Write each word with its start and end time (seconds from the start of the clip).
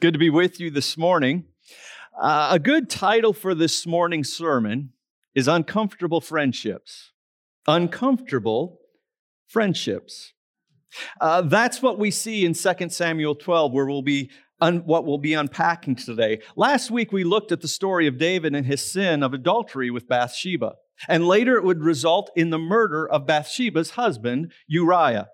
good 0.00 0.14
to 0.14 0.18
be 0.18 0.30
with 0.30 0.58
you 0.58 0.70
this 0.70 0.96
morning. 0.96 1.44
Uh, 2.18 2.48
a 2.52 2.58
good 2.58 2.88
title 2.88 3.34
for 3.34 3.54
this 3.54 3.86
morning's 3.86 4.32
sermon 4.32 4.94
is 5.34 5.46
Uncomfortable 5.46 6.22
Friendships. 6.22 7.12
Uncomfortable 7.66 8.80
Friendships. 9.46 10.32
Uh, 11.20 11.42
that's 11.42 11.82
what 11.82 11.98
we 11.98 12.10
see 12.10 12.46
in 12.46 12.54
2 12.54 12.88
Samuel 12.88 13.34
12, 13.34 13.72
where 13.72 13.84
we'll 13.84 14.00
be 14.00 14.30
un- 14.62 14.86
what 14.86 15.04
we'll 15.04 15.18
be 15.18 15.34
unpacking 15.34 15.96
today. 15.96 16.40
Last 16.56 16.90
week, 16.90 17.12
we 17.12 17.22
looked 17.22 17.52
at 17.52 17.60
the 17.60 17.68
story 17.68 18.06
of 18.06 18.16
David 18.16 18.54
and 18.54 18.64
his 18.64 18.80
sin 18.80 19.22
of 19.22 19.34
adultery 19.34 19.90
with 19.90 20.08
Bathsheba. 20.08 20.76
And 21.08 21.28
later, 21.28 21.56
it 21.56 21.64
would 21.64 21.82
result 21.82 22.30
in 22.34 22.48
the 22.48 22.58
murder 22.58 23.06
of 23.06 23.26
Bathsheba's 23.26 23.90
husband, 23.90 24.52
Uriah. 24.66 25.28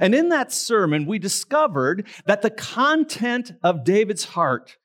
And 0.00 0.14
in 0.14 0.28
that 0.28 0.52
sermon, 0.52 1.06
we 1.06 1.18
discovered 1.18 2.06
that 2.26 2.42
the 2.42 2.50
content 2.50 3.52
of 3.62 3.84
David's 3.84 4.24
heart 4.24 4.76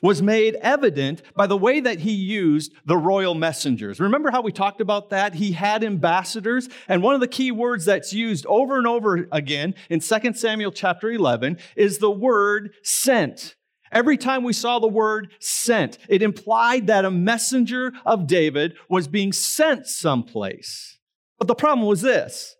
was 0.00 0.22
made 0.22 0.56
evident 0.56 1.22
by 1.36 1.46
the 1.46 1.56
way 1.56 1.80
that 1.80 2.00
he 2.00 2.12
used 2.12 2.72
the 2.84 2.96
royal 2.96 3.34
messengers. 3.34 4.00
Remember 4.00 4.30
how 4.30 4.40
we 4.40 4.52
talked 4.52 4.80
about 4.80 5.10
that? 5.10 5.34
He 5.34 5.52
had 5.52 5.84
ambassadors, 5.84 6.68
and 6.88 7.02
one 7.02 7.14
of 7.14 7.20
the 7.20 7.28
key 7.28 7.52
words 7.52 7.84
that's 7.84 8.12
used 8.12 8.46
over 8.46 8.78
and 8.78 8.86
over 8.86 9.28
again 9.30 9.74
in 9.90 10.00
2 10.00 10.34
Samuel 10.34 10.72
chapter 10.72 11.10
11 11.10 11.58
is 11.76 11.98
the 11.98 12.10
word 12.10 12.72
sent. 12.82 13.54
Every 13.92 14.16
time 14.16 14.42
we 14.42 14.54
saw 14.54 14.78
the 14.78 14.88
word 14.88 15.32
sent, 15.38 15.98
it 16.08 16.22
implied 16.22 16.86
that 16.86 17.04
a 17.04 17.10
messenger 17.10 17.92
of 18.06 18.26
David 18.26 18.74
was 18.88 19.06
being 19.06 19.32
sent 19.32 19.86
someplace. 19.86 20.98
But 21.38 21.46
the 21.46 21.54
problem 21.54 21.86
was 21.86 22.00
this 22.00 22.56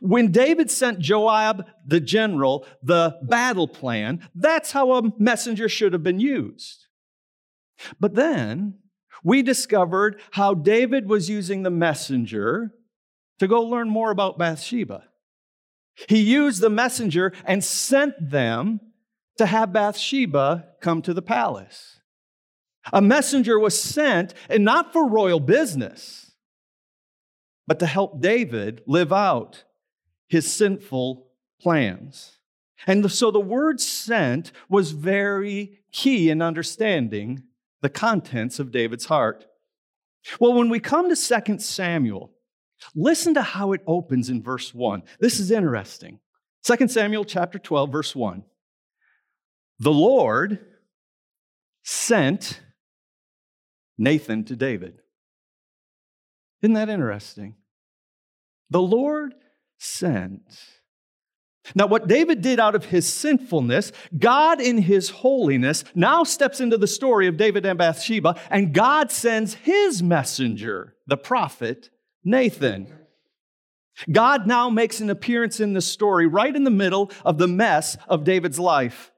when 0.00 0.30
David 0.30 0.70
sent 0.70 0.98
Joab, 0.98 1.66
the 1.86 2.00
general, 2.00 2.66
the 2.82 3.18
battle 3.22 3.68
plan, 3.68 4.28
that's 4.34 4.72
how 4.72 4.92
a 4.92 5.12
messenger 5.18 5.68
should 5.68 5.92
have 5.92 6.02
been 6.02 6.20
used. 6.20 6.86
But 7.98 8.14
then 8.14 8.78
we 9.24 9.42
discovered 9.42 10.20
how 10.32 10.54
David 10.54 11.08
was 11.08 11.28
using 11.28 11.62
the 11.62 11.70
messenger 11.70 12.72
to 13.38 13.48
go 13.48 13.62
learn 13.62 13.88
more 13.88 14.10
about 14.10 14.38
Bathsheba. 14.38 15.04
He 16.08 16.20
used 16.20 16.60
the 16.60 16.70
messenger 16.70 17.32
and 17.44 17.62
sent 17.62 18.14
them 18.30 18.80
to 19.38 19.46
have 19.46 19.72
Bathsheba 19.72 20.68
come 20.80 21.02
to 21.02 21.14
the 21.14 21.22
palace. 21.22 22.00
A 22.92 23.00
messenger 23.00 23.58
was 23.58 23.80
sent, 23.80 24.34
and 24.48 24.64
not 24.64 24.92
for 24.92 25.08
royal 25.08 25.38
business, 25.38 26.32
but 27.66 27.78
to 27.78 27.86
help 27.86 28.20
David 28.20 28.82
live 28.86 29.12
out 29.12 29.64
his 30.32 30.50
sinful 30.50 31.26
plans. 31.60 32.38
And 32.86 33.12
so 33.12 33.30
the 33.30 33.38
word 33.38 33.82
sent 33.82 34.50
was 34.66 34.92
very 34.92 35.80
key 35.92 36.30
in 36.30 36.40
understanding 36.40 37.42
the 37.82 37.90
contents 37.90 38.58
of 38.58 38.72
David's 38.72 39.04
heart. 39.04 39.44
Well, 40.40 40.54
when 40.54 40.70
we 40.70 40.80
come 40.80 41.14
to 41.14 41.42
2 41.44 41.58
Samuel, 41.58 42.32
listen 42.94 43.34
to 43.34 43.42
how 43.42 43.72
it 43.72 43.82
opens 43.86 44.30
in 44.30 44.42
verse 44.42 44.72
1. 44.72 45.02
This 45.20 45.38
is 45.38 45.50
interesting. 45.50 46.18
2 46.64 46.88
Samuel 46.88 47.26
chapter 47.26 47.58
12 47.58 47.92
verse 47.92 48.16
1. 48.16 48.42
The 49.80 49.92
Lord 49.92 50.60
sent 51.82 52.58
Nathan 53.98 54.44
to 54.44 54.56
David. 54.56 55.02
Isn't 56.62 56.72
that 56.72 56.88
interesting? 56.88 57.56
The 58.70 58.80
Lord 58.80 59.34
sent. 59.82 60.42
Now, 61.74 61.86
what 61.86 62.08
David 62.08 62.42
did 62.42 62.58
out 62.58 62.74
of 62.74 62.86
his 62.86 63.10
sinfulness, 63.10 63.92
God 64.18 64.60
in 64.60 64.78
his 64.78 65.10
holiness 65.10 65.84
now 65.94 66.24
steps 66.24 66.60
into 66.60 66.76
the 66.76 66.88
story 66.88 67.28
of 67.28 67.36
David 67.36 67.64
and 67.64 67.78
Bathsheba, 67.78 68.40
and 68.50 68.74
God 68.74 69.12
sends 69.12 69.54
his 69.54 70.02
messenger, 70.02 70.96
the 71.06 71.16
prophet 71.16 71.90
Nathan. 72.24 72.92
God 74.10 74.46
now 74.46 74.70
makes 74.70 75.00
an 75.00 75.10
appearance 75.10 75.60
in 75.60 75.72
the 75.72 75.80
story 75.80 76.26
right 76.26 76.54
in 76.54 76.64
the 76.64 76.70
middle 76.70 77.10
of 77.24 77.38
the 77.38 77.48
mess 77.48 77.96
of 78.08 78.24
David's 78.24 78.58
life. 78.58 79.12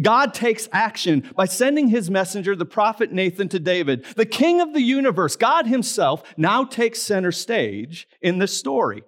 God 0.00 0.34
takes 0.34 0.68
action 0.70 1.28
by 1.34 1.46
sending 1.46 1.88
his 1.88 2.10
messenger, 2.10 2.54
the 2.54 2.66
prophet 2.66 3.10
Nathan, 3.10 3.48
to 3.48 3.58
David. 3.58 4.04
The 4.16 4.26
king 4.26 4.60
of 4.60 4.74
the 4.74 4.82
universe, 4.82 5.34
God 5.34 5.66
himself, 5.66 6.22
now 6.36 6.64
takes 6.64 7.00
center 7.00 7.32
stage 7.32 8.06
in 8.20 8.38
this 8.38 8.56
story. 8.56 9.02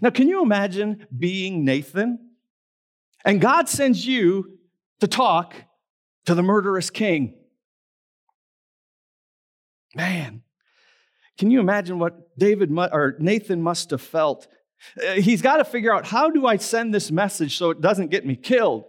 Now, 0.00 0.10
can 0.10 0.28
you 0.28 0.42
imagine 0.42 1.06
being 1.16 1.64
Nathan? 1.64 2.30
And 3.24 3.40
God 3.40 3.68
sends 3.68 4.06
you 4.06 4.58
to 5.00 5.06
talk 5.06 5.54
to 6.26 6.34
the 6.34 6.42
murderous 6.42 6.90
king. 6.90 7.34
Man, 9.94 10.42
can 11.38 11.50
you 11.50 11.60
imagine 11.60 11.98
what 11.98 12.36
David 12.38 12.70
or 12.76 13.16
Nathan 13.18 13.62
must 13.62 13.90
have 13.90 14.02
felt? 14.02 14.46
Uh, 15.00 15.12
he's 15.12 15.42
got 15.42 15.58
to 15.58 15.64
figure 15.64 15.94
out 15.94 16.06
how 16.06 16.30
do 16.30 16.46
I 16.46 16.56
send 16.56 16.92
this 16.92 17.10
message 17.10 17.56
so 17.56 17.70
it 17.70 17.80
doesn't 17.80 18.10
get 18.10 18.26
me 18.26 18.36
killed? 18.36 18.84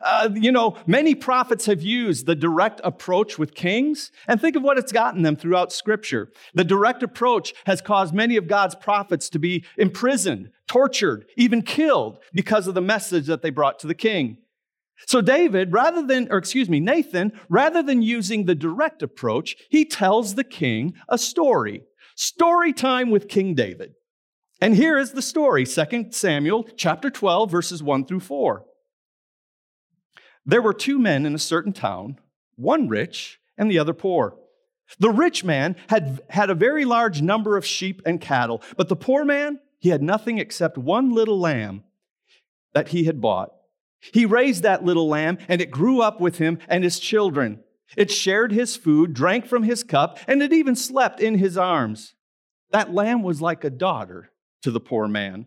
Uh, 0.00 0.30
you 0.34 0.52
know, 0.52 0.76
many 0.86 1.14
prophets 1.14 1.66
have 1.66 1.82
used 1.82 2.26
the 2.26 2.34
direct 2.34 2.80
approach 2.84 3.38
with 3.38 3.54
kings, 3.54 4.10
and 4.26 4.40
think 4.40 4.56
of 4.56 4.62
what 4.62 4.78
it's 4.78 4.92
gotten 4.92 5.22
them 5.22 5.36
throughout 5.36 5.72
Scripture. 5.72 6.30
The 6.54 6.64
direct 6.64 7.02
approach 7.02 7.52
has 7.66 7.80
caused 7.80 8.14
many 8.14 8.36
of 8.36 8.48
God's 8.48 8.74
prophets 8.74 9.28
to 9.30 9.38
be 9.38 9.64
imprisoned, 9.76 10.50
tortured, 10.66 11.26
even 11.36 11.62
killed 11.62 12.18
because 12.32 12.66
of 12.66 12.74
the 12.74 12.80
message 12.80 13.26
that 13.26 13.42
they 13.42 13.50
brought 13.50 13.78
to 13.80 13.86
the 13.86 13.94
king. 13.94 14.38
So, 15.06 15.20
David, 15.20 15.72
rather 15.72 16.06
than, 16.06 16.28
or 16.30 16.38
excuse 16.38 16.68
me, 16.68 16.78
Nathan, 16.78 17.32
rather 17.48 17.82
than 17.82 18.02
using 18.02 18.44
the 18.44 18.54
direct 18.54 19.02
approach, 19.02 19.56
he 19.70 19.84
tells 19.84 20.34
the 20.34 20.44
king 20.44 20.94
a 21.08 21.16
story. 21.16 21.82
Story 22.16 22.72
time 22.72 23.10
with 23.10 23.28
King 23.28 23.54
David. 23.54 23.94
And 24.60 24.76
here 24.76 24.98
is 24.98 25.12
the 25.12 25.22
story 25.22 25.64
2 25.64 26.08
Samuel 26.10 26.64
chapter 26.76 27.08
12, 27.08 27.50
verses 27.50 27.82
1 27.82 28.04
through 28.04 28.20
4. 28.20 28.64
There 30.46 30.62
were 30.62 30.74
two 30.74 30.98
men 30.98 31.26
in 31.26 31.34
a 31.34 31.38
certain 31.38 31.72
town, 31.72 32.18
one 32.56 32.88
rich 32.88 33.40
and 33.56 33.70
the 33.70 33.78
other 33.78 33.94
poor. 33.94 34.36
The 34.98 35.10
rich 35.10 35.44
man 35.44 35.76
had 35.88 36.20
had 36.30 36.50
a 36.50 36.54
very 36.54 36.84
large 36.84 37.22
number 37.22 37.56
of 37.56 37.64
sheep 37.64 38.02
and 38.04 38.20
cattle, 38.20 38.62
but 38.76 38.88
the 38.88 38.96
poor 38.96 39.24
man, 39.24 39.60
he 39.78 39.90
had 39.90 40.02
nothing 40.02 40.38
except 40.38 40.76
one 40.76 41.10
little 41.10 41.38
lamb 41.38 41.84
that 42.74 42.88
he 42.88 43.04
had 43.04 43.20
bought. 43.20 43.52
He 44.00 44.24
raised 44.24 44.62
that 44.62 44.84
little 44.84 45.08
lamb, 45.08 45.38
and 45.48 45.60
it 45.60 45.70
grew 45.70 46.00
up 46.00 46.20
with 46.20 46.38
him 46.38 46.58
and 46.68 46.82
his 46.82 46.98
children. 46.98 47.62
It 47.96 48.10
shared 48.10 48.52
his 48.52 48.76
food, 48.76 49.14
drank 49.14 49.46
from 49.46 49.64
his 49.64 49.82
cup, 49.82 50.18
and 50.26 50.42
it 50.42 50.52
even 50.52 50.74
slept 50.74 51.20
in 51.20 51.38
his 51.38 51.56
arms. 51.56 52.14
That 52.70 52.94
lamb 52.94 53.22
was 53.22 53.42
like 53.42 53.64
a 53.64 53.70
daughter 53.70 54.32
to 54.62 54.70
the 54.70 54.80
poor 54.80 55.06
man. 55.08 55.46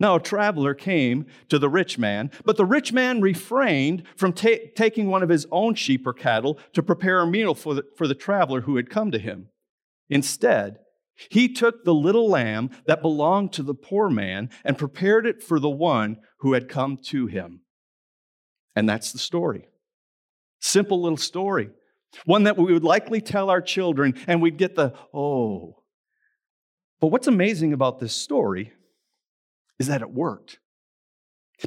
Now, 0.00 0.16
a 0.16 0.20
traveler 0.20 0.72
came 0.72 1.26
to 1.50 1.58
the 1.58 1.68
rich 1.68 1.98
man, 1.98 2.30
but 2.46 2.56
the 2.56 2.64
rich 2.64 2.90
man 2.90 3.20
refrained 3.20 4.04
from 4.16 4.32
ta- 4.32 4.70
taking 4.74 5.08
one 5.08 5.22
of 5.22 5.28
his 5.28 5.46
own 5.52 5.74
sheep 5.74 6.06
or 6.06 6.14
cattle 6.14 6.58
to 6.72 6.82
prepare 6.82 7.20
a 7.20 7.26
meal 7.26 7.54
for 7.54 7.74
the, 7.74 7.84
for 7.96 8.08
the 8.08 8.14
traveler 8.14 8.62
who 8.62 8.76
had 8.76 8.88
come 8.88 9.10
to 9.10 9.18
him. 9.18 9.50
Instead, 10.08 10.78
he 11.28 11.52
took 11.52 11.84
the 11.84 11.94
little 11.94 12.30
lamb 12.30 12.70
that 12.86 13.02
belonged 13.02 13.52
to 13.52 13.62
the 13.62 13.74
poor 13.74 14.08
man 14.08 14.48
and 14.64 14.78
prepared 14.78 15.26
it 15.26 15.42
for 15.42 15.60
the 15.60 15.68
one 15.68 16.16
who 16.38 16.54
had 16.54 16.66
come 16.66 16.96
to 17.08 17.26
him. 17.26 17.60
And 18.74 18.88
that's 18.88 19.12
the 19.12 19.18
story. 19.18 19.68
Simple 20.60 21.02
little 21.02 21.18
story. 21.18 21.68
One 22.24 22.44
that 22.44 22.56
we 22.56 22.72
would 22.72 22.84
likely 22.84 23.20
tell 23.20 23.50
our 23.50 23.60
children, 23.60 24.14
and 24.26 24.40
we'd 24.40 24.56
get 24.56 24.76
the, 24.76 24.94
oh. 25.12 25.82
But 27.00 27.08
what's 27.08 27.26
amazing 27.26 27.74
about 27.74 28.00
this 28.00 28.14
story 28.14 28.72
is 29.80 29.88
that 29.88 30.02
it 30.02 30.12
worked. 30.12 30.60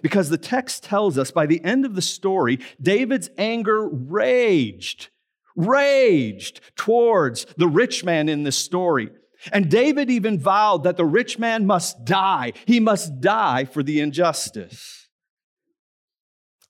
Because 0.01 0.29
the 0.29 0.37
text 0.37 0.83
tells 0.83 1.17
us 1.17 1.31
by 1.31 1.45
the 1.45 1.63
end 1.63 1.85
of 1.85 1.95
the 1.95 2.01
story, 2.01 2.59
David's 2.81 3.29
anger 3.37 3.87
raged, 3.89 5.09
raged 5.55 6.61
towards 6.75 7.45
the 7.57 7.67
rich 7.67 8.03
man 8.03 8.29
in 8.29 8.43
this 8.43 8.57
story. 8.57 9.09
And 9.51 9.69
David 9.69 10.09
even 10.09 10.39
vowed 10.39 10.83
that 10.83 10.95
the 10.95 11.05
rich 11.05 11.37
man 11.37 11.65
must 11.65 12.05
die. 12.05 12.53
He 12.65 12.79
must 12.79 13.19
die 13.19 13.65
for 13.65 13.83
the 13.83 13.99
injustice. 13.99 15.09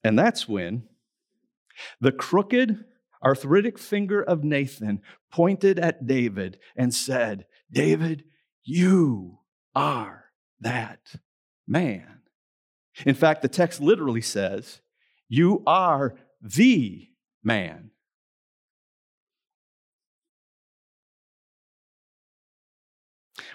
And 0.02 0.18
that's 0.18 0.48
when 0.48 0.84
the 2.00 2.12
crooked, 2.12 2.84
arthritic 3.22 3.78
finger 3.78 4.22
of 4.22 4.44
Nathan 4.44 5.00
pointed 5.30 5.78
at 5.78 6.06
David 6.06 6.58
and 6.76 6.92
said, 6.92 7.46
David, 7.70 8.24
you 8.62 9.38
are 9.74 10.24
that 10.60 11.14
man. 11.66 12.20
In 13.04 13.14
fact, 13.14 13.42
the 13.42 13.48
text 13.48 13.80
literally 13.80 14.20
says, 14.20 14.80
You 15.28 15.62
are 15.66 16.14
the 16.40 17.08
man. 17.42 17.90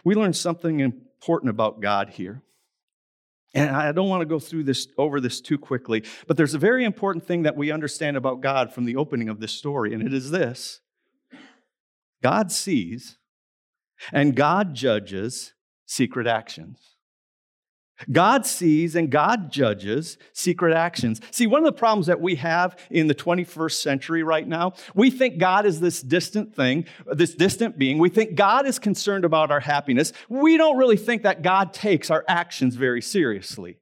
We 0.04 0.16
learn 0.16 0.34
something 0.34 0.80
important 0.80 1.50
about 1.50 1.82
God 1.82 2.10
here. 2.10 2.42
And 3.54 3.76
I 3.76 3.92
don't 3.92 4.10
want 4.10 4.22
to 4.22 4.28
go 4.28 4.40
through 4.40 4.64
this 4.64 4.88
over 4.98 5.20
this 5.20 5.42
too 5.42 5.58
quickly, 5.58 6.04
but 6.28 6.38
there's 6.38 6.54
a 6.54 6.60
very 6.60 6.86
important 6.86 7.26
thing 7.26 7.44
that 7.44 7.58
we 7.58 7.72
understand 7.72 8.16
about 8.16 8.42
God 8.42 8.72
from 8.72 8.86
the 8.86 8.96
opening 8.96 9.28
of 9.28 9.40
this 9.40 9.52
story, 9.52 9.94
and 9.94 10.04
it 10.04 10.14
is 10.14 10.30
this 10.30 10.82
God 12.22 12.52
sees 12.52 13.18
and 14.14 14.36
God 14.36 14.76
judges 14.76 15.54
secret 15.86 16.28
actions. 16.28 16.96
God 18.12 18.46
sees 18.46 18.96
and 18.96 19.10
God 19.10 19.52
judges 19.52 20.18
secret 20.34 20.74
actions. 20.74 21.20
See, 21.32 21.48
one 21.48 21.62
of 21.62 21.66
the 21.66 21.78
problems 21.78 22.08
that 22.08 22.22
we 22.22 22.36
have 22.36 22.78
in 22.90 23.08
the 23.08 23.16
21st 23.16 23.74
century 23.74 24.24
right 24.24 24.48
now, 24.48 24.74
we 24.96 25.12
think 25.12 25.38
God 25.38 25.66
is 25.66 25.80
this 25.80 26.02
distant 26.02 26.56
thing, 26.56 26.86
this 27.08 27.36
distant 27.36 27.78
being. 27.78 27.98
We 27.98 28.10
think 28.10 28.36
God 28.36 28.66
is 28.66 28.80
concerned 28.80 29.26
about 29.26 29.52
our 29.52 29.60
happiness. 29.60 30.14
We 30.30 30.58
don't 30.58 30.78
really 30.78 30.98
think 30.98 31.24
that 31.24 31.42
God 31.42 31.74
takes 31.74 32.10
our 32.10 32.24
actions 32.28 32.76
very 32.76 33.02
seriously. 33.02 33.80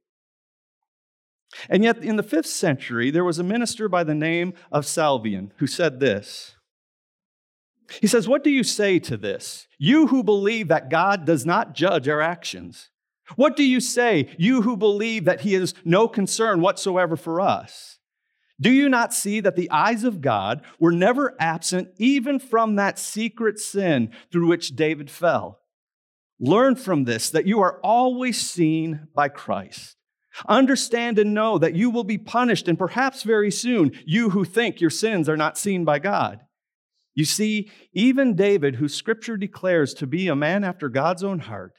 And 1.69 1.83
yet, 1.83 2.03
in 2.03 2.17
the 2.17 2.23
fifth 2.23 2.47
century, 2.47 3.09
there 3.09 3.23
was 3.23 3.39
a 3.39 3.43
minister 3.43 3.87
by 3.87 4.03
the 4.03 4.15
name 4.15 4.53
of 4.71 4.85
Salvian 4.85 5.51
who 5.57 5.67
said 5.67 5.99
this. 5.99 6.55
He 8.01 8.07
says, 8.07 8.27
What 8.27 8.43
do 8.43 8.49
you 8.49 8.63
say 8.63 8.99
to 8.99 9.15
this? 9.15 9.67
You 9.77 10.07
who 10.07 10.23
believe 10.23 10.67
that 10.67 10.89
God 10.89 11.25
does 11.25 11.45
not 11.45 11.73
judge 11.73 12.09
our 12.09 12.21
actions. 12.21 12.89
What 13.35 13.55
do 13.55 13.63
you 13.63 13.79
say, 13.79 14.33
you 14.37 14.61
who 14.61 14.77
believe 14.77 15.25
that 15.25 15.41
He 15.41 15.53
has 15.53 15.73
no 15.83 16.07
concern 16.07 16.61
whatsoever 16.61 17.15
for 17.15 17.41
us? 17.41 17.99
Do 18.59 18.71
you 18.71 18.89
not 18.89 19.13
see 19.13 19.39
that 19.41 19.55
the 19.55 19.69
eyes 19.69 20.03
of 20.03 20.21
God 20.21 20.63
were 20.79 20.91
never 20.91 21.35
absent 21.39 21.89
even 21.97 22.39
from 22.39 22.75
that 22.75 22.97
secret 22.97 23.59
sin 23.59 24.11
through 24.31 24.47
which 24.47 24.75
David 24.75 25.11
fell? 25.11 25.59
Learn 26.39 26.75
from 26.75 27.03
this 27.03 27.29
that 27.29 27.45
you 27.45 27.59
are 27.59 27.79
always 27.83 28.39
seen 28.39 29.07
by 29.13 29.27
Christ. 29.29 29.95
Understand 30.47 31.17
and 31.17 31.33
know 31.33 31.57
that 31.57 31.75
you 31.75 31.89
will 31.89 32.03
be 32.03 32.17
punished, 32.17 32.67
and 32.67 32.77
perhaps 32.77 33.23
very 33.23 33.49
soon, 33.49 33.91
you 34.05 34.29
who 34.29 34.45
think 34.45 34.79
your 34.79 34.91
sins 34.91 35.27
are 35.27 35.37
not 35.37 35.57
seen 35.57 35.83
by 35.83 35.97
God. 35.97 36.41
You 37.15 37.25
see, 37.25 37.71
even 37.93 38.35
David, 38.35 38.75
who 38.75 38.87
scripture 38.87 39.37
declares 39.37 39.95
to 39.95 40.05
be 40.05 40.27
a 40.27 40.35
man 40.35 40.63
after 40.63 40.89
God's 40.89 41.23
own 41.23 41.39
heart, 41.39 41.73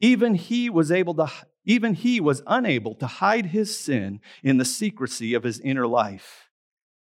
even 0.00 0.34
he 0.34 0.70
was 0.70 0.90
able 0.90 1.14
to 1.14 1.30
even 1.64 1.94
he 1.94 2.20
was 2.20 2.42
unable 2.46 2.94
to 2.94 3.06
hide 3.06 3.46
his 3.46 3.76
sin 3.76 4.20
in 4.42 4.56
the 4.56 4.64
secrecy 4.64 5.34
of 5.34 5.42
his 5.42 5.60
inner 5.60 5.86
life. 5.86 6.48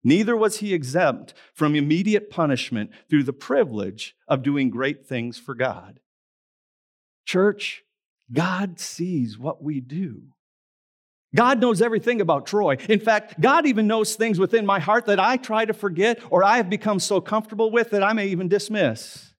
Neither 0.03 0.35
was 0.35 0.59
he 0.59 0.73
exempt 0.73 1.35
from 1.53 1.77
immediate 1.77 2.31
punishment 2.31 2.91
through 3.09 3.25
the 3.25 3.35
privilege 3.35 4.17
of 4.27 4.43
doing 4.43 4.71
great 4.71 5.07
things 5.07 5.39
for 5.39 5.55
God. 5.55 6.01
Church, 7.27 7.83
God 8.33 8.81
sees 8.81 9.39
what 9.39 9.63
we 9.63 9.81
do. 9.81 10.23
God 11.35 11.61
knows 11.61 11.81
everything 11.81 12.21
about 12.21 12.47
Troy. 12.47 12.77
In 12.89 12.99
fact, 12.99 13.41
God 13.41 13.67
even 13.67 13.87
knows 13.87 14.17
things 14.17 14.39
within 14.39 14.67
my 14.67 14.81
heart 14.81 15.07
that 15.07 15.21
I 15.21 15.37
try 15.37 15.65
to 15.65 15.73
forget 15.73 16.19
or 16.31 16.43
I 16.43 16.57
have 16.57 16.71
become 16.71 16.99
so 16.99 17.21
comfortable 17.21 17.71
with 17.71 17.91
that 17.91 18.03
I 18.03 18.15
may 18.15 18.29
even 18.29 18.49
dismiss. 18.49 19.30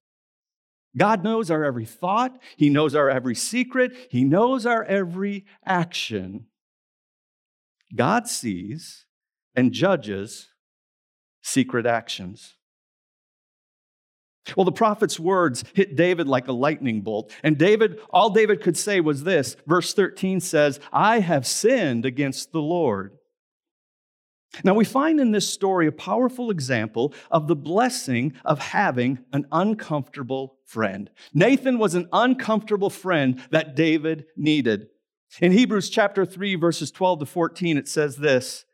God 0.97 1.23
knows 1.23 1.49
our 1.49 1.63
every 1.63 1.85
thought, 1.85 2.37
He 2.57 2.69
knows 2.69 2.95
our 2.95 3.09
every 3.09 3.35
secret, 3.35 3.93
He 4.09 4.23
knows 4.23 4.65
our 4.65 4.83
every 4.83 5.45
action. 5.65 6.47
God 7.95 8.27
sees 8.27 9.05
and 9.55 9.71
judges 9.71 10.49
secret 11.41 11.85
actions. 11.85 12.55
Well, 14.55 14.65
the 14.65 14.71
prophet's 14.71 15.19
words 15.19 15.63
hit 15.73 15.95
David 15.95 16.27
like 16.27 16.47
a 16.47 16.53
lightning 16.53 17.01
bolt. 17.01 17.31
And 17.43 17.57
David, 17.57 17.99
all 18.09 18.31
David 18.31 18.61
could 18.61 18.75
say 18.75 18.99
was 18.99 19.23
this. 19.23 19.55
Verse 19.67 19.93
13 19.93 20.39
says, 20.39 20.79
I 20.91 21.19
have 21.19 21.45
sinned 21.45 22.05
against 22.05 22.51
the 22.51 22.61
Lord. 22.61 23.17
Now, 24.63 24.73
we 24.73 24.83
find 24.83 25.19
in 25.19 25.31
this 25.31 25.47
story 25.47 25.87
a 25.87 25.93
powerful 25.93 26.51
example 26.51 27.13
of 27.29 27.47
the 27.47 27.55
blessing 27.55 28.33
of 28.43 28.59
having 28.59 29.19
an 29.31 29.47
uncomfortable 29.51 30.57
friend. 30.65 31.09
Nathan 31.33 31.79
was 31.79 31.95
an 31.95 32.09
uncomfortable 32.11 32.89
friend 32.89 33.41
that 33.51 33.75
David 33.75 34.25
needed. 34.35 34.87
In 35.39 35.53
Hebrews 35.53 35.89
chapter 35.89 36.25
3, 36.25 36.55
verses 36.55 36.91
12 36.91 37.19
to 37.19 37.25
14, 37.25 37.77
it 37.77 37.87
says 37.87 38.17
this 38.17 38.65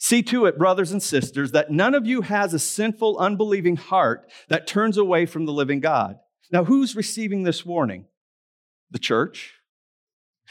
See 0.00 0.22
to 0.24 0.46
it, 0.46 0.58
brothers 0.58 0.90
and 0.90 1.00
sisters, 1.00 1.52
that 1.52 1.70
none 1.70 1.94
of 1.94 2.06
you 2.06 2.22
has 2.22 2.52
a 2.52 2.58
sinful, 2.58 3.16
unbelieving 3.18 3.76
heart 3.76 4.30
that 4.48 4.66
turns 4.66 4.96
away 4.96 5.26
from 5.26 5.46
the 5.46 5.52
living 5.52 5.78
God. 5.78 6.18
Now, 6.50 6.64
who's 6.64 6.96
receiving 6.96 7.44
this 7.44 7.64
warning? 7.64 8.06
The 8.90 8.98
church? 8.98 9.54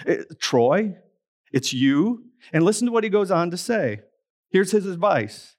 It, 0.06 0.20
eh, 0.22 0.34
Troy? 0.40 0.96
It's 1.52 1.74
you? 1.74 2.26
And 2.52 2.64
listen 2.64 2.88
to 2.88 2.94
what 2.94 3.04
he 3.04 3.10
goes 3.10 3.32
on 3.32 3.52
to 3.52 3.58
say. 3.58 4.02
Here's 4.54 4.72
his 4.72 4.86
advice. 4.86 5.56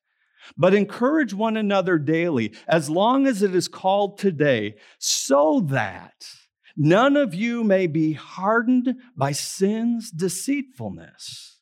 But 0.57 0.73
encourage 0.73 1.35
one 1.35 1.57
another 1.57 1.99
daily, 1.99 2.55
as 2.69 2.89
long 2.89 3.27
as 3.27 3.43
it 3.43 3.55
is 3.55 3.67
called 3.67 4.19
today, 4.19 4.77
so 4.99 5.61
that 5.69 6.27
none 6.77 7.17
of 7.17 7.35
you 7.35 7.65
may 7.65 7.87
be 7.87 8.13
hardened 8.13 8.95
by 9.17 9.33
sin's 9.33 10.11
deceitfulness. 10.11 11.59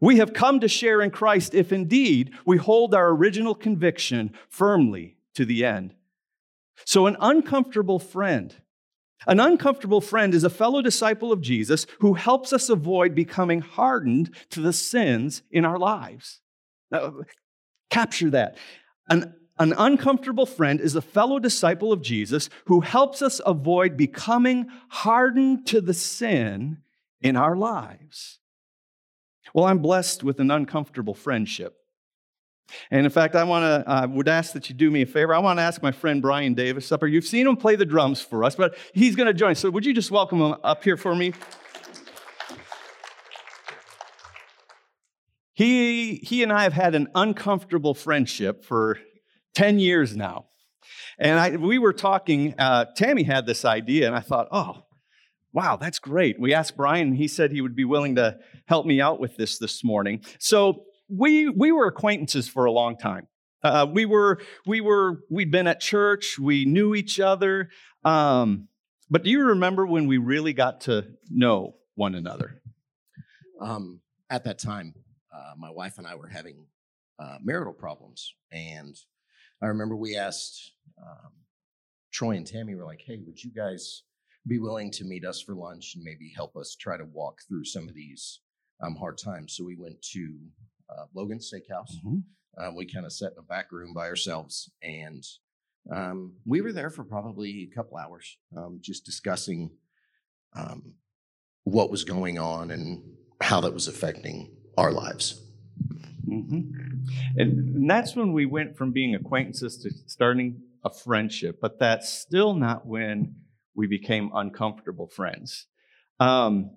We 0.00 0.18
have 0.18 0.34
come 0.34 0.60
to 0.60 0.68
share 0.68 1.00
in 1.00 1.10
Christ 1.10 1.54
if 1.54 1.72
indeed 1.72 2.32
we 2.44 2.58
hold 2.58 2.94
our 2.94 3.10
original 3.10 3.54
conviction 3.54 4.34
firmly 4.50 5.16
to 5.34 5.44
the 5.44 5.64
end. 5.64 5.94
So, 6.84 7.06
an 7.06 7.16
uncomfortable 7.20 8.00
friend, 8.00 8.54
an 9.26 9.40
uncomfortable 9.40 10.00
friend 10.00 10.34
is 10.34 10.44
a 10.44 10.50
fellow 10.50 10.82
disciple 10.82 11.32
of 11.32 11.40
Jesus 11.40 11.86
who 12.00 12.14
helps 12.14 12.52
us 12.52 12.68
avoid 12.68 13.14
becoming 13.14 13.60
hardened 13.60 14.34
to 14.50 14.60
the 14.60 14.72
sins 14.72 15.42
in 15.50 15.64
our 15.64 15.78
lives. 15.78 16.40
Now, 16.90 17.14
capture 17.90 18.30
that. 18.30 18.56
An, 19.08 19.34
an 19.58 19.72
uncomfortable 19.76 20.46
friend 20.46 20.80
is 20.80 20.96
a 20.96 21.02
fellow 21.02 21.38
disciple 21.38 21.92
of 21.92 22.02
Jesus 22.02 22.48
who 22.66 22.80
helps 22.80 23.22
us 23.22 23.40
avoid 23.46 23.96
becoming 23.96 24.66
hardened 24.88 25.66
to 25.68 25.80
the 25.80 25.94
sin 25.94 26.78
in 27.20 27.36
our 27.36 27.56
lives. 27.56 28.40
Well, 29.54 29.66
I'm 29.66 29.78
blessed 29.78 30.24
with 30.24 30.40
an 30.40 30.50
uncomfortable 30.50 31.14
friendship. 31.14 31.76
And 32.90 33.04
in 33.04 33.10
fact, 33.10 33.34
I 33.34 33.44
want 33.44 33.84
to 33.84 33.90
I 33.90 34.06
would 34.06 34.28
ask 34.28 34.52
that 34.52 34.68
you 34.68 34.74
do 34.74 34.90
me 34.90 35.02
a 35.02 35.06
favor. 35.06 35.34
I 35.34 35.38
want 35.38 35.58
to 35.58 35.62
ask 35.62 35.82
my 35.82 35.92
friend 35.92 36.22
Brian 36.22 36.54
Davis 36.54 36.90
up 36.90 37.00
here. 37.00 37.08
You've 37.08 37.26
seen 37.26 37.46
him 37.46 37.56
play 37.56 37.76
the 37.76 37.84
drums 37.84 38.20
for 38.20 38.42
us, 38.44 38.56
but 38.56 38.76
he's 38.92 39.16
going 39.16 39.26
to 39.26 39.34
join. 39.34 39.54
So 39.54 39.70
would 39.70 39.84
you 39.86 39.94
just 39.94 40.10
welcome 40.10 40.40
him 40.40 40.54
up 40.62 40.82
here 40.82 40.96
for 40.96 41.14
me? 41.14 41.34
He, 45.54 46.16
he 46.16 46.42
and 46.42 46.52
I 46.52 46.64
have 46.64 46.72
had 46.72 46.96
an 46.96 47.08
uncomfortable 47.14 47.94
friendship 47.94 48.64
for 48.64 48.98
10 49.54 49.78
years 49.78 50.16
now. 50.16 50.46
And 51.16 51.38
I, 51.38 51.56
we 51.56 51.78
were 51.78 51.92
talking, 51.92 52.54
uh, 52.58 52.86
Tammy 52.96 53.22
had 53.22 53.46
this 53.46 53.64
idea, 53.64 54.08
and 54.08 54.16
I 54.16 54.20
thought, 54.20 54.48
oh, 54.50 54.82
wow, 55.52 55.76
that's 55.76 56.00
great. 56.00 56.40
We 56.40 56.52
asked 56.52 56.76
Brian, 56.76 57.08
and 57.08 57.16
he 57.16 57.28
said 57.28 57.52
he 57.52 57.60
would 57.60 57.76
be 57.76 57.84
willing 57.84 58.16
to 58.16 58.38
help 58.66 58.84
me 58.84 59.00
out 59.00 59.20
with 59.20 59.36
this 59.36 59.58
this 59.58 59.84
morning. 59.84 60.22
So 60.40 60.86
we, 61.08 61.48
we 61.48 61.72
were 61.72 61.86
acquaintances 61.86 62.48
for 62.48 62.64
a 62.64 62.72
long 62.72 62.96
time. 62.96 63.28
Uh, 63.62 63.86
we 63.90 64.04
were, 64.04 64.40
we 64.66 64.80
were, 64.80 65.20
we'd 65.30 65.50
been 65.50 65.66
at 65.66 65.80
church, 65.80 66.38
we 66.38 66.64
knew 66.64 66.94
each 66.94 67.18
other. 67.18 67.70
Um, 68.04 68.68
but 69.10 69.22
do 69.22 69.30
you 69.30 69.42
remember 69.42 69.86
when 69.86 70.06
we 70.06 70.18
really 70.18 70.52
got 70.52 70.82
to 70.82 71.06
know 71.30 71.76
one 71.94 72.14
another? 72.14 72.60
Um, 73.60 74.00
at 74.28 74.44
that 74.44 74.58
time, 74.58 74.94
uh, 75.34 75.54
my 75.56 75.70
wife 75.70 75.98
and 75.98 76.06
I 76.06 76.14
were 76.14 76.28
having 76.28 76.66
uh, 77.18 77.38
marital 77.42 77.72
problems. 77.72 78.34
And 78.52 78.96
I 79.62 79.66
remember 79.66 79.96
we 79.96 80.16
asked 80.16 80.72
um, 81.00 81.32
Troy 82.12 82.36
and 82.36 82.46
Tammy, 82.46 82.74
were 82.74 82.84
like, 82.84 83.02
hey, 83.04 83.18
would 83.26 83.42
you 83.42 83.50
guys 83.50 84.02
be 84.46 84.58
willing 84.58 84.90
to 84.92 85.04
meet 85.04 85.24
us 85.24 85.42
for 85.42 85.54
lunch 85.54 85.94
and 85.94 86.04
maybe 86.04 86.32
help 86.34 86.56
us 86.56 86.76
try 86.78 86.96
to 86.96 87.04
walk 87.04 87.38
through 87.48 87.64
some 87.64 87.88
of 87.88 87.94
these 87.94 88.40
um, 88.82 88.94
hard 88.94 89.18
times? 89.18 89.56
So 89.56 89.64
we 89.64 89.76
went 89.76 90.00
to 90.12 90.38
uh, 90.96 91.06
Logan's 91.14 91.50
Steakhouse. 91.52 91.96
Mm-hmm. 92.04 92.64
Um, 92.64 92.76
we 92.76 92.86
kind 92.86 93.04
of 93.04 93.12
sat 93.12 93.32
in 93.32 93.38
a 93.38 93.42
back 93.42 93.72
room 93.72 93.92
by 93.94 94.06
ourselves 94.06 94.70
and 94.82 95.24
um, 95.92 96.34
we 96.46 96.60
were 96.60 96.72
there 96.72 96.90
for 96.90 97.04
probably 97.04 97.68
a 97.70 97.74
couple 97.74 97.98
hours, 97.98 98.38
um, 98.56 98.78
just 98.80 99.04
discussing 99.04 99.70
um, 100.56 100.94
what 101.64 101.90
was 101.90 102.04
going 102.04 102.38
on 102.38 102.70
and 102.70 103.02
how 103.40 103.60
that 103.60 103.74
was 103.74 103.88
affecting 103.88 104.50
our 104.78 104.92
lives. 104.92 105.42
Mm-hmm. 106.26 106.60
And 107.36 107.90
that's 107.90 108.16
when 108.16 108.32
we 108.32 108.46
went 108.46 108.76
from 108.76 108.92
being 108.92 109.14
acquaintances 109.14 109.76
to 109.78 109.90
starting 110.06 110.62
a 110.84 110.90
friendship, 110.90 111.58
but 111.60 111.78
that's 111.78 112.10
still 112.10 112.54
not 112.54 112.86
when 112.86 113.34
we 113.74 113.86
became 113.86 114.30
uncomfortable 114.34 115.08
friends. 115.08 115.66
Um, 116.20 116.70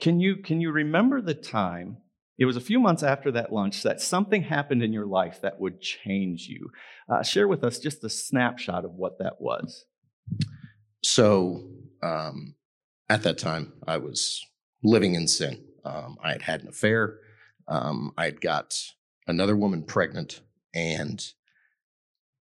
can 0.00 0.20
you 0.20 0.36
can 0.36 0.60
you 0.60 0.70
remember 0.70 1.20
the 1.20 1.34
time? 1.34 1.98
It 2.40 2.46
was 2.46 2.56
a 2.56 2.60
few 2.60 2.80
months 2.80 3.02
after 3.02 3.30
that 3.32 3.52
lunch 3.52 3.82
that 3.82 4.00
something 4.00 4.42
happened 4.42 4.82
in 4.82 4.94
your 4.94 5.04
life 5.04 5.42
that 5.42 5.60
would 5.60 5.82
change 5.82 6.46
you. 6.48 6.70
Uh, 7.06 7.22
share 7.22 7.46
with 7.46 7.62
us 7.62 7.78
just 7.78 8.02
a 8.02 8.08
snapshot 8.08 8.86
of 8.86 8.92
what 8.92 9.18
that 9.18 9.42
was. 9.42 9.84
So, 11.04 11.68
um, 12.02 12.54
at 13.10 13.24
that 13.24 13.36
time, 13.36 13.74
I 13.86 13.98
was 13.98 14.42
living 14.82 15.16
in 15.16 15.28
sin. 15.28 15.62
Um, 15.84 16.16
I 16.24 16.32
had 16.32 16.42
had 16.42 16.62
an 16.62 16.68
affair. 16.68 17.18
Um, 17.68 18.12
I 18.16 18.24
had 18.24 18.40
got 18.40 18.74
another 19.26 19.54
woman 19.54 19.82
pregnant, 19.82 20.40
and 20.74 21.22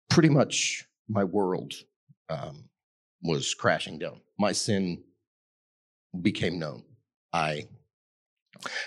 pretty 0.10 0.30
much 0.30 0.86
my 1.08 1.24
world 1.24 1.74
um, 2.30 2.70
was 3.22 3.54
crashing 3.54 4.00
down. 4.00 4.22
My 4.40 4.54
sin 4.54 5.04
became 6.20 6.58
known. 6.58 6.84
I 7.32 7.68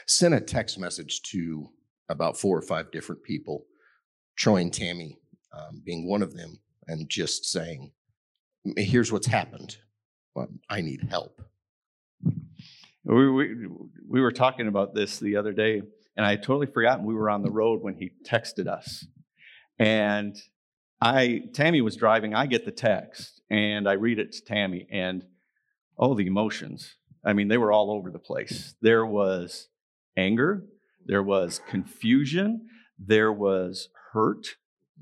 sent 0.07 0.35
a 0.35 0.41
text 0.41 0.79
message 0.79 1.23
to 1.23 1.69
about 2.09 2.37
four 2.37 2.57
or 2.57 2.63
five 2.63 2.91
different 2.91 3.23
people, 3.23 3.67
Troy 4.37 4.57
and 4.57 4.73
Tammy 4.73 5.19
um, 5.53 5.83
being 5.85 6.09
one 6.09 6.23
of 6.23 6.35
them, 6.35 6.61
and 6.87 7.09
just 7.09 7.47
saying, 7.47 7.93
"Here's 8.77 9.13
what's 9.13 9.27
happened. 9.27 9.77
I 10.69 10.81
need 10.81 11.09
help." 11.11 11.41
We, 13.05 13.31
we, 13.31 13.69
we 14.09 14.21
were 14.21 14.33
talking 14.33 14.67
about 14.67 14.95
this 14.95 15.19
the 15.21 15.37
other 15.37 15.53
day, 15.53 15.83
and 16.17 16.27
I 16.27 16.37
totally 16.37 16.67
forgotten 16.67 17.05
we 17.05 17.15
were 17.15 17.31
on 17.31 17.43
the 17.43 17.51
road 17.51 17.83
when 17.83 17.95
he 17.95 18.11
texted 18.25 18.67
us. 18.67 19.07
And 19.79 20.37
I, 21.01 21.43
Tammy 21.53 21.83
was 21.83 21.95
driving, 21.97 22.35
I 22.35 22.47
get 22.47 22.65
the 22.65 22.73
text, 22.73 23.43
and 23.49 23.89
I 23.89 23.93
read 23.93 24.19
it 24.19 24.33
to 24.33 24.45
Tammy, 24.45 24.89
and 24.91 25.25
oh, 25.99 26.15
the 26.15 26.27
emotions. 26.27 26.97
I 27.27 27.33
mean, 27.33 27.49
they 27.49 27.59
were 27.59 27.73
all 27.73 27.91
over 27.91 28.11
the 28.11 28.21
place. 28.21 28.75
There 28.81 29.05
was 29.05 29.69
anger, 30.17 30.65
there 31.05 31.25
was 31.25 31.61
confusion, 31.69 32.69
there 32.99 33.33
was 33.33 33.89
hurt, 34.13 34.47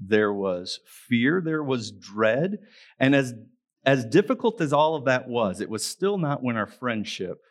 there 0.00 0.32
was 0.32 0.80
fear, 0.86 1.42
there 1.44 1.62
was 1.62 1.92
dread. 1.92 2.58
And 2.98 3.14
as, 3.14 3.34
as 3.84 4.06
difficult 4.06 4.60
as 4.62 4.72
all 4.72 4.96
of 4.96 5.04
that 5.04 5.28
was, 5.28 5.60
it 5.60 5.68
was 5.68 5.84
still 5.84 6.16
not 6.16 6.42
when 6.42 6.56
our 6.56 6.66
friendship 6.66 7.42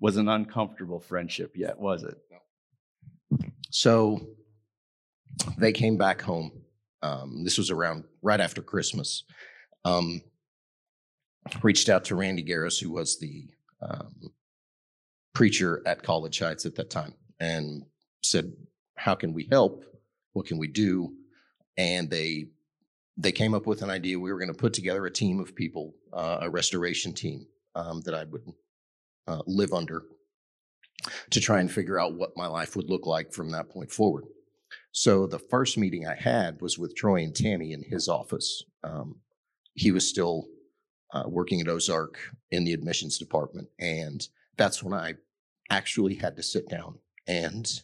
was 0.00 0.16
an 0.16 0.28
uncomfortable 0.28 0.98
friendship 0.98 1.52
yet, 1.54 1.78
was 1.78 2.02
it? 2.02 2.16
So 3.70 4.20
they 5.56 5.72
came 5.72 5.96
back 5.96 6.20
home. 6.20 6.50
Um, 7.02 7.44
this 7.44 7.56
was 7.56 7.70
around 7.70 8.04
right 8.20 8.40
after 8.40 8.62
Christmas. 8.62 9.22
Um, 9.84 10.22
reached 11.62 11.88
out 11.88 12.04
to 12.06 12.16
Randy 12.16 12.44
Gariss, 12.44 12.80
who 12.80 12.90
was 12.90 13.18
the 13.18 13.48
um, 13.82 14.30
preacher 15.34 15.82
at 15.86 16.02
College 16.02 16.38
Heights 16.38 16.66
at 16.66 16.76
that 16.76 16.90
time, 16.90 17.14
and 17.40 17.84
said, 18.22 18.52
"How 18.96 19.14
can 19.14 19.32
we 19.32 19.48
help? 19.50 19.84
What 20.32 20.46
can 20.46 20.58
we 20.58 20.68
do?" 20.68 21.14
And 21.76 22.10
they 22.10 22.46
they 23.16 23.32
came 23.32 23.54
up 23.54 23.66
with 23.66 23.82
an 23.82 23.90
idea. 23.90 24.18
We 24.18 24.32
were 24.32 24.38
going 24.38 24.52
to 24.52 24.54
put 24.54 24.72
together 24.72 25.04
a 25.06 25.12
team 25.12 25.40
of 25.40 25.54
people, 25.54 25.94
uh, 26.12 26.38
a 26.42 26.50
restoration 26.50 27.12
team 27.12 27.46
um, 27.74 28.00
that 28.02 28.14
I 28.14 28.24
would 28.24 28.42
uh, 29.26 29.42
live 29.46 29.72
under 29.72 30.02
to 31.30 31.40
try 31.40 31.60
and 31.60 31.70
figure 31.70 31.98
out 31.98 32.14
what 32.14 32.36
my 32.36 32.46
life 32.46 32.76
would 32.76 32.88
look 32.88 33.06
like 33.06 33.32
from 33.32 33.50
that 33.50 33.68
point 33.70 33.90
forward. 33.90 34.24
So 34.92 35.26
the 35.26 35.38
first 35.38 35.76
meeting 35.76 36.06
I 36.06 36.14
had 36.14 36.60
was 36.60 36.78
with 36.78 36.94
Troy 36.94 37.22
and 37.22 37.34
Tammy 37.34 37.72
in 37.72 37.82
his 37.82 38.08
office. 38.08 38.62
Um, 38.84 39.16
he 39.74 39.90
was 39.90 40.08
still 40.08 40.46
uh, 41.12 41.24
working 41.26 41.60
at 41.60 41.68
Ozark 41.68 42.18
in 42.50 42.64
the 42.64 42.72
admissions 42.72 43.18
department, 43.18 43.68
and 43.78 44.26
that's 44.56 44.82
when 44.82 44.94
I 44.94 45.14
actually 45.70 46.14
had 46.14 46.36
to 46.36 46.42
sit 46.42 46.68
down 46.68 46.98
and 47.26 47.82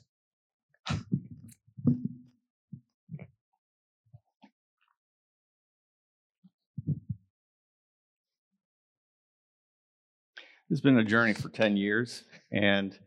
It's 10.70 10.82
been 10.82 10.99
a 10.99 11.04
journey 11.04 11.32
for 11.32 11.49
10 11.49 11.78
years, 11.78 12.25
and 12.52 12.99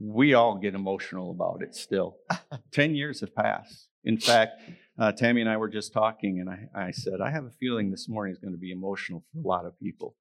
we 0.00 0.34
all 0.34 0.56
get 0.56 0.74
emotional 0.74 1.30
about 1.30 1.62
it 1.62 1.74
still. 1.74 2.16
10 2.72 2.96
years 2.96 3.20
have 3.20 3.34
passed. 3.34 3.88
In 4.04 4.18
fact, 4.18 4.60
uh, 4.98 5.12
Tammy 5.12 5.40
and 5.40 5.50
I 5.50 5.56
were 5.56 5.68
just 5.68 5.92
talking, 5.92 6.40
and 6.40 6.48
I, 6.48 6.68
I 6.74 6.90
said, 6.90 7.20
I 7.20 7.30
have 7.30 7.44
a 7.44 7.50
feeling 7.50 7.90
this 7.90 8.08
morning 8.08 8.32
is 8.32 8.38
going 8.38 8.54
to 8.54 8.58
be 8.58 8.70
emotional 8.70 9.24
for 9.32 9.40
a 9.40 9.46
lot 9.46 9.66
of 9.66 9.78
people. 9.78 10.14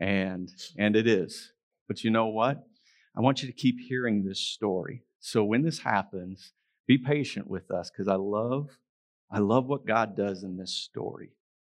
And, 0.00 0.48
and 0.78 0.96
it 0.96 1.06
is. 1.06 1.52
But 1.88 2.04
you 2.04 2.10
know 2.10 2.26
what? 2.26 2.64
I 3.16 3.20
want 3.20 3.42
you 3.42 3.48
to 3.48 3.54
keep 3.54 3.76
hearing 3.78 4.24
this 4.24 4.40
story. 4.40 5.02
So 5.20 5.44
when 5.44 5.62
this 5.62 5.80
happens, 5.80 6.52
be 6.86 6.98
patient 6.98 7.48
with 7.48 7.70
us 7.70 7.90
because 7.90 8.08
I 8.08 8.14
love, 8.14 8.68
I 9.30 9.38
love 9.38 9.66
what 9.66 9.86
God 9.86 10.16
does 10.16 10.42
in 10.42 10.56
this 10.56 10.72
story. 10.72 11.32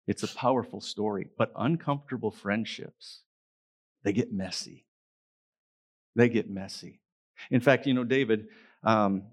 It's 0.08 0.24
a 0.24 0.28
powerful 0.28 0.82
story, 0.82 1.28
but 1.38 1.52
uncomfortable 1.56 2.32
friendships 2.32 3.22
they 4.04 4.14
get 4.14 4.32
messy. 4.32 4.86
They 6.16 6.30
get 6.30 6.50
messy. 6.50 7.02
In 7.52 7.60
fact, 7.60 7.86
you 7.86 7.94
know, 7.94 8.06
David, 8.06 8.48
um, 8.84 9.24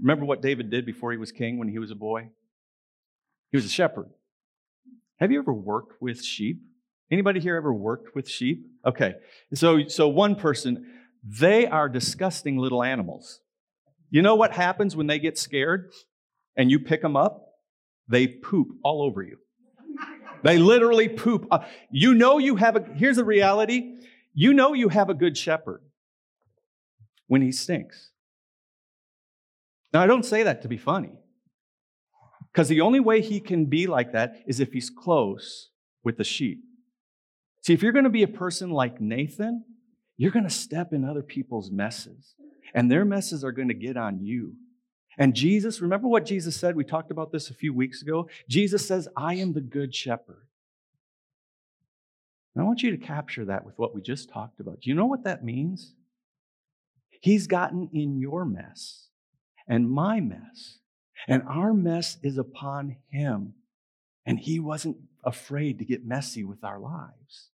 remember 0.00 0.24
what 0.24 0.42
David 0.42 0.70
did 0.70 0.86
before 0.86 1.12
he 1.12 1.18
was 1.18 1.32
king 1.32 1.58
when 1.58 1.68
he 1.68 1.78
was 1.78 1.90
a 1.90 1.94
boy? 1.94 2.30
He 3.56 3.62
was 3.62 3.64
a 3.64 3.70
shepherd. 3.70 4.10
Have 5.18 5.32
you 5.32 5.38
ever 5.38 5.50
worked 5.50 6.02
with 6.02 6.22
sheep? 6.22 6.60
Anybody 7.10 7.40
here 7.40 7.56
ever 7.56 7.72
worked 7.72 8.14
with 8.14 8.28
sheep? 8.28 8.66
Okay. 8.84 9.14
So, 9.54 9.88
so 9.88 10.08
one 10.08 10.34
person, 10.34 10.84
they 11.24 11.66
are 11.66 11.88
disgusting 11.88 12.58
little 12.58 12.82
animals. 12.82 13.40
You 14.10 14.20
know 14.20 14.34
what 14.34 14.52
happens 14.52 14.94
when 14.94 15.06
they 15.06 15.18
get 15.18 15.38
scared 15.38 15.90
and 16.54 16.70
you 16.70 16.78
pick 16.78 17.00
them 17.00 17.16
up? 17.16 17.46
They 18.08 18.26
poop 18.26 18.68
all 18.84 19.00
over 19.00 19.22
you. 19.22 19.38
They 20.42 20.58
literally 20.58 21.08
poop. 21.08 21.46
Uh, 21.50 21.60
you 21.90 22.12
know 22.12 22.36
you 22.36 22.56
have 22.56 22.76
a, 22.76 22.84
here's 22.94 23.16
the 23.16 23.24
reality. 23.24 23.94
You 24.34 24.52
know 24.52 24.74
you 24.74 24.90
have 24.90 25.08
a 25.08 25.14
good 25.14 25.38
shepherd 25.38 25.80
when 27.26 27.40
he 27.40 27.52
stinks. 27.52 28.10
Now, 29.94 30.02
I 30.02 30.06
don't 30.06 30.26
say 30.26 30.42
that 30.42 30.60
to 30.60 30.68
be 30.68 30.76
funny, 30.76 31.12
because 32.56 32.68
the 32.68 32.80
only 32.80 33.00
way 33.00 33.20
he 33.20 33.38
can 33.38 33.66
be 33.66 33.86
like 33.86 34.12
that 34.12 34.42
is 34.46 34.60
if 34.60 34.72
he's 34.72 34.88
close 34.88 35.68
with 36.02 36.16
the 36.16 36.24
sheep. 36.24 36.64
See, 37.60 37.74
if 37.74 37.82
you're 37.82 37.92
going 37.92 38.04
to 38.04 38.10
be 38.10 38.22
a 38.22 38.28
person 38.28 38.70
like 38.70 38.98
Nathan, 38.98 39.62
you're 40.16 40.30
going 40.30 40.48
to 40.48 40.50
step 40.50 40.94
in 40.94 41.04
other 41.04 41.22
people's 41.22 41.70
messes, 41.70 42.34
and 42.72 42.90
their 42.90 43.04
messes 43.04 43.44
are 43.44 43.52
going 43.52 43.68
to 43.68 43.74
get 43.74 43.98
on 43.98 44.24
you. 44.24 44.54
And 45.18 45.34
Jesus, 45.34 45.82
remember 45.82 46.08
what 46.08 46.24
Jesus 46.24 46.56
said? 46.56 46.76
We 46.76 46.84
talked 46.84 47.10
about 47.10 47.30
this 47.30 47.50
a 47.50 47.54
few 47.54 47.74
weeks 47.74 48.00
ago. 48.00 48.26
Jesus 48.48 48.88
says, 48.88 49.06
I 49.14 49.34
am 49.34 49.52
the 49.52 49.60
good 49.60 49.94
shepherd. 49.94 50.46
And 52.54 52.62
I 52.62 52.66
want 52.66 52.82
you 52.82 52.90
to 52.90 52.96
capture 52.96 53.44
that 53.44 53.66
with 53.66 53.78
what 53.78 53.94
we 53.94 54.00
just 54.00 54.30
talked 54.30 54.60
about. 54.60 54.80
Do 54.80 54.88
you 54.88 54.96
know 54.96 55.04
what 55.04 55.24
that 55.24 55.44
means? 55.44 55.92
He's 57.20 57.48
gotten 57.48 57.90
in 57.92 58.16
your 58.16 58.46
mess 58.46 59.08
and 59.68 59.90
my 59.90 60.20
mess, 60.20 60.78
and 61.28 61.42
our 61.48 61.72
mess 61.72 62.18
is 62.22 62.38
upon 62.38 62.96
him. 63.10 63.54
And 64.24 64.38
he 64.38 64.58
wasn't 64.58 64.96
afraid 65.24 65.78
to 65.78 65.84
get 65.84 66.04
messy 66.04 66.44
with 66.44 66.64
our 66.64 66.78
lives. 66.78 67.50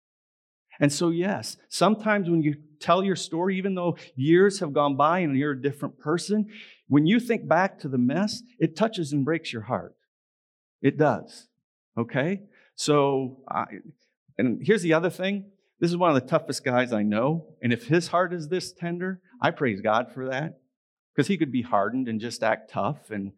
And 0.78 0.92
so, 0.92 1.10
yes, 1.10 1.56
sometimes 1.68 2.28
when 2.28 2.42
you 2.42 2.56
tell 2.80 3.02
your 3.02 3.16
story, 3.16 3.56
even 3.56 3.75
though 3.75 3.96
years 4.14 4.60
have 4.60 4.72
gone 4.72 4.96
by 4.96 5.20
and 5.20 5.36
you're 5.36 5.52
a 5.52 5.62
different 5.62 5.98
person, 5.98 6.48
when 6.88 7.06
you 7.06 7.18
think 7.18 7.48
back 7.48 7.78
to 7.80 7.88
the 7.88 7.98
mess, 7.98 8.42
it 8.58 8.76
touches 8.76 9.12
and 9.12 9.25
breaks 9.25 9.52
your 9.52 9.62
heart. 9.62 9.94
It 10.82 10.98
does. 10.98 11.48
Okay? 11.96 12.42
So, 12.75 13.38
I, 13.48 13.64
and 14.36 14.60
here's 14.62 14.82
the 14.82 14.92
other 14.92 15.10
thing 15.10 15.46
this 15.78 15.90
is 15.90 15.96
one 15.96 16.14
of 16.14 16.22
the 16.22 16.28
toughest 16.28 16.64
guys 16.64 16.92
I 16.92 17.02
know. 17.02 17.54
And 17.62 17.72
if 17.72 17.86
his 17.86 18.08
heart 18.08 18.32
is 18.32 18.48
this 18.48 18.72
tender, 18.72 19.20
I 19.40 19.50
praise 19.50 19.80
God 19.80 20.12
for 20.12 20.28
that 20.28 20.58
because 21.14 21.28
he 21.28 21.36
could 21.36 21.52
be 21.52 21.62
hardened 21.62 22.08
and 22.08 22.20
just 22.20 22.42
act 22.42 22.70
tough. 22.70 23.10
And, 23.10 23.32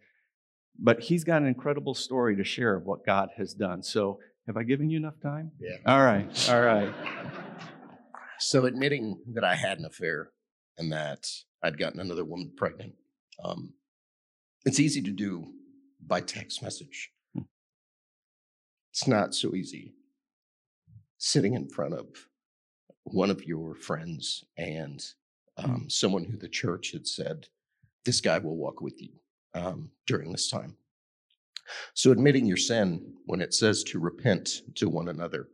but 0.79 1.01
he's 1.01 1.25
got 1.25 1.43
an 1.43 1.49
incredible 1.49 1.95
story 1.95 2.37
to 2.37 2.45
share 2.45 2.77
of 2.77 2.85
what 2.85 3.05
God 3.05 3.31
has 3.37 3.53
done. 3.53 3.83
So, 3.83 4.21
have 4.47 4.57
I 4.57 4.63
given 4.63 4.89
you 4.89 4.97
enough 4.97 5.21
time? 5.21 5.53
Yeah. 5.61 5.77
All 5.85 6.03
right. 6.03 6.51
All 6.51 6.63
right. 6.63 6.93
So, 8.39 8.65
admitting 8.65 9.21
that 9.35 9.45
I 9.45 9.57
had 9.57 9.79
an 9.79 9.85
affair 9.85 10.31
and 10.79 10.93
that 10.93 11.27
I'd 11.63 11.79
gotten 11.79 12.01
another 12.01 12.25
woman 12.25 12.53
pregnant, 12.57 12.95
um, 13.45 13.75
it's 14.65 14.81
easy 14.81 15.03
to 15.03 15.11
do 15.11 15.53
by 16.01 16.21
text 16.21 16.63
message. 16.63 17.11
Hmm. 17.35 17.43
It's 18.93 19.09
not 19.09 19.35
so 19.35 19.55
easy 19.55 19.95
sitting 21.19 21.55
in 21.55 21.69
front 21.69 21.95
of 21.95 22.07
one 23.03 23.31
of 23.31 23.45
your 23.45 23.75
friends 23.75 24.45
and 24.57 25.03
hmm. 25.59 25.71
um, 25.71 25.91
someone 25.91 26.25
who 26.25 26.37
the 26.37 26.49
church 26.49 26.93
had 26.93 27.09
said, 27.09 27.49
This 28.05 28.21
guy 28.21 28.39
will 28.39 28.57
walk 28.57 28.81
with 28.81 29.03
you 29.03 29.11
um, 29.55 29.91
during 30.07 30.33
this 30.33 30.51
time. 30.51 30.77
So, 31.95 32.11
admitting 32.11 32.47
your 32.47 32.57
sin 32.57 33.15
when 33.27 33.41
it 33.41 33.53
says 33.53 33.83
to 33.85 33.99
repent 33.99 34.63
to 34.77 34.89
one 34.89 35.09
another 35.09 35.49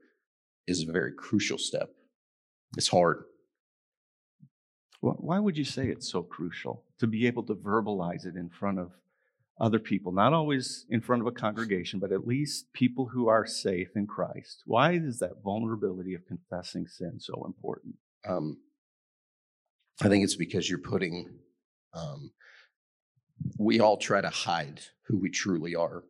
is 0.66 0.82
a 0.82 0.92
very 0.92 1.12
crucial 1.12 1.58
step. 1.58 1.90
It's 2.76 2.88
hard. 2.88 3.24
Why 5.00 5.38
would 5.38 5.58
you 5.58 5.64
say 5.64 5.88
it's 5.88 6.10
so 6.10 6.22
crucial 6.22 6.84
to 6.98 7.06
be 7.06 7.26
able 7.26 7.42
to 7.44 7.54
verbalize 7.54 8.24
it 8.24 8.36
in 8.36 8.48
front 8.48 8.78
of 8.78 8.92
other 9.60 9.78
people, 9.78 10.12
not 10.12 10.32
always 10.32 10.86
in 10.90 11.00
front 11.00 11.22
of 11.22 11.28
a 11.28 11.32
congregation, 11.32 12.00
but 12.00 12.10
at 12.10 12.26
least 12.26 12.72
people 12.72 13.06
who 13.06 13.28
are 13.28 13.46
safe 13.46 13.88
in 13.94 14.06
Christ. 14.06 14.62
Why 14.66 14.92
is 14.92 15.18
that 15.20 15.42
vulnerability 15.44 16.14
of 16.14 16.26
confessing 16.26 16.86
sin 16.88 17.20
so 17.20 17.44
important? 17.46 17.94
Um, 18.26 18.58
I 20.02 20.08
think 20.08 20.24
it's 20.24 20.34
because 20.34 20.68
you're 20.68 20.78
putting, 20.78 21.38
um, 21.92 22.32
we 23.58 23.80
all 23.80 23.96
try 23.96 24.20
to 24.20 24.30
hide 24.30 24.80
who 25.06 25.18
we 25.18 25.30
truly 25.30 25.74
are 25.74 26.04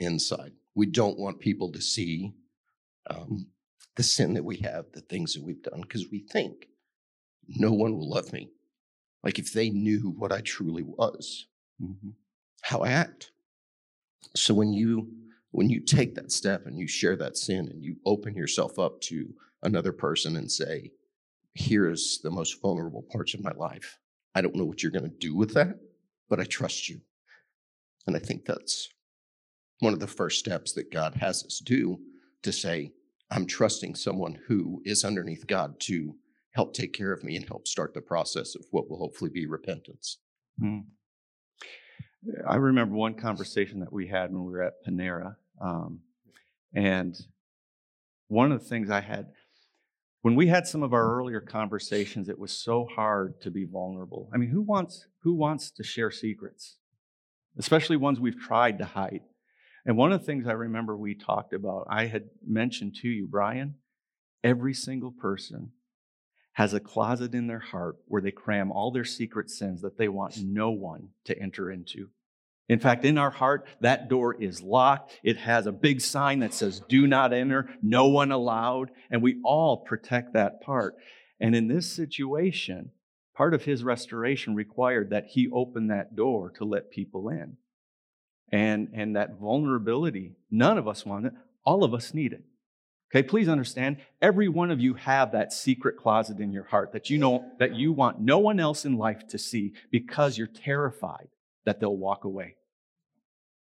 inside. 0.00 0.52
We 0.74 0.86
don't 0.86 1.18
want 1.18 1.38
people 1.40 1.70
to 1.72 1.80
see 1.80 2.34
um, 3.08 3.46
the 3.96 4.02
sin 4.02 4.34
that 4.34 4.44
we 4.44 4.56
have, 4.58 4.86
the 4.92 5.00
things 5.00 5.34
that 5.34 5.42
we've 5.42 5.62
done, 5.62 5.80
because 5.82 6.06
we 6.10 6.20
think 6.20 6.68
no 7.48 7.72
one 7.72 7.96
will 7.96 8.08
love 8.08 8.32
me. 8.32 8.50
Like 9.22 9.38
if 9.38 9.52
they 9.52 9.70
knew 9.70 10.14
what 10.18 10.32
I 10.32 10.40
truly 10.40 10.82
was, 10.82 11.46
Mm-hmm. 11.82 12.10
how 12.62 12.80
I 12.82 12.90
act. 12.90 13.32
So 14.36 14.54
when 14.54 14.72
you 14.72 15.08
when 15.50 15.68
you 15.68 15.80
take 15.80 16.14
that 16.14 16.30
step 16.30 16.66
and 16.66 16.78
you 16.78 16.86
share 16.86 17.16
that 17.16 17.36
sin 17.36 17.68
and 17.68 17.82
you 17.82 17.96
open 18.06 18.36
yourself 18.36 18.78
up 18.78 19.00
to 19.02 19.34
another 19.64 19.92
person 19.92 20.36
and 20.36 20.50
say, 20.50 20.92
"Here's 21.54 22.20
the 22.22 22.30
most 22.30 22.60
vulnerable 22.62 23.02
parts 23.02 23.34
of 23.34 23.42
my 23.42 23.50
life. 23.52 23.98
I 24.36 24.40
don't 24.40 24.54
know 24.54 24.64
what 24.64 24.82
you're 24.84 24.92
going 24.92 25.10
to 25.10 25.16
do 25.18 25.34
with 25.34 25.52
that, 25.54 25.78
but 26.28 26.40
I 26.40 26.44
trust 26.44 26.88
you." 26.88 27.00
And 28.06 28.16
I 28.16 28.18
think 28.18 28.44
that's 28.44 28.88
one 29.80 29.92
of 29.92 30.00
the 30.00 30.06
first 30.06 30.38
steps 30.38 30.72
that 30.72 30.90
God 30.90 31.14
has 31.16 31.44
us 31.44 31.58
do 31.58 32.00
to 32.42 32.52
say, 32.52 32.92
"I'm 33.30 33.46
trusting 33.46 33.94
someone 33.94 34.34
who 34.46 34.82
is 34.84 35.04
underneath 35.04 35.46
God 35.46 35.80
to 35.80 36.18
help 36.50 36.74
take 36.74 36.92
care 36.92 37.12
of 37.12 37.24
me 37.24 37.36
and 37.36 37.46
help 37.46 37.66
start 37.66 37.94
the 37.94 38.00
process 38.00 38.54
of 38.54 38.64
what 38.70 38.88
will 38.88 38.98
hopefully 38.98 39.30
be 39.30 39.46
repentance." 39.46 40.18
Mm. 40.60 40.86
I 42.46 42.56
remember 42.56 42.94
one 42.94 43.14
conversation 43.14 43.80
that 43.80 43.92
we 43.92 44.06
had 44.06 44.32
when 44.32 44.44
we 44.44 44.52
were 44.52 44.62
at 44.62 44.84
Panera. 44.86 45.36
Um, 45.60 46.00
and 46.74 47.14
one 48.28 48.50
of 48.50 48.62
the 48.62 48.68
things 48.68 48.90
I 48.90 49.00
had, 49.00 49.32
when 50.24 50.36
we 50.36 50.46
had 50.46 50.66
some 50.66 50.82
of 50.82 50.94
our 50.94 51.04
mm. 51.04 51.18
earlier 51.18 51.40
conversations, 51.42 52.30
it 52.30 52.38
was 52.38 52.50
so 52.50 52.86
hard 52.86 53.42
to 53.42 53.50
be 53.50 53.66
vulnerable. 53.66 54.30
I 54.32 54.38
mean, 54.38 54.48
who 54.48 54.62
wants, 54.62 55.06
who 55.22 55.34
wants 55.34 55.70
to 55.72 55.82
share 55.82 56.10
secrets? 56.10 56.78
Especially 57.58 57.98
ones 57.98 58.18
we've 58.18 58.40
tried 58.40 58.78
to 58.78 58.86
hide. 58.86 59.20
And 59.84 59.98
one 59.98 60.12
of 60.12 60.20
the 60.20 60.24
things 60.24 60.46
I 60.46 60.52
remember 60.52 60.96
we 60.96 61.14
talked 61.14 61.52
about, 61.52 61.88
I 61.90 62.06
had 62.06 62.30
mentioned 62.42 62.94
to 63.02 63.08
you, 63.08 63.26
Brian, 63.30 63.74
every 64.42 64.72
single 64.72 65.12
person 65.12 65.72
has 66.54 66.72
a 66.72 66.80
closet 66.80 67.34
in 67.34 67.46
their 67.46 67.58
heart 67.58 67.96
where 68.06 68.22
they 68.22 68.30
cram 68.30 68.72
all 68.72 68.90
their 68.90 69.04
secret 69.04 69.50
sins 69.50 69.82
that 69.82 69.98
they 69.98 70.08
want 70.08 70.38
no 70.42 70.70
one 70.70 71.08
to 71.26 71.38
enter 71.38 71.70
into. 71.70 72.08
In 72.68 72.78
fact, 72.78 73.04
in 73.04 73.18
our 73.18 73.30
heart, 73.30 73.66
that 73.80 74.08
door 74.08 74.34
is 74.40 74.62
locked. 74.62 75.20
It 75.22 75.36
has 75.36 75.66
a 75.66 75.72
big 75.72 76.00
sign 76.00 76.38
that 76.38 76.54
says, 76.54 76.80
Do 76.88 77.06
not 77.06 77.32
enter, 77.32 77.68
no 77.82 78.06
one 78.06 78.32
allowed. 78.32 78.90
And 79.10 79.22
we 79.22 79.40
all 79.44 79.78
protect 79.78 80.32
that 80.32 80.62
part. 80.62 80.94
And 81.40 81.54
in 81.54 81.68
this 81.68 81.92
situation, 81.92 82.90
part 83.36 83.52
of 83.52 83.64
his 83.64 83.84
restoration 83.84 84.54
required 84.54 85.10
that 85.10 85.26
he 85.26 85.48
open 85.52 85.88
that 85.88 86.16
door 86.16 86.50
to 86.56 86.64
let 86.64 86.90
people 86.90 87.28
in. 87.28 87.58
And, 88.50 88.88
and 88.94 89.16
that 89.16 89.38
vulnerability, 89.38 90.32
none 90.50 90.78
of 90.78 90.88
us 90.88 91.04
want 91.04 91.26
it, 91.26 91.32
all 91.66 91.84
of 91.84 91.92
us 91.92 92.14
need 92.14 92.32
it. 92.32 92.44
Okay, 93.12 93.26
please 93.26 93.48
understand, 93.48 93.98
every 94.22 94.48
one 94.48 94.70
of 94.70 94.80
you 94.80 94.94
have 94.94 95.32
that 95.32 95.52
secret 95.52 95.96
closet 95.96 96.40
in 96.40 96.50
your 96.50 96.64
heart 96.64 96.92
that 96.92 97.10
you 97.10 97.18
know 97.18 97.44
that 97.58 97.74
you 97.74 97.92
want 97.92 98.20
no 98.20 98.38
one 98.38 98.58
else 98.58 98.84
in 98.84 98.96
life 98.96 99.26
to 99.28 99.38
see 99.38 99.74
because 99.90 100.38
you're 100.38 100.46
terrified 100.46 101.28
that 101.64 101.80
they'll 101.80 101.96
walk 101.96 102.24
away. 102.24 102.56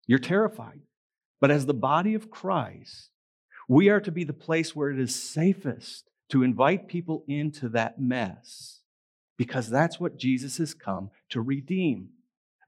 You're 0.06 0.18
terrified. 0.18 0.80
But 1.40 1.50
as 1.50 1.66
the 1.66 1.74
body 1.74 2.14
of 2.14 2.30
Christ, 2.30 3.10
we 3.68 3.88
are 3.88 4.00
to 4.00 4.10
be 4.10 4.24
the 4.24 4.32
place 4.32 4.74
where 4.74 4.90
it 4.90 4.98
is 4.98 5.14
safest 5.14 6.10
to 6.30 6.42
invite 6.42 6.88
people 6.88 7.24
into 7.28 7.68
that 7.70 8.00
mess 8.00 8.80
because 9.36 9.70
that's 9.70 9.98
what 9.98 10.18
Jesus 10.18 10.58
has 10.58 10.74
come 10.74 11.10
to 11.30 11.40
redeem. 11.40 12.10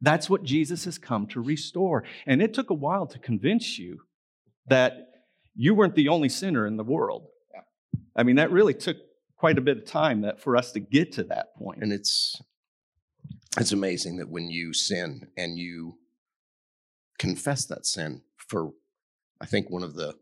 That's 0.01 0.31
what 0.31 0.43
Jesus 0.43 0.85
has 0.85 0.99
come 0.99 1.27
to 1.29 1.41
restore. 1.41 2.04
And 2.26 2.43
it 2.43 2.54
took 2.54 2.71
a 2.71 2.75
while 2.75 3.06
to 3.06 3.19
convince 3.19 3.78
you 3.78 4.00
that 4.67 5.09
you 5.54 5.75
weren't 5.75 5.95
the 5.95 6.09
only 6.09 6.28
sinner 6.28 6.67
in 6.67 6.76
the 6.76 6.85
world. 6.85 7.26
I 8.17 8.23
mean, 8.23 8.37
that 8.37 8.50
really 8.50 8.75
took 8.75 8.97
quite 9.37 9.59
a 9.59 9.63
bit 9.63 9.78
of 9.78 9.87
time 9.87 10.23
that 10.23 10.41
for 10.41 10.56
us 10.56 10.73
to 10.73 10.80
get 10.80 11.13
to 11.13 11.25
that 11.25 11.54
point. 11.56 11.83
And 11.83 11.93
it's 11.93 12.41
it's 13.58 13.73
amazing 13.73 14.17
that 14.17 14.30
when 14.30 14.50
you 14.50 14.73
sin 14.73 15.28
and 15.36 15.58
you 15.58 15.99
confess 17.19 17.65
that 17.67 17.86
sin 17.86 18.23
for 18.36 18.73
I 19.41 19.47
think 19.47 19.71
one 19.71 19.82
of 19.82 19.95
the 19.95 20.15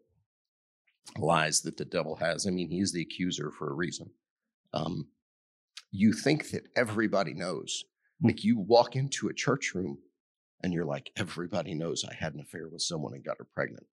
lies 1.19 1.61
that 1.63 1.77
the 1.77 1.85
devil 1.85 2.17
has, 2.17 2.47
I 2.47 2.51
mean, 2.51 2.71
he's 2.71 2.93
the 2.93 3.03
accuser 3.03 3.51
for 3.51 3.71
a 3.71 3.75
reason. 3.75 4.11
Um, 4.73 5.09
you 5.91 6.13
think 6.13 6.51
that 6.51 6.69
everybody 6.77 7.35
knows. 7.35 7.85
Hmm. 8.21 8.29
Like 8.29 8.45
you 8.45 8.59
walk 8.59 8.97
into 8.97 9.29
a 9.29 9.35
church 9.35 9.75
room 9.75 9.99
and 10.63 10.73
you're 10.73 10.85
like, 10.85 11.11
everybody 11.17 11.75
knows 11.75 12.05
I 12.05 12.15
had 12.15 12.35
an 12.35 12.41
affair 12.41 12.69
with 12.69 12.83
someone 12.83 13.15
and 13.15 13.25
got 13.25 13.39
her 13.39 13.47
pregnant. 13.55 13.87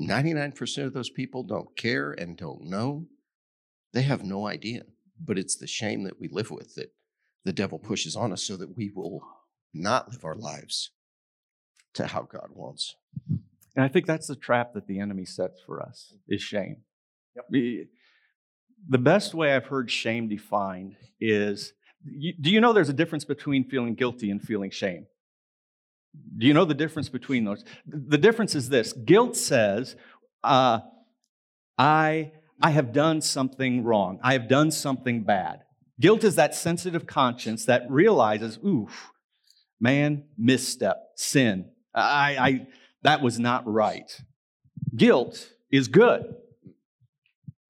99% 0.00 0.84
of 0.84 0.92
those 0.92 1.10
people 1.10 1.42
don't 1.42 1.76
care 1.76 2.12
and 2.12 2.36
don't 2.36 2.64
know. 2.64 3.06
They 3.92 4.02
have 4.02 4.22
no 4.22 4.46
idea. 4.46 4.82
But 5.18 5.38
it's 5.38 5.56
the 5.56 5.66
shame 5.66 6.04
that 6.04 6.20
we 6.20 6.28
live 6.28 6.50
with 6.50 6.74
that 6.74 6.92
the 7.46 7.52
devil 7.52 7.78
pushes 7.78 8.16
on 8.16 8.32
us 8.32 8.42
so 8.42 8.56
that 8.56 8.76
we 8.76 8.90
will 8.94 9.22
not 9.72 10.10
live 10.10 10.24
our 10.24 10.34
lives 10.34 10.90
to 11.94 12.08
how 12.08 12.22
God 12.22 12.48
wants. 12.52 12.96
And 13.76 13.84
I 13.84 13.88
think 13.88 14.04
that's 14.04 14.26
the 14.26 14.34
trap 14.34 14.74
that 14.74 14.88
the 14.88 14.98
enemy 14.98 15.24
sets 15.24 15.60
for 15.64 15.80
us 15.80 16.12
is 16.28 16.42
shame. 16.42 16.82
We- 17.48 17.88
The 18.88 18.98
best 18.98 19.32
way 19.32 19.54
I've 19.54 19.66
heard 19.66 19.90
shame 19.90 20.28
defined 20.28 20.96
is 21.20 21.72
do 22.40 22.50
you 22.50 22.60
know 22.60 22.72
there's 22.72 22.88
a 22.88 23.00
difference 23.02 23.24
between 23.24 23.64
feeling 23.64 23.94
guilty 23.94 24.30
and 24.30 24.40
feeling 24.40 24.70
shame? 24.70 25.06
Do 26.38 26.46
you 26.46 26.54
know 26.54 26.64
the 26.64 26.74
difference 26.74 27.08
between 27.08 27.44
those? 27.44 27.64
The 27.86 28.18
difference 28.18 28.54
is 28.54 28.68
this 28.68 28.92
guilt 28.92 29.36
says, 29.36 29.96
uh, 30.44 30.80
I, 31.78 32.32
I 32.60 32.70
have 32.70 32.92
done 32.92 33.20
something 33.20 33.84
wrong, 33.84 34.18
I 34.22 34.32
have 34.34 34.48
done 34.48 34.70
something 34.70 35.22
bad. 35.24 35.65
Guilt 35.98 36.24
is 36.24 36.34
that 36.36 36.54
sensitive 36.54 37.06
conscience 37.06 37.64
that 37.64 37.90
realizes, 37.90 38.58
oof, 38.64 39.10
man, 39.80 40.24
misstep, 40.36 40.98
sin. 41.16 41.70
I, 41.94 42.36
I, 42.38 42.66
that 43.02 43.22
was 43.22 43.38
not 43.38 43.66
right. 43.66 44.20
Guilt 44.94 45.52
is 45.70 45.88
good. 45.88 46.34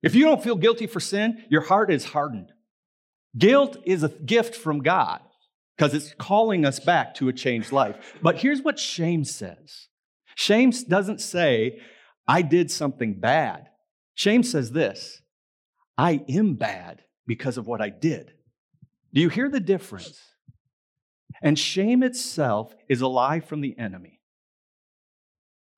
If 0.02 0.14
you 0.14 0.24
don't 0.24 0.42
feel 0.42 0.56
guilty 0.56 0.86
for 0.86 1.00
sin, 1.00 1.44
your 1.48 1.62
heart 1.62 1.90
is 1.90 2.06
hardened. 2.06 2.50
Guilt 3.38 3.76
is 3.84 4.02
a 4.02 4.08
gift 4.08 4.54
from 4.54 4.82
God 4.82 5.20
because 5.76 5.94
it's 5.94 6.14
calling 6.14 6.64
us 6.64 6.80
back 6.80 7.14
to 7.16 7.28
a 7.28 7.32
changed 7.32 7.70
life. 7.70 8.14
But 8.22 8.38
here's 8.38 8.62
what 8.62 8.78
shame 8.78 9.24
says 9.24 9.88
shame 10.34 10.70
doesn't 10.88 11.20
say, 11.20 11.80
I 12.26 12.42
did 12.42 12.70
something 12.70 13.20
bad. 13.20 13.68
Shame 14.14 14.42
says 14.42 14.72
this 14.72 15.20
I 15.96 16.24
am 16.28 16.54
bad 16.54 17.02
because 17.26 17.58
of 17.58 17.66
what 17.66 17.80
I 17.80 17.88
did. 17.88 18.32
Do 19.12 19.20
you 19.20 19.28
hear 19.28 19.48
the 19.48 19.60
difference? 19.60 20.20
And 21.42 21.58
shame 21.58 22.02
itself 22.02 22.74
is 22.88 23.00
a 23.00 23.08
lie 23.08 23.40
from 23.40 23.60
the 23.60 23.78
enemy. 23.78 24.20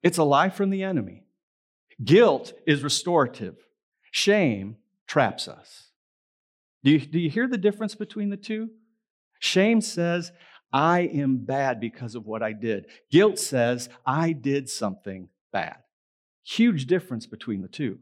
It's 0.03 0.19
a 0.19 0.25
lie 0.25 0.51
from 0.51 0.71
the 0.71 0.83
enemy. 0.83 1.25
Guilt 2.03 2.53
is 2.67 2.85
restorative, 2.85 3.57
shame 4.13 4.77
traps 5.07 5.49
us. 5.49 5.89
Do 6.85 6.93
you, 6.93 7.01
do 7.01 7.19
you 7.19 7.29
hear 7.29 7.49
the 7.49 7.59
difference 7.59 7.97
between 7.97 8.31
the 8.31 8.37
two? 8.37 8.71
Shame 9.41 9.81
says, 9.81 10.31
I 10.73 11.01
am 11.01 11.39
bad 11.39 11.81
because 11.81 12.15
of 12.15 12.27
what 12.27 12.43
I 12.43 12.53
did. 12.53 12.87
Guilt 13.11 13.39
says, 13.39 13.89
I 14.07 14.33
did 14.33 14.69
something 14.69 15.29
bad. 15.53 15.79
Huge 16.45 16.87
difference 16.87 17.27
between 17.27 17.63
the 17.63 17.69
two. 17.69 17.99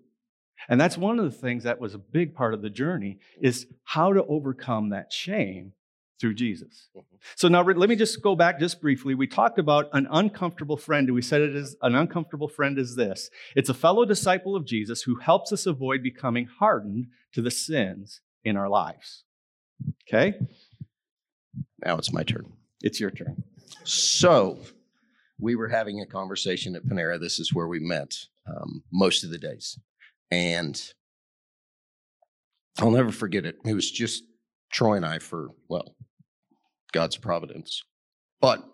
And 0.69 0.81
that's 0.81 0.99
one 0.99 1.19
of 1.19 1.25
the 1.25 1.37
things 1.37 1.65
that 1.65 1.81
was 1.81 1.95
a 1.95 1.99
big 1.99 2.35
part 2.35 2.55
of 2.55 2.63
the 2.63 2.71
journey 2.71 3.19
is 3.41 3.67
how 3.85 4.13
to 4.13 4.25
overcome 4.25 4.91
that 4.91 5.13
shame 5.13 5.73
through 6.19 6.35
Jesus. 6.35 6.89
Mhm. 6.97 7.05
So 7.35 7.49
now 7.49 7.63
let 7.63 7.89
me 7.89 7.97
just 7.97 8.23
go 8.23 8.35
back 8.35 8.59
just 8.59 8.81
briefly. 8.81 9.15
We 9.15 9.27
talked 9.27 9.59
about 9.59 9.91
an 9.93 10.09
uncomfortable 10.11 10.77
friend. 10.77 11.13
We 11.13 11.23
said 11.23 11.43
it 11.43 11.55
is 11.55 11.77
an 11.83 11.95
uncomfortable 11.95 12.49
friend 12.49 12.79
is 12.79 12.97
this. 12.97 13.31
It's 13.55 13.69
a 13.69 13.75
fellow 13.75 14.05
disciple 14.05 14.57
of 14.57 14.65
Jesus 14.65 15.03
who 15.03 15.17
helps 15.17 15.53
us 15.53 15.67
avoid 15.67 16.03
becoming 16.03 16.47
hardened 16.47 17.09
to 17.33 17.43
the 17.43 17.51
sins 17.51 18.23
in 18.45 18.57
our 18.57 18.69
lives. 18.69 19.25
Okay? 20.09 20.39
Now 21.85 21.99
it's 21.99 22.13
my 22.13 22.23
turn. 22.23 22.51
It's 22.83 22.99
your 22.99 23.11
turn. 23.11 23.45
So 23.85 24.59
we 25.39 25.55
were 25.55 25.69
having 25.69 26.01
a 26.01 26.07
conversation 26.07 26.75
at 26.77 26.87
Panera. 26.87 27.21
This 27.21 27.39
is 27.39 27.53
where 27.53 27.69
we 27.69 27.79
met 27.81 28.15
um, 28.47 28.85
most 28.93 29.25
of 29.25 29.31
the 29.31 29.39
days. 29.39 29.79
And 30.31 30.81
I'll 32.79 32.91
never 32.91 33.13
forget 33.13 33.47
it. 33.47 33.57
It 33.65 33.75
was 33.75 33.91
just 33.91 34.25
Troy 34.73 34.95
and 34.95 35.07
I 35.07 35.19
for, 35.19 35.49
well, 35.69 35.95
God's 36.93 37.17
providence. 37.17 37.83
But 38.41 38.65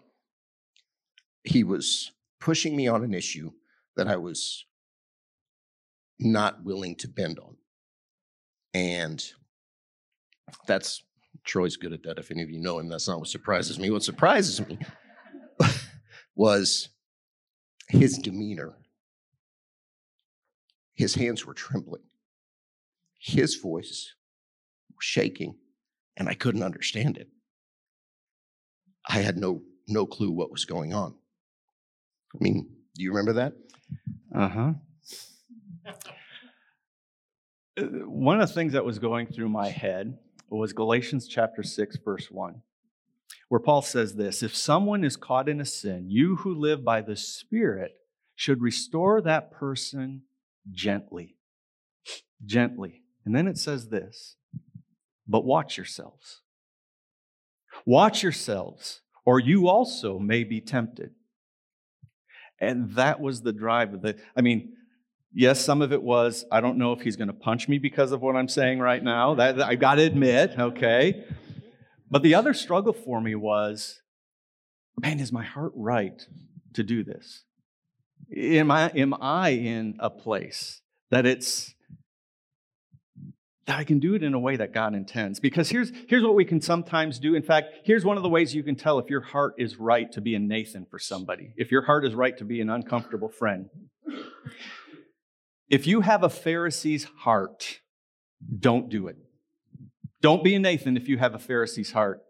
he 1.44 1.64
was 1.64 2.12
pushing 2.40 2.76
me 2.76 2.88
on 2.88 3.04
an 3.04 3.14
issue 3.14 3.50
that 3.96 4.08
I 4.08 4.16
was 4.16 4.64
not 6.18 6.64
willing 6.64 6.96
to 6.96 7.08
bend 7.08 7.38
on. 7.38 7.56
And 8.74 9.22
that's 10.66 11.02
Troy's 11.44 11.76
good 11.76 11.92
at 11.92 12.02
that. 12.04 12.18
If 12.18 12.30
any 12.30 12.42
of 12.42 12.50
you 12.50 12.60
know 12.60 12.78
him, 12.78 12.88
that's 12.88 13.08
not 13.08 13.18
what 13.18 13.28
surprises 13.28 13.78
me. 13.78 13.90
What 13.90 14.02
surprises 14.02 14.66
me 14.66 14.78
was 16.34 16.88
his 17.88 18.18
demeanor. 18.18 18.74
His 21.02 21.16
hands 21.16 21.44
were 21.44 21.52
trembling, 21.52 22.04
his 23.18 23.56
voice 23.56 24.14
was 24.94 25.04
shaking, 25.04 25.56
and 26.16 26.28
I 26.28 26.34
couldn't 26.34 26.62
understand 26.62 27.16
it. 27.16 27.26
I 29.08 29.18
had 29.18 29.36
no 29.36 29.62
no 29.88 30.06
clue 30.06 30.30
what 30.30 30.52
was 30.52 30.64
going 30.64 30.94
on. 30.94 31.16
I 32.32 32.38
mean, 32.38 32.70
do 32.94 33.02
you 33.02 33.10
remember 33.10 33.32
that? 33.32 33.54
Uh-huh. 34.32 34.74
Uh, 37.76 37.82
One 38.06 38.40
of 38.40 38.46
the 38.46 38.54
things 38.54 38.72
that 38.74 38.84
was 38.84 39.00
going 39.00 39.26
through 39.26 39.48
my 39.48 39.70
head 39.70 40.16
was 40.50 40.72
Galatians 40.72 41.26
chapter 41.26 41.64
6, 41.64 41.96
verse 42.04 42.30
1, 42.30 42.62
where 43.48 43.58
Paul 43.58 43.82
says 43.82 44.14
this 44.14 44.40
If 44.44 44.54
someone 44.54 45.02
is 45.02 45.16
caught 45.16 45.48
in 45.48 45.60
a 45.60 45.64
sin, 45.64 46.10
you 46.10 46.36
who 46.36 46.54
live 46.54 46.84
by 46.84 47.00
the 47.00 47.16
Spirit 47.16 47.96
should 48.36 48.62
restore 48.62 49.20
that 49.20 49.50
person 49.50 50.22
gently. 50.70 51.36
Gently. 52.44 53.02
And 53.24 53.34
then 53.34 53.46
it 53.46 53.58
says 53.58 53.88
this 53.88 54.36
But 55.26 55.44
watch 55.44 55.76
yourselves. 55.76 56.40
Watch 57.86 58.22
yourselves, 58.22 59.00
or 59.24 59.40
you 59.40 59.68
also 59.68 60.18
may 60.18 60.44
be 60.44 60.60
tempted. 60.60 61.12
And 62.60 62.94
that 62.94 63.20
was 63.20 63.42
the 63.42 63.52
drive 63.52 63.92
of 63.94 64.02
the, 64.02 64.16
I 64.36 64.40
mean, 64.40 64.74
yes, 65.32 65.64
some 65.64 65.82
of 65.82 65.92
it 65.92 66.02
was, 66.02 66.44
I 66.52 66.60
don't 66.60 66.78
know 66.78 66.92
if 66.92 67.00
he's 67.00 67.16
going 67.16 67.28
to 67.28 67.34
punch 67.34 67.68
me 67.68 67.78
because 67.78 68.12
of 68.12 68.20
what 68.20 68.36
I'm 68.36 68.48
saying 68.48 68.78
right 68.78 69.02
now. 69.02 69.34
That 69.34 69.60
I 69.60 69.74
got 69.74 69.96
to 69.96 70.02
admit, 70.02 70.54
okay. 70.58 71.24
But 72.10 72.22
the 72.22 72.34
other 72.34 72.54
struggle 72.54 72.92
for 72.92 73.20
me 73.20 73.34
was, 73.34 74.00
man, 75.00 75.18
is 75.18 75.32
my 75.32 75.42
heart 75.42 75.72
right 75.74 76.24
to 76.74 76.82
do 76.82 77.02
this? 77.02 77.44
Am 78.36 78.70
I, 78.70 78.88
am 78.90 79.14
I 79.20 79.50
in 79.50 79.96
a 79.98 80.10
place 80.10 80.80
that 81.10 81.26
it's 81.26 81.74
that 83.66 83.78
I 83.78 83.84
can 83.84 84.00
do 84.00 84.14
it 84.14 84.22
in 84.22 84.34
a 84.34 84.38
way 84.38 84.56
that 84.56 84.72
God 84.72 84.94
intends. 84.94 85.38
Because 85.38 85.70
here's, 85.70 85.92
here's 86.08 86.24
what 86.24 86.34
we 86.34 86.44
can 86.44 86.60
sometimes 86.60 87.18
do. 87.18 87.34
In 87.34 87.42
fact, 87.42 87.68
here's 87.84 88.04
one 88.04 88.16
of 88.16 88.22
the 88.22 88.28
ways 88.28 88.54
you 88.54 88.62
can 88.62 88.74
tell 88.74 88.98
if 88.98 89.08
your 89.08 89.20
heart 89.20 89.54
is 89.56 89.76
right 89.76 90.10
to 90.12 90.20
be 90.20 90.34
a 90.34 90.38
Nathan 90.38 90.84
for 90.90 90.98
somebody, 90.98 91.52
if 91.56 91.70
your 91.70 91.82
heart 91.82 92.04
is 92.04 92.14
right 92.14 92.36
to 92.38 92.44
be 92.44 92.60
an 92.60 92.68
uncomfortable 92.68 93.28
friend. 93.28 93.70
If 95.68 95.86
you 95.86 96.00
have 96.00 96.22
a 96.22 96.28
Pharisee's 96.28 97.04
heart, 97.20 97.80
don't 98.58 98.88
do 98.88 99.06
it. 99.06 99.16
Don't 100.20 100.42
be 100.42 100.54
a 100.54 100.58
Nathan 100.58 100.96
if 100.96 101.08
you 101.08 101.18
have 101.18 101.34
a 101.34 101.38
Pharisee's 101.38 101.92
heart. 101.92 102.22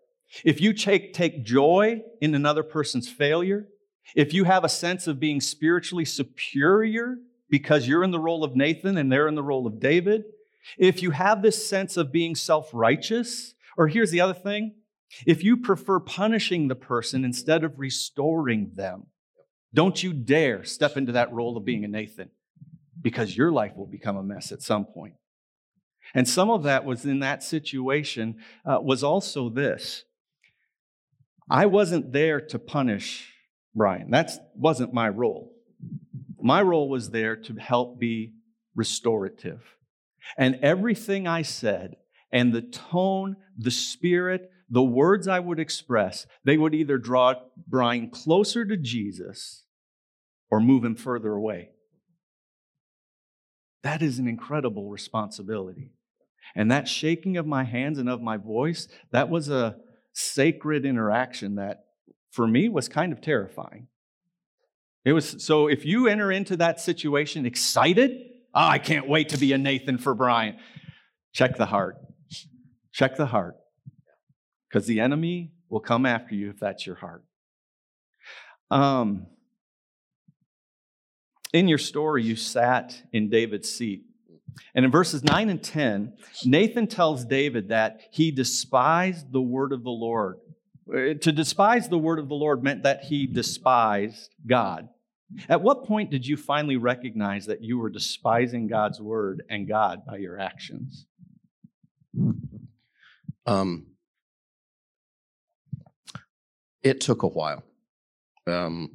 If 0.44 0.60
you 0.60 0.72
take, 0.72 1.12
take 1.12 1.44
joy 1.44 2.02
in 2.20 2.34
another 2.34 2.62
person's 2.62 3.08
failure, 3.08 3.66
if 4.14 4.32
you 4.34 4.44
have 4.44 4.64
a 4.64 4.68
sense 4.68 5.06
of 5.06 5.20
being 5.20 5.40
spiritually 5.40 6.04
superior 6.04 7.16
because 7.48 7.86
you're 7.86 8.04
in 8.04 8.10
the 8.10 8.20
role 8.20 8.44
of 8.44 8.56
Nathan 8.56 8.96
and 8.96 9.10
they're 9.10 9.28
in 9.28 9.34
the 9.34 9.42
role 9.42 9.66
of 9.66 9.80
David, 9.80 10.24
if 10.78 11.02
you 11.02 11.10
have 11.10 11.42
this 11.42 11.68
sense 11.68 11.96
of 11.96 12.12
being 12.12 12.34
self 12.34 12.70
righteous, 12.72 13.54
or 13.76 13.88
here's 13.88 14.10
the 14.10 14.20
other 14.20 14.34
thing 14.34 14.74
if 15.26 15.44
you 15.44 15.58
prefer 15.58 16.00
punishing 16.00 16.68
the 16.68 16.74
person 16.74 17.24
instead 17.24 17.64
of 17.64 17.78
restoring 17.78 18.72
them, 18.74 19.06
don't 19.74 20.02
you 20.02 20.12
dare 20.12 20.64
step 20.64 20.96
into 20.96 21.12
that 21.12 21.32
role 21.32 21.56
of 21.56 21.64
being 21.64 21.84
a 21.84 21.88
Nathan 21.88 22.30
because 23.00 23.36
your 23.36 23.50
life 23.50 23.72
will 23.76 23.86
become 23.86 24.16
a 24.16 24.22
mess 24.22 24.52
at 24.52 24.62
some 24.62 24.84
point. 24.84 25.14
And 26.14 26.28
some 26.28 26.50
of 26.50 26.62
that 26.64 26.84
was 26.84 27.04
in 27.04 27.20
that 27.20 27.42
situation 27.42 28.36
uh, 28.64 28.78
was 28.80 29.02
also 29.02 29.48
this. 29.48 30.04
I 31.50 31.66
wasn't 31.66 32.12
there 32.12 32.40
to 32.40 32.58
punish 32.58 33.31
Brian. 33.74 34.10
That 34.10 34.30
wasn't 34.54 34.92
my 34.92 35.08
role. 35.08 35.52
My 36.40 36.62
role 36.62 36.88
was 36.88 37.10
there 37.10 37.36
to 37.36 37.54
help 37.54 37.98
be 37.98 38.34
restorative. 38.74 39.62
And 40.36 40.58
everything 40.62 41.26
I 41.26 41.42
said, 41.42 41.96
and 42.32 42.52
the 42.52 42.62
tone, 42.62 43.36
the 43.56 43.70
spirit, 43.70 44.50
the 44.70 44.82
words 44.82 45.28
I 45.28 45.38
would 45.38 45.60
express, 45.60 46.26
they 46.44 46.56
would 46.56 46.74
either 46.74 46.98
draw 46.98 47.34
Brian 47.66 48.08
closer 48.10 48.64
to 48.64 48.76
Jesus 48.76 49.64
or 50.50 50.60
move 50.60 50.84
him 50.84 50.96
further 50.96 51.32
away. 51.32 51.70
That 53.82 54.00
is 54.00 54.18
an 54.18 54.28
incredible 54.28 54.88
responsibility. 54.88 55.92
And 56.54 56.70
that 56.70 56.88
shaking 56.88 57.36
of 57.36 57.46
my 57.46 57.64
hands 57.64 57.98
and 57.98 58.08
of 58.08 58.22
my 58.22 58.36
voice, 58.36 58.88
that 59.10 59.28
was 59.28 59.48
a 59.48 59.76
sacred 60.12 60.84
interaction 60.84 61.56
that 61.56 61.84
for 62.32 62.46
me 62.46 62.68
was 62.68 62.88
kind 62.88 63.12
of 63.12 63.20
terrifying. 63.20 63.86
It 65.04 65.12
was 65.12 65.44
so 65.44 65.68
if 65.68 65.84
you 65.84 66.08
enter 66.08 66.32
into 66.32 66.56
that 66.56 66.80
situation 66.80 67.46
excited, 67.46 68.10
oh, 68.54 68.66
I 68.66 68.78
can't 68.78 69.08
wait 69.08 69.28
to 69.30 69.38
be 69.38 69.52
a 69.52 69.58
Nathan 69.58 69.98
for 69.98 70.14
Brian. 70.14 70.56
Check 71.32 71.56
the 71.56 71.66
heart. 71.66 71.96
Check 72.92 73.16
the 73.16 73.26
heart. 73.26 73.56
Because 74.68 74.86
the 74.86 75.00
enemy 75.00 75.52
will 75.68 75.80
come 75.80 76.06
after 76.06 76.34
you 76.34 76.50
if 76.50 76.58
that's 76.58 76.86
your 76.86 76.96
heart. 76.96 77.24
Um, 78.70 79.26
in 81.52 81.68
your 81.68 81.78
story, 81.78 82.22
you 82.22 82.36
sat 82.36 83.02
in 83.12 83.28
David's 83.28 83.70
seat. 83.70 84.04
And 84.74 84.84
in 84.84 84.90
verses 84.90 85.22
9 85.22 85.50
and 85.50 85.62
10, 85.62 86.14
Nathan 86.44 86.86
tells 86.86 87.24
David 87.24 87.68
that 87.68 88.00
he 88.10 88.30
despised 88.30 89.32
the 89.32 89.40
word 89.40 89.72
of 89.72 89.82
the 89.82 89.90
Lord. 89.90 90.38
Uh, 90.88 91.14
To 91.20 91.32
despise 91.32 91.88
the 91.88 91.98
word 91.98 92.18
of 92.18 92.28
the 92.28 92.34
Lord 92.34 92.62
meant 92.62 92.82
that 92.82 93.04
he 93.04 93.26
despised 93.26 94.34
God. 94.46 94.88
At 95.48 95.62
what 95.62 95.84
point 95.84 96.10
did 96.10 96.26
you 96.26 96.36
finally 96.36 96.76
recognize 96.76 97.46
that 97.46 97.62
you 97.62 97.78
were 97.78 97.88
despising 97.88 98.66
God's 98.66 99.00
word 99.00 99.42
and 99.48 99.66
God 99.66 100.04
by 100.06 100.18
your 100.18 100.38
actions? 100.38 101.06
Um, 103.46 103.86
it 106.82 107.00
took 107.00 107.22
a 107.22 107.28
while. 107.28 107.62
Um, 108.46 108.90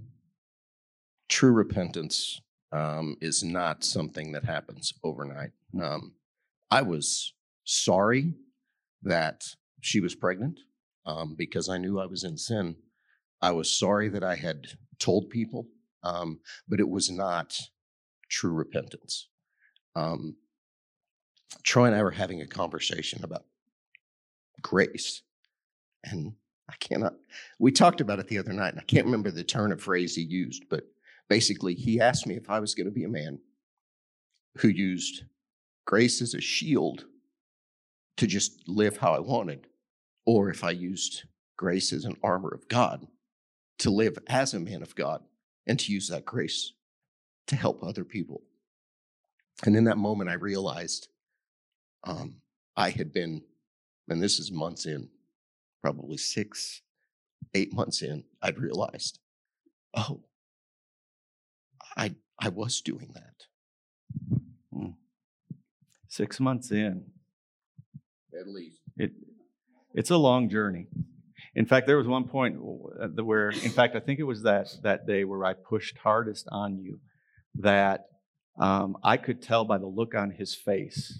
true 1.28 1.52
repentance 1.52 2.42
um, 2.72 3.18
is 3.20 3.44
not 3.44 3.84
something 3.84 4.34
that 4.34 4.46
happens 4.46 4.94
overnight. 5.04 5.52
Um, 5.82 6.14
I 6.70 6.82
was 6.82 7.34
sorry 7.64 8.34
that 9.04 9.44
she 9.82 10.00
was 10.00 10.16
pregnant 10.16 10.60
um, 11.08 11.36
because 11.36 11.70
I 11.70 11.78
knew 11.78 12.00
I 12.00 12.06
was 12.06 12.24
in 12.24 12.38
sin. 12.38 12.76
I 13.42 13.52
was 13.52 13.80
sorry 13.80 14.10
that 14.10 14.24
I 14.24 14.36
had 14.36 14.68
told 15.00 15.30
people, 15.30 15.68
um, 16.04 16.40
but 16.68 16.80
it 16.80 16.90
was 16.90 17.10
not 17.10 17.58
true 18.30 18.52
repentance. 18.52 19.30
Um, 19.96 20.36
Troy 21.64 21.86
and 21.86 21.96
I 21.96 22.04
were 22.04 22.12
having 22.12 22.42
a 22.42 22.48
conversation 22.48 23.24
about 23.24 23.46
grace, 24.62 25.22
and 26.04 26.34
I 26.70 26.76
cannot. 26.80 27.14
We 27.58 27.72
talked 27.72 28.02
about 28.02 28.20
it 28.20 28.28
the 28.28 28.38
other 28.38 28.54
night, 28.54 28.74
and 28.74 28.80
I 28.80 28.84
can't 28.86 29.06
remember 29.06 29.32
the 29.32 29.44
turn 29.44 29.72
of 29.72 29.82
phrase 29.82 30.16
he 30.16 30.24
used, 30.24 30.64
but 30.70 30.84
basically, 31.30 31.74
he 31.74 32.02
asked 32.02 32.28
me 32.28 32.36
if 32.36 32.50
I 32.50 32.60
was 32.60 32.76
going 32.76 32.86
to 32.86 32.92
be 32.92 33.06
a 33.06 33.10
man 33.10 33.40
who 34.58 34.68
used 34.68 35.24
grace 35.86 36.22
as 36.22 36.34
a 36.34 36.42
shield 36.42 37.06
to 38.18 38.28
just 38.28 38.68
live 38.68 38.98
how 38.98 39.14
I 39.14 39.20
wanted, 39.20 39.68
or 40.28 40.50
if 40.52 40.64
I 40.64 40.72
used 40.72 41.24
grace 41.56 41.94
as 41.94 42.06
an 42.06 42.18
armor 42.22 42.50
of 42.50 42.68
God 42.68 43.08
to 43.80 43.90
live 43.90 44.20
as 44.28 44.54
a 44.54 44.60
man 44.60 44.84
of 44.84 44.94
God 44.94 45.24
and 45.66 45.80
to 45.80 45.92
use 45.92 46.10
that 46.10 46.26
grace 46.26 46.74
to 47.48 47.56
help 47.56 47.82
other 47.82 48.04
people. 48.04 48.44
And 49.66 49.76
in 49.76 49.86
that 49.86 49.98
moment, 49.98 50.30
I 50.30 50.34
realized 50.34 51.08
um, 52.04 52.36
I 52.76 52.90
had 52.90 53.14
been, 53.14 53.42
and 54.10 54.22
this 54.22 54.38
is 54.38 54.52
months 54.52 54.86
in, 54.86 55.10
probably 55.82 56.18
six, 56.18 56.82
eight 57.56 57.74
months 57.74 58.02
in, 58.02 58.26
I'd 58.42 58.60
realized, 58.60 59.20
oh, 59.96 60.22
I 61.96 62.16
I 62.40 62.50
was 62.50 62.82
doing 62.82 63.14
that. 63.16 64.94
Six 66.10 66.40
months 66.40 66.72
in, 66.72 67.04
At 68.40 68.48
least. 68.48 68.80
it, 68.98 69.12
it's 69.98 70.12
a 70.12 70.18
long 70.18 70.48
journey. 70.48 70.86
In 71.56 71.66
fact, 71.66 71.88
there 71.88 71.98
was 71.98 72.06
one 72.06 72.26
point 72.26 72.58
uh, 73.02 73.08
where, 73.24 73.50
in 73.50 73.72
fact, 73.72 73.96
I 73.96 74.00
think 74.00 74.20
it 74.20 74.26
was 74.26 74.44
that, 74.44 74.68
that 74.84 75.08
day 75.08 75.24
where 75.24 75.44
I 75.44 75.54
pushed 75.54 75.98
hardest 75.98 76.48
on 76.52 76.78
you 76.78 77.00
that 77.56 78.06
um, 78.60 78.98
I 79.04 79.18
could 79.18 79.42
tell 79.42 79.66
by 79.66 79.80
the 79.80 79.88
look 79.88 80.14
on 80.14 80.30
his 80.30 80.54
face 80.54 81.20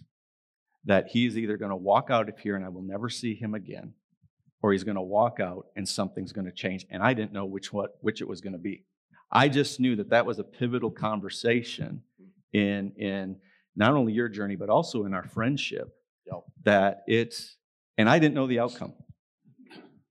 that 0.86 1.08
he's 1.08 1.40
either 1.40 1.58
going 1.58 1.72
to 1.72 1.76
walk 1.76 2.12
out 2.12 2.30
of 2.30 2.38
here 2.38 2.56
and 2.56 2.64
I 2.64 2.70
will 2.70 2.84
never 2.84 3.10
see 3.10 3.34
him 3.34 3.56
again, 3.56 3.94
or 4.62 4.74
he's 4.74 4.84
going 4.84 4.96
to 4.96 5.02
walk 5.02 5.40
out 5.40 5.66
and 5.76 5.90
something's 5.90 6.32
going 6.32 6.46
to 6.46 6.52
change. 6.52 6.86
And 6.92 7.02
I 7.02 7.16
didn't 7.16 7.34
know 7.34 7.46
which 7.46 7.74
what 7.74 7.98
which 8.02 8.22
it 8.22 8.28
was 8.28 8.42
going 8.42 8.54
to 8.54 8.60
be. 8.60 8.86
I 9.32 9.50
just 9.50 9.80
knew 9.80 9.96
that 9.96 10.12
that 10.12 10.28
was 10.28 10.38
a 10.38 10.44
pivotal 10.44 10.92
conversation 10.92 12.04
in 12.54 12.94
in 12.96 13.38
not 13.76 13.94
only 13.94 14.14
your 14.14 14.30
journey 14.30 14.56
but 14.56 14.70
also 14.70 15.06
in 15.06 15.16
our 15.16 15.28
friendship. 15.28 15.96
Yep. 16.28 16.44
That 16.64 17.04
it's 17.08 17.58
and 17.98 18.10
I 18.10 18.20
didn't 18.20 18.36
know 18.36 18.48
the 18.48 18.60
outcome, 18.60 18.94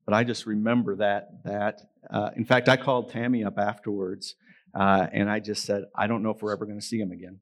but 0.04 0.14
I 0.14 0.24
just 0.24 0.46
remember 0.46 0.96
that 0.96 1.44
that. 1.44 1.82
Uh, 2.08 2.30
in 2.36 2.44
fact, 2.44 2.68
I 2.68 2.76
called 2.76 3.10
Tammy 3.10 3.44
up 3.44 3.58
afterwards, 3.58 4.36
uh, 4.74 5.06
and 5.12 5.28
I 5.28 5.40
just 5.40 5.64
said, 5.64 5.84
I 5.94 6.06
don't 6.06 6.22
know 6.22 6.30
if 6.30 6.40
we're 6.40 6.52
ever 6.52 6.66
going 6.66 6.78
to 6.78 6.84
see 6.84 6.98
him 6.98 7.10
again. 7.10 7.40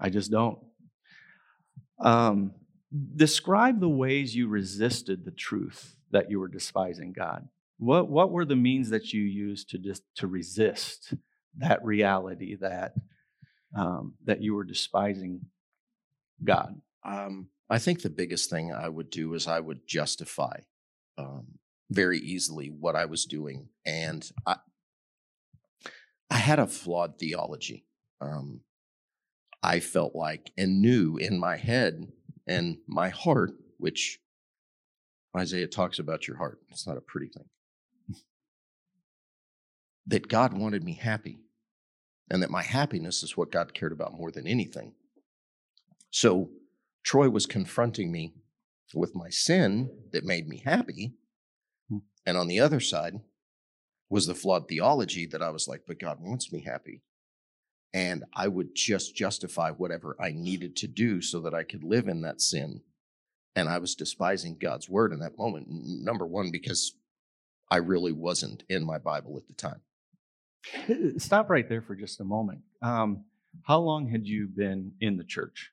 I 0.00 0.10
just 0.10 0.30
don't. 0.30 0.58
Um, 2.00 2.54
describe 3.14 3.80
the 3.80 3.88
ways 3.88 4.34
you 4.34 4.48
resisted 4.48 5.24
the 5.24 5.30
truth 5.30 5.96
that 6.10 6.30
you 6.30 6.40
were 6.40 6.48
despising 6.48 7.12
God. 7.12 7.48
What, 7.78 8.08
what 8.08 8.30
were 8.30 8.44
the 8.44 8.56
means 8.56 8.90
that 8.90 9.12
you 9.12 9.22
used 9.22 9.70
to 9.70 9.78
just 9.78 10.02
to 10.16 10.26
resist 10.26 11.14
that 11.58 11.84
reality 11.84 12.56
that 12.56 12.94
um, 13.76 14.14
that 14.24 14.42
you 14.42 14.54
were 14.54 14.64
despising 14.64 15.42
God? 16.44 16.80
Um, 17.04 17.48
I 17.70 17.78
think 17.78 18.02
the 18.02 18.10
biggest 18.10 18.50
thing 18.50 18.72
I 18.72 18.88
would 18.88 19.10
do 19.10 19.34
is 19.34 19.46
I 19.46 19.60
would 19.60 19.86
justify 19.86 20.60
um, 21.18 21.58
very 21.90 22.18
easily 22.18 22.68
what 22.68 22.96
I 22.96 23.06
was 23.06 23.24
doing, 23.24 23.68
and 23.86 24.28
I 24.46 24.56
I 26.30 26.36
had 26.36 26.58
a 26.58 26.66
flawed 26.66 27.18
theology. 27.18 27.86
Um, 28.20 28.60
I 29.62 29.80
felt 29.80 30.14
like 30.14 30.52
and 30.58 30.80
knew 30.82 31.16
in 31.18 31.38
my 31.38 31.56
head 31.56 32.08
and 32.46 32.78
my 32.88 33.10
heart, 33.10 33.52
which 33.78 34.20
Isaiah 35.36 35.68
talks 35.68 35.98
about 35.98 36.26
your 36.28 36.36
heart. 36.38 36.60
It's 36.70 36.86
not 36.86 36.96
a 36.96 37.02
pretty 37.02 37.28
thing. 37.28 37.44
that 40.06 40.28
God 40.28 40.56
wanted 40.56 40.84
me 40.84 40.94
happy 40.94 41.40
and 42.30 42.42
that 42.42 42.50
my 42.50 42.62
happiness 42.62 43.22
is 43.22 43.36
what 43.36 43.52
God 43.52 43.74
cared 43.74 43.92
about 43.92 44.14
more 44.14 44.30
than 44.30 44.46
anything. 44.46 44.94
So 46.10 46.50
Troy 47.04 47.28
was 47.28 47.46
confronting 47.46 48.12
me 48.12 48.34
with 48.94 49.14
my 49.14 49.30
sin 49.30 49.90
that 50.12 50.24
made 50.24 50.48
me 50.48 50.62
happy. 50.64 51.14
Hmm. 51.88 51.98
And 52.26 52.36
on 52.36 52.48
the 52.48 52.60
other 52.60 52.80
side 52.80 53.20
was 54.10 54.26
the 54.26 54.34
flawed 54.34 54.68
theology 54.68 55.26
that 55.26 55.42
I 55.42 55.50
was 55.50 55.66
like, 55.66 55.82
but 55.86 55.98
God 55.98 56.18
wants 56.20 56.52
me 56.52 56.62
happy. 56.62 57.02
And 57.94 58.24
I 58.34 58.48
would 58.48 58.74
just 58.74 59.14
justify 59.14 59.70
whatever 59.70 60.16
I 60.20 60.32
needed 60.32 60.76
to 60.76 60.86
do 60.86 61.20
so 61.20 61.40
that 61.40 61.54
I 61.54 61.62
could 61.62 61.84
live 61.84 62.08
in 62.08 62.22
that 62.22 62.40
sin. 62.40 62.82
And 63.54 63.68
I 63.68 63.78
was 63.78 63.94
despising 63.94 64.56
God's 64.58 64.88
word 64.88 65.12
in 65.12 65.20
that 65.20 65.36
moment. 65.36 65.66
Number 65.68 66.26
one, 66.26 66.50
because 66.50 66.94
I 67.70 67.76
really 67.76 68.12
wasn't 68.12 68.64
in 68.68 68.84
my 68.84 68.98
Bible 68.98 69.36
at 69.36 69.46
the 69.46 69.54
time. 69.54 69.80
Stop 71.18 71.50
right 71.50 71.68
there 71.68 71.82
for 71.82 71.94
just 71.94 72.20
a 72.20 72.24
moment. 72.24 72.60
Um, 72.82 73.24
how 73.64 73.80
long 73.80 74.08
had 74.08 74.26
you 74.26 74.46
been 74.46 74.92
in 75.00 75.16
the 75.16 75.24
church? 75.24 75.70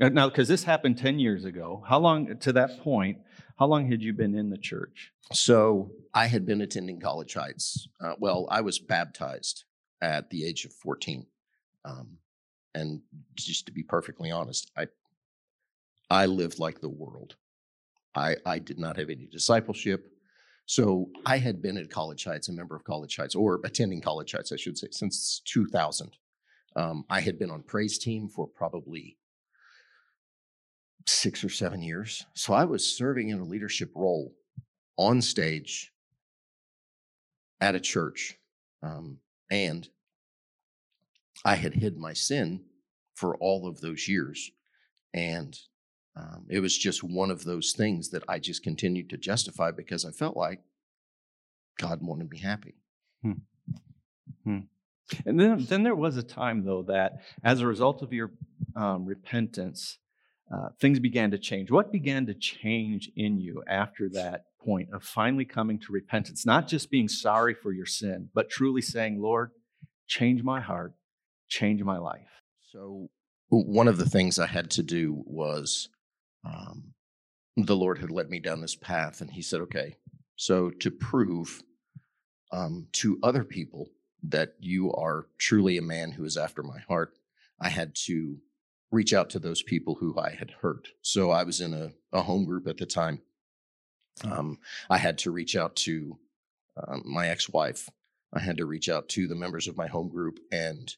Uh, 0.00 0.08
now, 0.08 0.28
because 0.28 0.48
this 0.48 0.64
happened 0.64 0.96
10 0.98 1.18
years 1.18 1.44
ago, 1.44 1.82
how 1.86 1.98
long, 1.98 2.38
to 2.38 2.52
that 2.52 2.80
point, 2.80 3.18
how 3.58 3.66
long 3.66 3.90
had 3.90 4.02
you 4.02 4.12
been 4.12 4.34
in 4.34 4.50
the 4.50 4.58
church? 4.58 5.12
So 5.32 5.90
I 6.14 6.26
had 6.26 6.46
been 6.46 6.60
attending 6.60 7.00
College 7.00 7.34
Heights. 7.34 7.88
Uh, 8.00 8.14
well, 8.18 8.46
I 8.50 8.60
was 8.60 8.78
baptized 8.78 9.64
at 10.00 10.30
the 10.30 10.44
age 10.44 10.64
of 10.64 10.72
14. 10.72 11.26
Um, 11.84 12.18
and 12.74 13.00
just 13.34 13.66
to 13.66 13.72
be 13.72 13.82
perfectly 13.82 14.30
honest, 14.30 14.70
I 14.76 14.86
I 16.10 16.26
lived 16.26 16.58
like 16.58 16.80
the 16.80 16.88
world. 16.88 17.36
I 18.14 18.36
I 18.46 18.58
did 18.58 18.78
not 18.78 18.96
have 18.96 19.10
any 19.10 19.26
discipleship. 19.26 20.12
So 20.66 21.10
I 21.24 21.38
had 21.38 21.62
been 21.62 21.78
at 21.78 21.90
College 21.90 22.24
Heights, 22.24 22.48
a 22.48 22.52
member 22.52 22.76
of 22.76 22.84
College 22.84 23.16
Heights, 23.16 23.34
or 23.34 23.60
attending 23.64 24.02
College 24.02 24.32
Heights, 24.32 24.52
I 24.52 24.56
should 24.56 24.76
say, 24.76 24.88
since 24.90 25.40
2000. 25.46 26.12
Um, 26.76 27.04
I 27.08 27.20
had 27.20 27.38
been 27.38 27.50
on 27.50 27.62
praise 27.62 27.98
team 27.98 28.28
for 28.28 28.46
probably 28.46 29.16
six 31.08 31.42
or 31.42 31.48
seven 31.48 31.82
years. 31.82 32.26
So 32.34 32.52
I 32.52 32.64
was 32.64 32.96
serving 32.96 33.30
in 33.30 33.40
a 33.40 33.44
leadership 33.44 33.90
role 33.94 34.34
on 34.96 35.22
stage 35.22 35.92
at 37.60 37.74
a 37.74 37.80
church. 37.80 38.36
Um, 38.82 39.18
and 39.50 39.88
I 41.44 41.54
had 41.54 41.74
hid 41.74 41.96
my 41.96 42.12
sin 42.12 42.64
for 43.14 43.36
all 43.36 43.66
of 43.66 43.80
those 43.80 44.06
years. 44.06 44.50
And 45.14 45.58
um, 46.16 46.46
it 46.48 46.60
was 46.60 46.76
just 46.76 47.02
one 47.02 47.30
of 47.30 47.44
those 47.44 47.72
things 47.72 48.10
that 48.10 48.24
I 48.28 48.38
just 48.38 48.62
continued 48.62 49.08
to 49.10 49.16
justify 49.16 49.70
because 49.70 50.04
I 50.04 50.10
felt 50.10 50.36
like 50.36 50.60
God 51.78 52.00
wanted 52.02 52.30
me 52.30 52.38
happy. 52.38 52.74
Hmm. 53.22 53.32
Hmm. 54.44 54.58
And 55.24 55.40
then, 55.40 55.64
then 55.64 55.84
there 55.84 55.94
was 55.94 56.16
a 56.16 56.22
time, 56.22 56.64
though, 56.64 56.82
that 56.82 57.22
as 57.42 57.60
a 57.60 57.66
result 57.66 58.02
of 58.02 58.12
your 58.12 58.32
um, 58.76 59.06
repentance, 59.06 59.98
uh, 60.52 60.68
things 60.80 60.98
began 60.98 61.30
to 61.30 61.38
change. 61.38 61.70
What 61.70 61.92
began 61.92 62.26
to 62.26 62.34
change 62.34 63.10
in 63.16 63.38
you 63.38 63.62
after 63.66 64.08
that 64.10 64.44
point 64.64 64.88
of 64.92 65.02
finally 65.02 65.44
coming 65.44 65.78
to 65.80 65.92
repentance? 65.92 66.46
Not 66.46 66.68
just 66.68 66.90
being 66.90 67.08
sorry 67.08 67.54
for 67.54 67.72
your 67.72 67.86
sin, 67.86 68.30
but 68.34 68.48
truly 68.48 68.80
saying, 68.80 69.20
Lord, 69.20 69.50
change 70.06 70.42
my 70.42 70.60
heart, 70.60 70.94
change 71.48 71.82
my 71.82 71.98
life? 71.98 72.42
So, 72.72 73.10
one 73.50 73.88
of 73.88 73.98
the 73.98 74.08
things 74.08 74.38
I 74.38 74.46
had 74.46 74.70
to 74.72 74.82
do 74.82 75.22
was 75.26 75.88
um, 76.44 76.94
the 77.56 77.76
Lord 77.76 77.98
had 77.98 78.10
led 78.10 78.30
me 78.30 78.40
down 78.40 78.60
this 78.60 78.76
path, 78.76 79.20
and 79.20 79.30
He 79.30 79.42
said, 79.42 79.60
Okay, 79.62 79.96
so 80.36 80.70
to 80.70 80.90
prove 80.90 81.62
um, 82.52 82.86
to 82.92 83.18
other 83.22 83.44
people 83.44 83.88
that 84.22 84.54
you 84.58 84.92
are 84.92 85.26
truly 85.38 85.76
a 85.76 85.82
man 85.82 86.12
who 86.12 86.24
is 86.24 86.36
after 86.36 86.62
my 86.62 86.78
heart, 86.88 87.14
I 87.60 87.68
had 87.68 87.94
to 88.06 88.38
reach 88.90 89.12
out 89.12 89.30
to 89.30 89.38
those 89.38 89.62
people 89.62 89.96
who 89.96 90.18
I 90.18 90.30
had 90.30 90.50
hurt. 90.62 90.88
So 91.02 91.30
I 91.30 91.44
was 91.44 91.60
in 91.60 91.74
a, 91.74 91.90
a 92.16 92.22
home 92.22 92.44
group 92.44 92.66
at 92.66 92.78
the 92.78 92.86
time. 92.86 93.20
Um, 94.24 94.58
I 94.88 94.98
had 94.98 95.18
to 95.18 95.30
reach 95.30 95.56
out 95.56 95.76
to 95.76 96.18
um, 96.76 97.02
my 97.04 97.28
ex 97.28 97.48
wife. 97.48 97.88
I 98.32 98.40
had 98.40 98.56
to 98.58 98.66
reach 98.66 98.88
out 98.88 99.08
to 99.10 99.26
the 99.26 99.34
members 99.34 99.68
of 99.68 99.76
my 99.76 99.86
home 99.86 100.08
group 100.08 100.38
and 100.52 100.94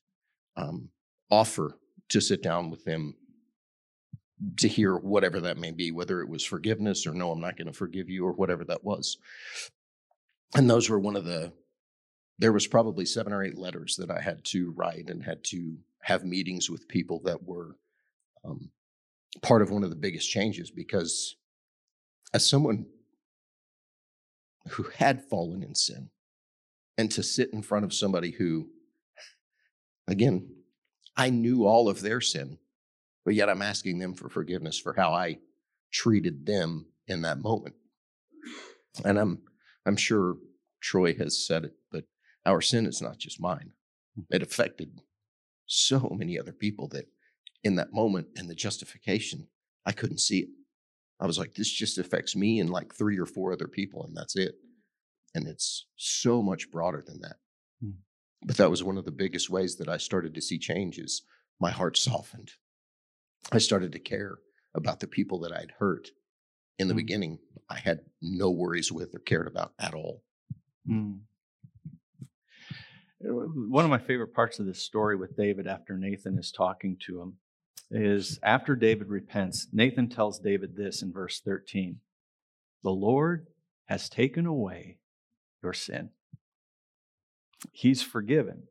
um, 0.57 0.91
offer 1.31 1.79
to 2.09 2.21
sit 2.21 2.43
down 2.43 2.71
with 2.71 2.85
them 2.85 3.15
to 4.57 4.69
hear 4.69 4.97
whatever 4.97 5.41
that 5.41 5.59
may 5.59 5.71
be, 5.71 5.93
whether 5.93 6.21
it 6.21 6.29
was 6.29 6.45
forgiveness 6.45 7.07
or 7.07 7.13
no, 7.13 7.31
I'm 7.31 7.41
not 7.41 7.57
going 7.57 7.67
to 7.67 7.73
forgive 7.73 8.09
you 8.09 8.27
or 8.27 8.33
whatever 8.33 8.65
that 8.65 8.85
was. 8.85 9.19
And 10.55 10.69
those 10.69 10.89
were 10.89 10.99
one 10.99 11.17
of 11.17 11.25
the, 11.25 11.53
there 12.39 12.53
was 12.53 12.67
probably 12.67 13.05
seven 13.05 13.33
or 13.33 13.45
eight 13.45 13.59
letters 13.59 13.97
that 13.97 14.11
I 14.11 14.21
had 14.21 14.45
to 14.47 14.73
write 14.73 15.11
and 15.11 15.23
had 15.23 15.45
to 15.45 15.77
have 16.03 16.25
meetings 16.25 16.71
with 16.71 16.89
people 16.89 17.21
that 17.25 17.43
were 17.43 17.77
um, 18.45 18.71
part 19.43 19.63
of 19.63 19.71
one 19.71 19.85
of 19.85 19.91
the 19.91 19.97
biggest 19.97 20.31
changes 20.31 20.71
because 20.71 21.37
as 22.33 22.49
someone 22.49 22.87
who 24.71 24.85
had 24.97 25.23
fallen 25.29 25.63
in 25.63 25.75
sin 25.75 26.11
and 26.99 27.11
to 27.11 27.23
sit 27.23 27.53
in 27.53 27.63
front 27.63 27.85
of 27.85 27.93
somebody 27.93 28.31
who 28.31 28.69
Again, 30.11 30.51
I 31.17 31.31
knew 31.31 31.65
all 31.65 31.89
of 31.89 32.01
their 32.01 32.21
sin, 32.21 32.59
but 33.25 33.35
yet 33.35 33.49
I'm 33.49 33.63
asking 33.63 34.01
them 34.01 34.15
for 34.15 34.29
forgiveness 34.29 34.77
for 34.77 34.93
how 34.93 35.13
I 35.13 35.39
treated 35.93 36.47
them 36.47 36.87
in 37.07 37.23
that 37.23 37.39
moment. 37.39 37.77
And 39.05 39.19
I'm 39.19 39.43
I'm 39.87 39.97
sure 39.97 40.37
Troy 40.81 41.15
has 41.15 41.47
said 41.47 41.65
it, 41.65 41.75
but 41.93 42.05
our 42.45 42.61
sin 42.61 42.87
is 42.87 43.01
not 43.01 43.19
just 43.19 43.41
mine. 43.41 43.73
It 44.31 44.43
affected 44.43 45.01
so 45.71 46.09
many 46.11 46.39
other 46.39 46.53
people 46.53 46.89
that 46.89 47.07
in 47.63 47.77
that 47.77 47.93
moment 47.93 48.27
and 48.37 48.51
the 48.51 48.55
justification, 48.55 49.47
I 49.87 49.93
couldn't 49.93 50.19
see 50.19 50.41
it. 50.41 50.49
I 51.21 51.27
was 51.27 51.39
like, 51.39 51.55
this 51.55 51.71
just 51.71 51.99
affects 51.99 52.35
me 52.35 52.59
and 52.59 52.71
like 52.71 52.95
three 52.95 53.19
or 53.19 53.27
four 53.27 53.53
other 53.53 53.69
people, 53.69 54.03
and 54.05 54.17
that's 54.17 54.35
it. 54.35 54.55
And 55.35 55.47
it's 55.47 55.87
so 55.97 56.43
much 56.43 56.71
broader 56.71 57.05
than 57.07 57.21
that. 57.21 57.37
Hmm. 57.81 57.91
But 58.43 58.57
that 58.57 58.71
was 58.71 58.83
one 58.83 58.99
of 58.99 59.05
the 59.05 59.13
biggest 59.13 59.49
ways 59.49 59.77
that 59.77 59.89
I 59.89 59.99
started 59.99 60.35
to 60.35 60.41
see 60.41 60.59
changes. 60.59 61.23
My 61.61 61.71
heart 61.71 61.97
softened. 61.99 62.53
I 63.53 63.59
started 63.59 63.93
to 63.93 63.99
care 63.99 64.39
about 64.75 65.01
the 65.01 65.07
people 65.07 65.41
that 65.41 65.53
I'd 65.53 65.75
hurt. 65.79 66.09
In 66.79 66.89
the 66.89 66.95
mm. 66.95 66.99
beginning, 66.99 67.39
I 67.69 67.79
had 67.79 68.01
no 68.23 68.51
worries 68.51 68.91
with 68.91 69.15
or 69.15 69.19
cared 69.19 69.47
about 69.47 69.73
at 69.79 69.95
all. 69.95 70.23
Mm. 70.89 71.21
One 73.21 73.85
of 73.85 73.91
my 73.91 73.99
favorite 73.99 74.35
parts 74.35 74.59
of 74.59 74.67
this 74.67 74.83
story 74.83 75.17
with 75.17 75.37
David 75.37 75.67
after 75.67 75.97
Nathan 75.97 76.39
is 76.39 76.51
talking 76.51 76.97
to 77.07 77.21
him 77.21 77.35
is 77.91 78.39
after 78.43 78.77
David 78.77 79.09
repents, 79.09 79.67
Nathan 79.73 80.09
tells 80.09 80.39
David 80.39 80.77
this 80.77 81.03
in 81.03 81.13
verse 81.13 81.41
13 81.41 82.01
The 82.83 82.91
Lord 82.91 83.49
has 83.87 84.09
taken 84.09 84.47
away 84.47 84.99
your 85.63 85.73
sin. 85.73 86.11
He's 87.73 88.03
forgiven. 88.03 88.65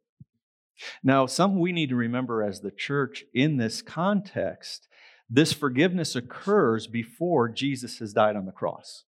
Now, 1.03 1.25
something 1.25 1.59
we 1.59 1.73
need 1.73 1.89
to 1.89 1.95
remember 1.95 2.41
as 2.41 2.61
the 2.61 2.71
church 2.71 3.25
in 3.33 3.57
this 3.57 3.81
context 3.81 4.87
this 5.29 5.53
forgiveness 5.53 6.15
occurs 6.15 6.87
before 6.87 7.49
Jesus 7.49 7.99
has 7.99 8.13
died 8.13 8.35
on 8.35 8.45
the 8.45 8.51
cross. 8.51 9.03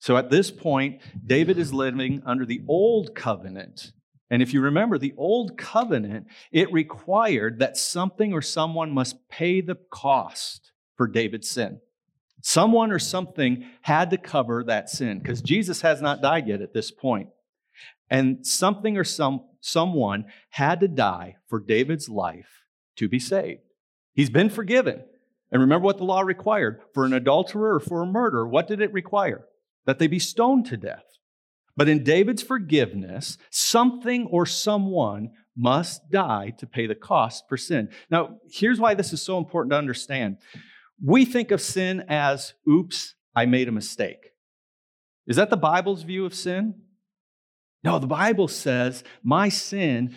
So 0.00 0.16
at 0.16 0.30
this 0.30 0.50
point, 0.50 1.00
David 1.24 1.56
is 1.56 1.72
living 1.72 2.22
under 2.26 2.44
the 2.44 2.62
old 2.66 3.14
covenant. 3.14 3.92
And 4.30 4.42
if 4.42 4.52
you 4.52 4.60
remember, 4.60 4.98
the 4.98 5.14
old 5.16 5.56
covenant, 5.56 6.26
it 6.50 6.72
required 6.72 7.60
that 7.60 7.76
something 7.76 8.32
or 8.32 8.42
someone 8.42 8.90
must 8.90 9.28
pay 9.28 9.60
the 9.60 9.76
cost 9.90 10.72
for 10.96 11.06
David's 11.06 11.48
sin. 11.48 11.80
Someone 12.42 12.90
or 12.92 12.98
something 12.98 13.64
had 13.82 14.10
to 14.10 14.16
cover 14.16 14.64
that 14.64 14.90
sin 14.90 15.18
because 15.18 15.42
Jesus 15.42 15.80
has 15.82 16.00
not 16.02 16.22
died 16.22 16.48
yet 16.48 16.60
at 16.60 16.74
this 16.74 16.90
point. 16.90 17.28
And 18.10 18.46
something 18.46 18.96
or 18.96 19.04
some, 19.04 19.44
someone 19.60 20.26
had 20.50 20.80
to 20.80 20.88
die 20.88 21.36
for 21.48 21.60
David's 21.60 22.08
life 22.08 22.64
to 22.96 23.08
be 23.08 23.18
saved. 23.18 23.62
He's 24.14 24.30
been 24.30 24.48
forgiven. 24.48 25.02
And 25.50 25.60
remember 25.60 25.84
what 25.84 25.98
the 25.98 26.04
law 26.04 26.20
required 26.20 26.80
for 26.94 27.04
an 27.04 27.12
adulterer 27.12 27.74
or 27.74 27.80
for 27.80 28.02
a 28.02 28.06
murderer. 28.06 28.46
What 28.48 28.66
did 28.66 28.80
it 28.80 28.92
require? 28.92 29.46
That 29.84 29.98
they 29.98 30.06
be 30.06 30.18
stoned 30.18 30.66
to 30.66 30.76
death. 30.76 31.04
But 31.76 31.88
in 31.88 32.04
David's 32.04 32.42
forgiveness, 32.42 33.36
something 33.50 34.26
or 34.26 34.46
someone 34.46 35.30
must 35.56 36.10
die 36.10 36.50
to 36.58 36.66
pay 36.66 36.86
the 36.86 36.94
cost 36.94 37.44
for 37.48 37.56
sin. 37.56 37.90
Now, 38.10 38.36
here's 38.50 38.80
why 38.80 38.94
this 38.94 39.12
is 39.12 39.22
so 39.22 39.38
important 39.38 39.72
to 39.72 39.78
understand. 39.78 40.38
We 41.02 41.24
think 41.24 41.50
of 41.50 41.60
sin 41.60 42.04
as, 42.08 42.54
oops, 42.68 43.14
I 43.34 43.46
made 43.46 43.68
a 43.68 43.72
mistake. 43.72 44.32
Is 45.26 45.36
that 45.36 45.50
the 45.50 45.56
Bible's 45.56 46.02
view 46.02 46.24
of 46.24 46.34
sin? 46.34 46.74
No, 47.84 47.98
the 47.98 48.06
Bible 48.06 48.48
says 48.48 49.04
my 49.22 49.48
sin, 49.48 50.16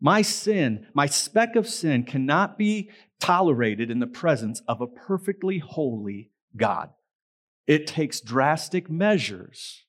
my 0.00 0.22
sin, 0.22 0.86
my 0.94 1.06
speck 1.06 1.56
of 1.56 1.68
sin 1.68 2.04
cannot 2.04 2.56
be 2.56 2.90
tolerated 3.20 3.90
in 3.90 3.98
the 3.98 4.06
presence 4.06 4.62
of 4.68 4.80
a 4.80 4.86
perfectly 4.86 5.58
holy 5.58 6.30
God. 6.56 6.90
It 7.66 7.86
takes 7.86 8.20
drastic 8.20 8.90
measures 8.90 9.84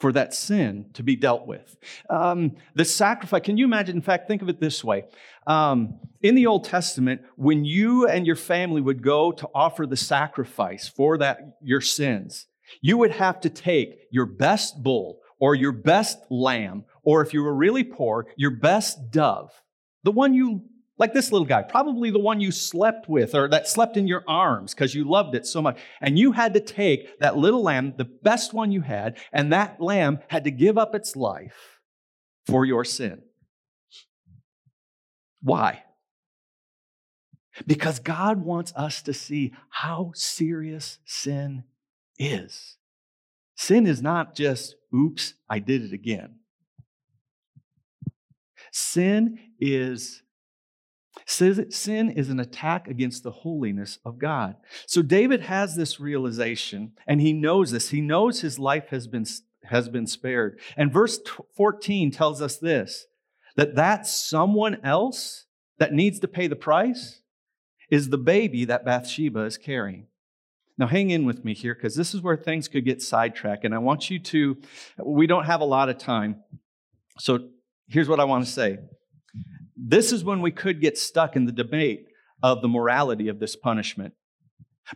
for 0.00 0.12
that 0.12 0.34
sin 0.34 0.86
to 0.94 1.02
be 1.02 1.14
dealt 1.14 1.46
with. 1.46 1.76
Um, 2.08 2.56
the 2.74 2.86
sacrifice, 2.86 3.42
can 3.42 3.58
you 3.58 3.66
imagine? 3.66 3.96
In 3.96 4.02
fact, 4.02 4.26
think 4.26 4.40
of 4.40 4.48
it 4.48 4.58
this 4.58 4.82
way. 4.82 5.04
Um, 5.46 6.00
in 6.22 6.34
the 6.34 6.46
Old 6.46 6.64
Testament, 6.64 7.20
when 7.36 7.66
you 7.66 8.08
and 8.08 8.26
your 8.26 8.36
family 8.36 8.80
would 8.80 9.02
go 9.02 9.30
to 9.30 9.48
offer 9.54 9.86
the 9.86 9.98
sacrifice 9.98 10.88
for 10.88 11.18
that 11.18 11.58
your 11.62 11.82
sins, 11.82 12.46
you 12.80 12.96
would 12.96 13.10
have 13.10 13.40
to 13.42 13.50
take 13.50 14.06
your 14.10 14.26
best 14.26 14.82
bull 14.82 15.20
or 15.38 15.54
your 15.54 15.72
best 15.72 16.18
lamb, 16.30 16.84
or 17.02 17.22
if 17.22 17.34
you 17.34 17.42
were 17.42 17.54
really 17.54 17.84
poor, 17.84 18.26
your 18.36 18.50
best 18.50 19.10
dove, 19.10 19.50
the 20.02 20.10
one 20.10 20.34
you 20.34 20.62
like 21.00 21.14
this 21.14 21.32
little 21.32 21.46
guy, 21.46 21.62
probably 21.62 22.10
the 22.10 22.18
one 22.18 22.42
you 22.42 22.52
slept 22.52 23.08
with 23.08 23.34
or 23.34 23.48
that 23.48 23.66
slept 23.66 23.96
in 23.96 24.06
your 24.06 24.22
arms 24.28 24.74
because 24.74 24.94
you 24.94 25.02
loved 25.02 25.34
it 25.34 25.46
so 25.46 25.62
much. 25.62 25.78
And 26.02 26.18
you 26.18 26.32
had 26.32 26.52
to 26.52 26.60
take 26.60 27.18
that 27.20 27.38
little 27.38 27.62
lamb, 27.62 27.94
the 27.96 28.04
best 28.04 28.52
one 28.52 28.70
you 28.70 28.82
had, 28.82 29.16
and 29.32 29.50
that 29.50 29.80
lamb 29.80 30.18
had 30.28 30.44
to 30.44 30.50
give 30.50 30.76
up 30.76 30.94
its 30.94 31.16
life 31.16 31.80
for 32.46 32.66
your 32.66 32.84
sin. 32.84 33.22
Why? 35.42 35.84
Because 37.66 37.98
God 37.98 38.44
wants 38.44 38.74
us 38.76 39.00
to 39.02 39.14
see 39.14 39.54
how 39.70 40.12
serious 40.14 40.98
sin 41.06 41.64
is. 42.18 42.76
Sin 43.56 43.86
is 43.86 44.02
not 44.02 44.34
just, 44.34 44.74
oops, 44.94 45.32
I 45.48 45.60
did 45.60 45.82
it 45.82 45.94
again. 45.94 46.40
Sin 48.70 49.38
is 49.58 50.22
Sin 51.30 52.10
is 52.10 52.28
an 52.28 52.40
attack 52.40 52.88
against 52.88 53.22
the 53.22 53.30
holiness 53.30 53.98
of 54.04 54.18
God. 54.18 54.56
So 54.86 55.00
David 55.00 55.42
has 55.42 55.76
this 55.76 56.00
realization 56.00 56.92
and 57.06 57.20
he 57.20 57.32
knows 57.32 57.70
this. 57.70 57.90
He 57.90 58.00
knows 58.00 58.40
his 58.40 58.58
life 58.58 58.88
has 58.88 59.06
been, 59.06 59.24
has 59.64 59.88
been 59.88 60.08
spared. 60.08 60.58
And 60.76 60.92
verse 60.92 61.20
14 61.56 62.10
tells 62.10 62.42
us 62.42 62.56
this 62.56 63.06
that 63.56 63.76
that 63.76 64.06
someone 64.06 64.78
else 64.84 65.46
that 65.78 65.92
needs 65.92 66.20
to 66.20 66.28
pay 66.28 66.46
the 66.46 66.56
price 66.56 67.20
is 67.90 68.08
the 68.08 68.18
baby 68.18 68.64
that 68.64 68.84
Bathsheba 68.84 69.40
is 69.44 69.58
carrying. 69.58 70.06
Now, 70.78 70.86
hang 70.86 71.10
in 71.10 71.26
with 71.26 71.44
me 71.44 71.52
here 71.52 71.74
because 71.74 71.94
this 71.94 72.14
is 72.14 72.22
where 72.22 72.36
things 72.36 72.66
could 72.66 72.84
get 72.84 73.02
sidetracked. 73.02 73.64
And 73.64 73.74
I 73.74 73.78
want 73.78 74.08
you 74.08 74.18
to, 74.18 74.56
we 75.04 75.26
don't 75.26 75.44
have 75.44 75.60
a 75.60 75.64
lot 75.64 75.90
of 75.90 75.98
time. 75.98 76.36
So 77.18 77.50
here's 77.88 78.08
what 78.08 78.18
I 78.18 78.24
want 78.24 78.46
to 78.46 78.50
say 78.50 78.78
this 79.82 80.12
is 80.12 80.24
when 80.24 80.42
we 80.42 80.50
could 80.50 80.80
get 80.80 80.98
stuck 80.98 81.36
in 81.36 81.46
the 81.46 81.52
debate 81.52 82.06
of 82.42 82.62
the 82.62 82.68
morality 82.68 83.28
of 83.28 83.38
this 83.38 83.56
punishment. 83.56 84.14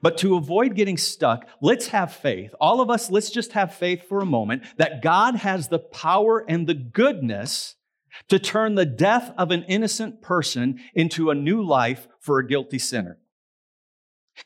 But 0.03 0.19
to 0.19 0.37
avoid 0.37 0.75
getting 0.75 0.97
stuck, 0.97 1.47
let's 1.63 1.89
have 1.89 2.13
faith. 2.13 2.55
All 2.61 2.81
of 2.81 2.91
us, 2.91 3.11
let's 3.11 3.31
just 3.31 3.53
have 3.53 3.75
faith 3.75 4.09
for 4.09 4.21
a 4.21 4.27
moment 4.27 4.65
that 4.77 5.03
God 5.03 5.37
has 5.37 5.69
the 5.69 5.79
power 5.79 6.45
and 6.49 6.67
the 6.67 6.75
goodness 6.75 7.77
to 8.29 8.39
turn 8.39 8.75
the 8.75 8.87
death 8.87 9.33
of 9.39 9.51
an 9.51 9.65
innocent 9.65 10.23
person 10.23 10.81
into 10.95 11.31
a 11.31 11.35
new 11.35 11.63
life 11.63 12.09
for 12.21 12.39
a 12.39 12.47
guilty 12.47 12.79
sinner. 12.79 13.19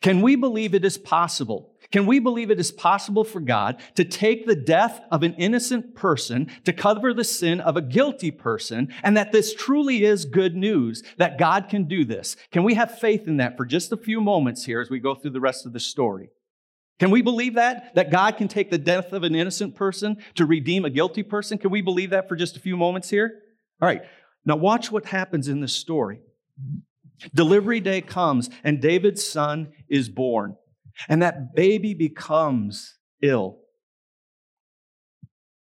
Can 0.01 0.20
we 0.20 0.37
believe 0.37 0.74
it 0.74 0.85
is 0.85 0.98
possible 0.98 1.74
can 1.90 2.05
we 2.05 2.18
believe 2.18 2.51
it 2.51 2.61
is 2.61 2.70
possible 2.70 3.24
for 3.24 3.40
God 3.40 3.81
to 3.94 4.05
take 4.05 4.46
the 4.46 4.55
death 4.55 5.01
of 5.11 5.22
an 5.22 5.35
innocent 5.35 5.94
person 5.94 6.51
to 6.64 6.72
cover 6.72 7.14
the 7.14 7.24
sin 7.24 7.61
of 7.61 7.77
a 7.77 7.83
guilty 7.83 8.31
person 8.31 8.92
and 9.03 9.16
that 9.16 9.33
this 9.33 9.55
truly 9.55 10.05
is 10.05 10.27
good 10.27 10.55
news 10.55 11.03
that 11.16 11.38
God 11.38 11.68
can 11.70 11.85
do 11.85 12.05
this? 12.05 12.37
Can 12.53 12.62
we 12.62 12.74
have 12.74 12.98
faith 12.98 13.27
in 13.27 13.38
that 13.38 13.57
for 13.57 13.64
just 13.64 13.90
a 13.90 13.96
few 13.96 14.20
moments 14.20 14.66
here 14.66 14.83
as 14.83 14.90
we 14.90 15.01
go 15.01 15.14
through 15.14 15.31
the 15.31 15.40
rest 15.40 15.64
of 15.64 15.72
the 15.72 15.81
story? 15.81 16.29
Can 16.98 17.11
we 17.11 17.22
believe 17.22 17.55
that? 17.55 17.94
That 17.94 18.11
God 18.11 18.37
can 18.37 18.48
take 18.48 18.70
the 18.70 18.77
death 18.77 19.12
of 19.12 19.22
an 19.22 19.35
innocent 19.35 19.74
person 19.74 20.18
to 20.35 20.44
redeem 20.44 20.85
a 20.85 20.90
guilty 20.90 21.22
person? 21.22 21.57
Can 21.57 21.70
we 21.70 21.81
believe 21.81 22.11
that 22.11 22.29
for 22.29 22.37
just 22.37 22.57
a 22.57 22.61
few 22.61 22.77
moments 22.77 23.09
here? 23.09 23.40
All 23.81 23.88
right. 23.88 24.03
Now 24.44 24.57
watch 24.57 24.92
what 24.92 25.07
happens 25.07 25.48
in 25.48 25.61
this 25.61 25.72
story. 25.72 26.20
Delivery 27.35 27.81
day 27.81 28.03
comes 28.03 28.51
and 28.62 28.83
David's 28.83 29.27
son 29.27 29.72
is 29.88 30.11
born. 30.11 30.57
And 31.09 31.23
that 31.23 31.55
baby 31.55 31.95
becomes 31.95 32.97
ill. 33.23 33.59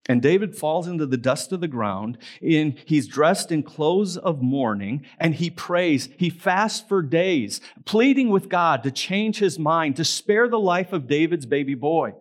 And 0.10 0.22
David 0.22 0.56
falls 0.56 0.88
into 0.88 1.06
the 1.06 1.18
dust 1.18 1.52
of 1.52 1.60
the 1.60 1.68
ground. 1.68 2.18
In, 2.42 2.78
he's 2.86 3.08
dressed 3.08 3.52
in 3.52 3.62
clothes 3.62 4.16
of 4.16 4.42
mourning 4.42 5.06
and 5.20 5.36
he 5.36 5.50
prays. 5.50 6.08
He 6.18 6.30
fasts 6.30 6.84
for 6.88 7.02
days, 7.02 7.60
pleading 7.86 8.30
with 8.30 8.48
God 8.48 8.84
to 8.84 8.92
change 8.92 9.40
his 9.40 9.60
mind, 9.60 9.98
to 9.98 10.06
spare 10.06 10.48
the 10.48 10.60
life 10.60 10.94
of 10.94 11.08
David's 11.08 11.46
baby 11.46 11.76
boy. 11.76 12.14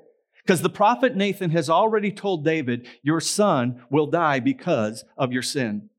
Because 0.44 0.62
the 0.62 0.70
prophet 0.70 1.16
Nathan 1.16 1.50
has 1.50 1.70
already 1.70 2.12
told 2.12 2.44
David, 2.44 2.86
Your 3.02 3.20
son 3.20 3.82
will 3.90 4.06
die 4.06 4.40
because 4.40 5.04
of 5.16 5.32
your 5.32 5.42
sin. 5.42 5.90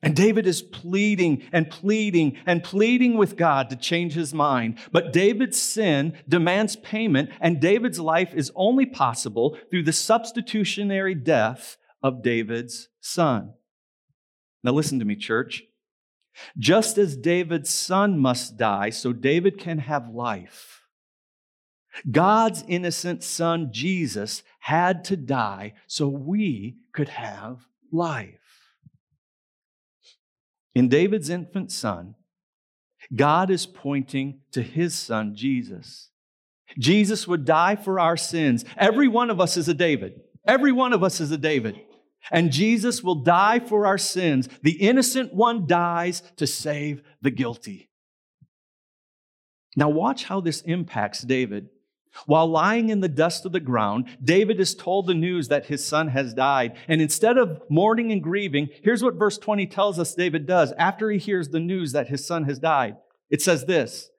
And 0.00 0.14
David 0.14 0.46
is 0.46 0.62
pleading 0.62 1.42
and 1.52 1.68
pleading 1.68 2.36
and 2.46 2.62
pleading 2.62 3.16
with 3.16 3.36
God 3.36 3.68
to 3.70 3.76
change 3.76 4.12
his 4.12 4.32
mind. 4.32 4.78
But 4.92 5.12
David's 5.12 5.60
sin 5.60 6.16
demands 6.28 6.76
payment, 6.76 7.30
and 7.40 7.60
David's 7.60 7.98
life 7.98 8.32
is 8.32 8.52
only 8.54 8.86
possible 8.86 9.58
through 9.70 9.82
the 9.82 9.92
substitutionary 9.92 11.16
death 11.16 11.76
of 12.00 12.22
David's 12.22 12.88
son. 13.00 13.54
Now, 14.62 14.72
listen 14.72 15.00
to 15.00 15.04
me, 15.04 15.16
church. 15.16 15.64
Just 16.56 16.98
as 16.98 17.16
David's 17.16 17.70
son 17.70 18.18
must 18.20 18.56
die 18.56 18.90
so 18.90 19.12
David 19.12 19.58
can 19.58 19.78
have 19.78 20.08
life, 20.08 20.82
God's 22.08 22.62
innocent 22.68 23.24
son, 23.24 23.70
Jesus, 23.72 24.44
had 24.60 25.04
to 25.06 25.16
die 25.16 25.74
so 25.88 26.06
we 26.06 26.76
could 26.92 27.08
have 27.08 27.66
life. 27.90 28.47
In 30.78 30.88
David's 30.88 31.28
infant 31.28 31.72
son, 31.72 32.14
God 33.12 33.50
is 33.50 33.66
pointing 33.66 34.42
to 34.52 34.62
his 34.62 34.96
son, 34.96 35.34
Jesus. 35.34 36.10
Jesus 36.78 37.26
would 37.26 37.44
die 37.44 37.74
for 37.74 37.98
our 37.98 38.16
sins. 38.16 38.64
Every 38.76 39.08
one 39.08 39.28
of 39.28 39.40
us 39.40 39.56
is 39.56 39.68
a 39.68 39.74
David. 39.74 40.20
Every 40.46 40.70
one 40.70 40.92
of 40.92 41.02
us 41.02 41.20
is 41.20 41.32
a 41.32 41.36
David. 41.36 41.80
And 42.30 42.52
Jesus 42.52 43.02
will 43.02 43.24
die 43.24 43.58
for 43.58 43.86
our 43.88 43.98
sins. 43.98 44.48
The 44.62 44.80
innocent 44.80 45.34
one 45.34 45.66
dies 45.66 46.22
to 46.36 46.46
save 46.46 47.02
the 47.22 47.32
guilty. 47.32 47.90
Now, 49.74 49.88
watch 49.88 50.22
how 50.22 50.40
this 50.40 50.60
impacts 50.60 51.22
David. 51.22 51.70
While 52.26 52.46
lying 52.46 52.88
in 52.88 53.00
the 53.00 53.08
dust 53.08 53.46
of 53.46 53.52
the 53.52 53.60
ground, 53.60 54.16
David 54.22 54.60
is 54.60 54.74
told 54.74 55.06
the 55.06 55.14
news 55.14 55.48
that 55.48 55.66
his 55.66 55.84
son 55.84 56.08
has 56.08 56.34
died. 56.34 56.76
And 56.88 57.00
instead 57.00 57.38
of 57.38 57.62
mourning 57.68 58.12
and 58.12 58.22
grieving, 58.22 58.68
here's 58.82 59.02
what 59.02 59.14
verse 59.14 59.38
20 59.38 59.66
tells 59.66 59.98
us 59.98 60.14
David 60.14 60.46
does 60.46 60.72
after 60.72 61.10
he 61.10 61.18
hears 61.18 61.48
the 61.48 61.60
news 61.60 61.92
that 61.92 62.08
his 62.08 62.26
son 62.26 62.44
has 62.44 62.58
died. 62.58 62.96
It 63.30 63.42
says 63.42 63.64
this 63.64 64.10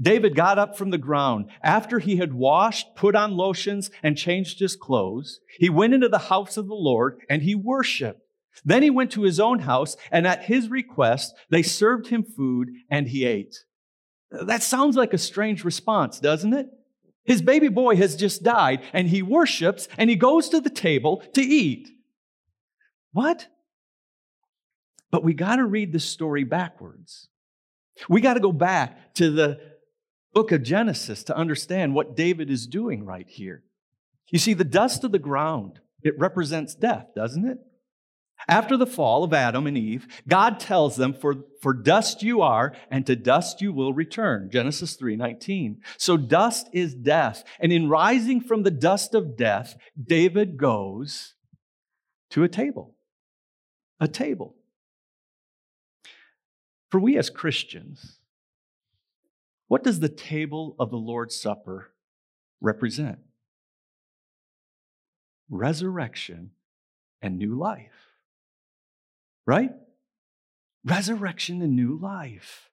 David 0.00 0.34
got 0.34 0.58
up 0.58 0.76
from 0.76 0.90
the 0.90 0.98
ground. 0.98 1.50
After 1.62 1.98
he 1.98 2.16
had 2.16 2.34
washed, 2.34 2.94
put 2.96 3.14
on 3.14 3.36
lotions, 3.36 3.90
and 4.02 4.16
changed 4.16 4.60
his 4.60 4.76
clothes, 4.76 5.40
he 5.58 5.68
went 5.68 5.94
into 5.94 6.08
the 6.08 6.18
house 6.18 6.56
of 6.56 6.68
the 6.68 6.74
Lord 6.74 7.20
and 7.28 7.42
he 7.42 7.54
worshiped. 7.54 8.20
Then 8.64 8.82
he 8.82 8.90
went 8.90 9.10
to 9.12 9.22
his 9.22 9.40
own 9.40 9.60
house, 9.60 9.96
and 10.12 10.26
at 10.28 10.44
his 10.44 10.68
request, 10.68 11.34
they 11.50 11.62
served 11.62 12.06
him 12.06 12.22
food 12.22 12.70
and 12.88 13.08
he 13.08 13.24
ate. 13.24 13.64
That 14.30 14.62
sounds 14.62 14.96
like 14.96 15.12
a 15.12 15.18
strange 15.18 15.64
response, 15.64 16.20
doesn't 16.20 16.54
it? 16.54 16.68
His 17.24 17.40
baby 17.42 17.68
boy 17.68 17.96
has 17.96 18.16
just 18.16 18.42
died, 18.42 18.82
and 18.92 19.08
he 19.08 19.22
worships 19.22 19.88
and 19.96 20.10
he 20.10 20.16
goes 20.16 20.48
to 20.50 20.60
the 20.60 20.70
table 20.70 21.22
to 21.34 21.40
eat. 21.40 21.88
What? 23.12 23.48
But 25.10 25.24
we 25.24 25.32
got 25.32 25.56
to 25.56 25.64
read 25.64 25.92
the 25.92 26.00
story 26.00 26.44
backwards. 26.44 27.28
We 28.08 28.20
got 28.20 28.34
to 28.34 28.40
go 28.40 28.52
back 28.52 29.14
to 29.14 29.30
the 29.30 29.60
book 30.32 30.50
of 30.52 30.62
Genesis 30.62 31.22
to 31.24 31.36
understand 31.36 31.94
what 31.94 32.16
David 32.16 32.50
is 32.50 32.66
doing 32.66 33.04
right 33.04 33.28
here. 33.28 33.62
You 34.30 34.38
see, 34.38 34.52
the 34.52 34.64
dust 34.64 35.04
of 35.04 35.12
the 35.12 35.18
ground, 35.18 35.78
it 36.02 36.18
represents 36.18 36.74
death, 36.74 37.06
doesn't 37.14 37.46
it? 37.46 37.58
After 38.48 38.76
the 38.76 38.86
fall 38.86 39.24
of 39.24 39.32
Adam 39.32 39.66
and 39.66 39.76
Eve, 39.76 40.06
God 40.28 40.60
tells 40.60 40.96
them, 40.96 41.14
for, 41.14 41.36
for 41.60 41.72
dust 41.72 42.22
you 42.22 42.42
are, 42.42 42.74
and 42.90 43.06
to 43.06 43.16
dust 43.16 43.62
you 43.62 43.72
will 43.72 43.94
return. 43.94 44.50
Genesis 44.50 44.96
3:19. 44.96 45.78
So 45.96 46.16
dust 46.16 46.68
is 46.72 46.94
death. 46.94 47.44
And 47.58 47.72
in 47.72 47.88
rising 47.88 48.40
from 48.40 48.62
the 48.62 48.70
dust 48.70 49.14
of 49.14 49.36
death, 49.36 49.76
David 50.00 50.56
goes 50.56 51.34
to 52.30 52.42
a 52.42 52.48
table. 52.48 52.94
A 54.00 54.08
table. 54.08 54.56
For 56.90 57.00
we 57.00 57.16
as 57.16 57.30
Christians, 57.30 58.18
what 59.68 59.82
does 59.82 60.00
the 60.00 60.08
table 60.08 60.76
of 60.78 60.90
the 60.90 60.96
Lord's 60.96 61.34
Supper 61.34 61.92
represent? 62.60 63.18
Resurrection 65.48 66.50
and 67.22 67.38
new 67.38 67.58
life. 67.58 68.13
Right? 69.46 69.70
Resurrection 70.84 71.62
and 71.62 71.76
new 71.76 71.98
life. 71.98 72.70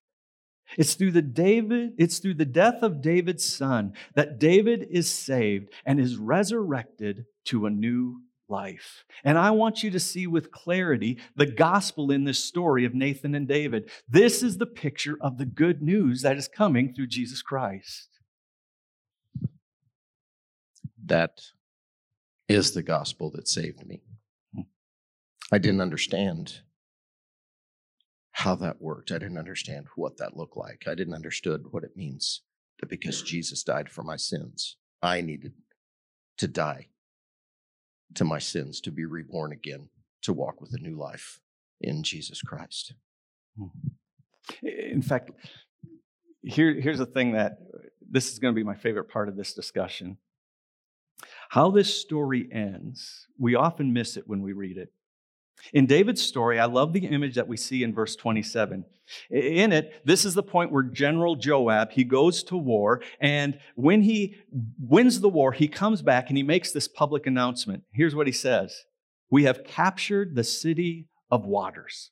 It's 0.78 0.94
through 0.94 1.12
the 1.12 1.22
David, 1.22 1.94
it's 1.98 2.20
through 2.20 2.36
the 2.36 2.46
death 2.46 2.82
of 2.82 3.02
David's 3.02 3.46
son 3.46 3.94
that 4.16 4.40
David 4.40 4.88
is 4.90 5.10
saved 5.10 5.70
and 5.86 6.00
is 6.00 6.18
resurrected 6.18 7.26
to 7.46 7.66
a 7.66 7.70
new 7.70 8.22
life. 8.48 9.06
And 9.24 9.38
I 9.38 9.52
want 9.52 9.84
you 9.84 9.92
to 9.92 10.00
see 10.00 10.28
with 10.28 10.52
clarity 10.52 11.20
the 11.36 11.46
gospel 11.46 12.12
in 12.12 12.26
this 12.26 12.44
story 12.44 12.86
of 12.86 12.94
Nathan 12.94 13.34
and 13.34 13.48
David. 13.48 13.90
This 14.08 14.44
is 14.44 14.58
the 14.58 14.66
picture 14.66 15.18
of 15.20 15.38
the 15.38 15.46
good 15.46 15.82
news 15.82 16.22
that 16.22 16.38
is 16.38 16.48
coming 16.48 16.94
through 16.94 17.08
Jesus 17.08 17.42
Christ. 17.42 18.10
That 21.04 21.42
is 22.48 22.74
the 22.74 22.84
gospel 22.84 23.32
that 23.32 23.48
saved 23.48 23.88
me. 23.88 24.02
I 25.52 25.58
didn't 25.58 25.82
understand 25.82 26.62
how 28.32 28.56
that 28.56 28.82
worked. 28.82 29.12
I 29.12 29.18
didn't 29.18 29.38
understand 29.38 29.88
what 29.96 30.18
that 30.18 30.38
looked 30.38 30.58
like. 30.58 30.86
I 30.88 30.96
didn't 30.96 31.14
understand 31.14 31.66
what 31.72 31.84
it 31.84 31.98
means 31.98 32.42
that 32.80 32.90
because 32.90 33.22
Jesus 33.22 33.64
died 33.64 33.90
for 33.90 34.04
my 34.04 34.16
sins, 34.16 34.78
I 35.02 35.22
needed 35.22 35.54
to 36.38 36.48
die 36.48 36.88
to 38.16 38.24
my 38.24 38.40
sins, 38.40 38.82
to 38.82 38.92
be 38.92 39.06
reborn 39.06 39.52
again, 39.52 39.90
to 40.24 40.34
walk 40.34 40.62
with 40.62 40.74
a 40.74 40.80
new 40.80 40.98
life 40.98 41.40
in 41.80 42.04
Jesus 42.04 42.42
Christ. 42.42 42.94
Hmm. 43.58 43.68
In 44.64 45.02
fact, 45.02 45.32
here, 46.42 46.74
here's 46.74 46.98
the 46.98 47.06
thing 47.06 47.34
that 47.34 47.58
this 48.10 48.32
is 48.32 48.40
going 48.40 48.54
to 48.54 48.60
be 48.60 48.64
my 48.64 48.76
favorite 48.76 49.10
part 49.10 49.30
of 49.30 49.36
this 49.36 49.54
discussion. 49.54 50.18
How 51.50 51.70
this 51.70 51.94
story 51.94 52.50
ends, 52.52 53.28
we 53.38 53.56
often 53.56 53.94
miss 53.94 54.18
it 54.18 54.28
when 54.28 54.42
we 54.42 54.54
read 54.54 54.78
it. 54.78 54.92
In 55.74 55.86
David's 55.86 56.22
story, 56.22 56.60
I 56.60 56.66
love 56.66 56.94
the 56.94 57.06
image 57.08 57.36
that 57.36 57.48
we 57.48 57.58
see 57.58 57.84
in 57.84 57.94
verse 57.94 58.16
27. 58.16 58.86
In 59.30 59.72
it, 59.72 60.02
this 60.06 60.26
is 60.26 60.34
the 60.34 60.44
point 60.44 60.72
where 60.72 60.84
General 60.84 61.36
Joab, 61.36 61.92
he 61.92 62.04
goes 62.04 62.44
to 62.44 62.58
war, 62.58 63.02
and 63.20 63.60
when 63.76 64.02
he 64.02 64.36
wins 64.80 65.20
the 65.20 65.30
war, 65.30 65.52
he 65.52 65.68
comes 65.68 66.02
back 66.02 66.30
and 66.30 66.38
he 66.38 66.44
makes 66.44 66.72
this 66.72 66.88
public 66.88 67.28
announcement. 67.28 67.84
Here's 67.92 68.16
what 68.16 68.28
he 68.28 68.34
says. 68.34 68.86
We 69.30 69.44
have 69.44 69.64
captured 69.64 70.36
the 70.36 70.44
city 70.44 71.08
of 71.30 71.46
waters. 71.46 72.12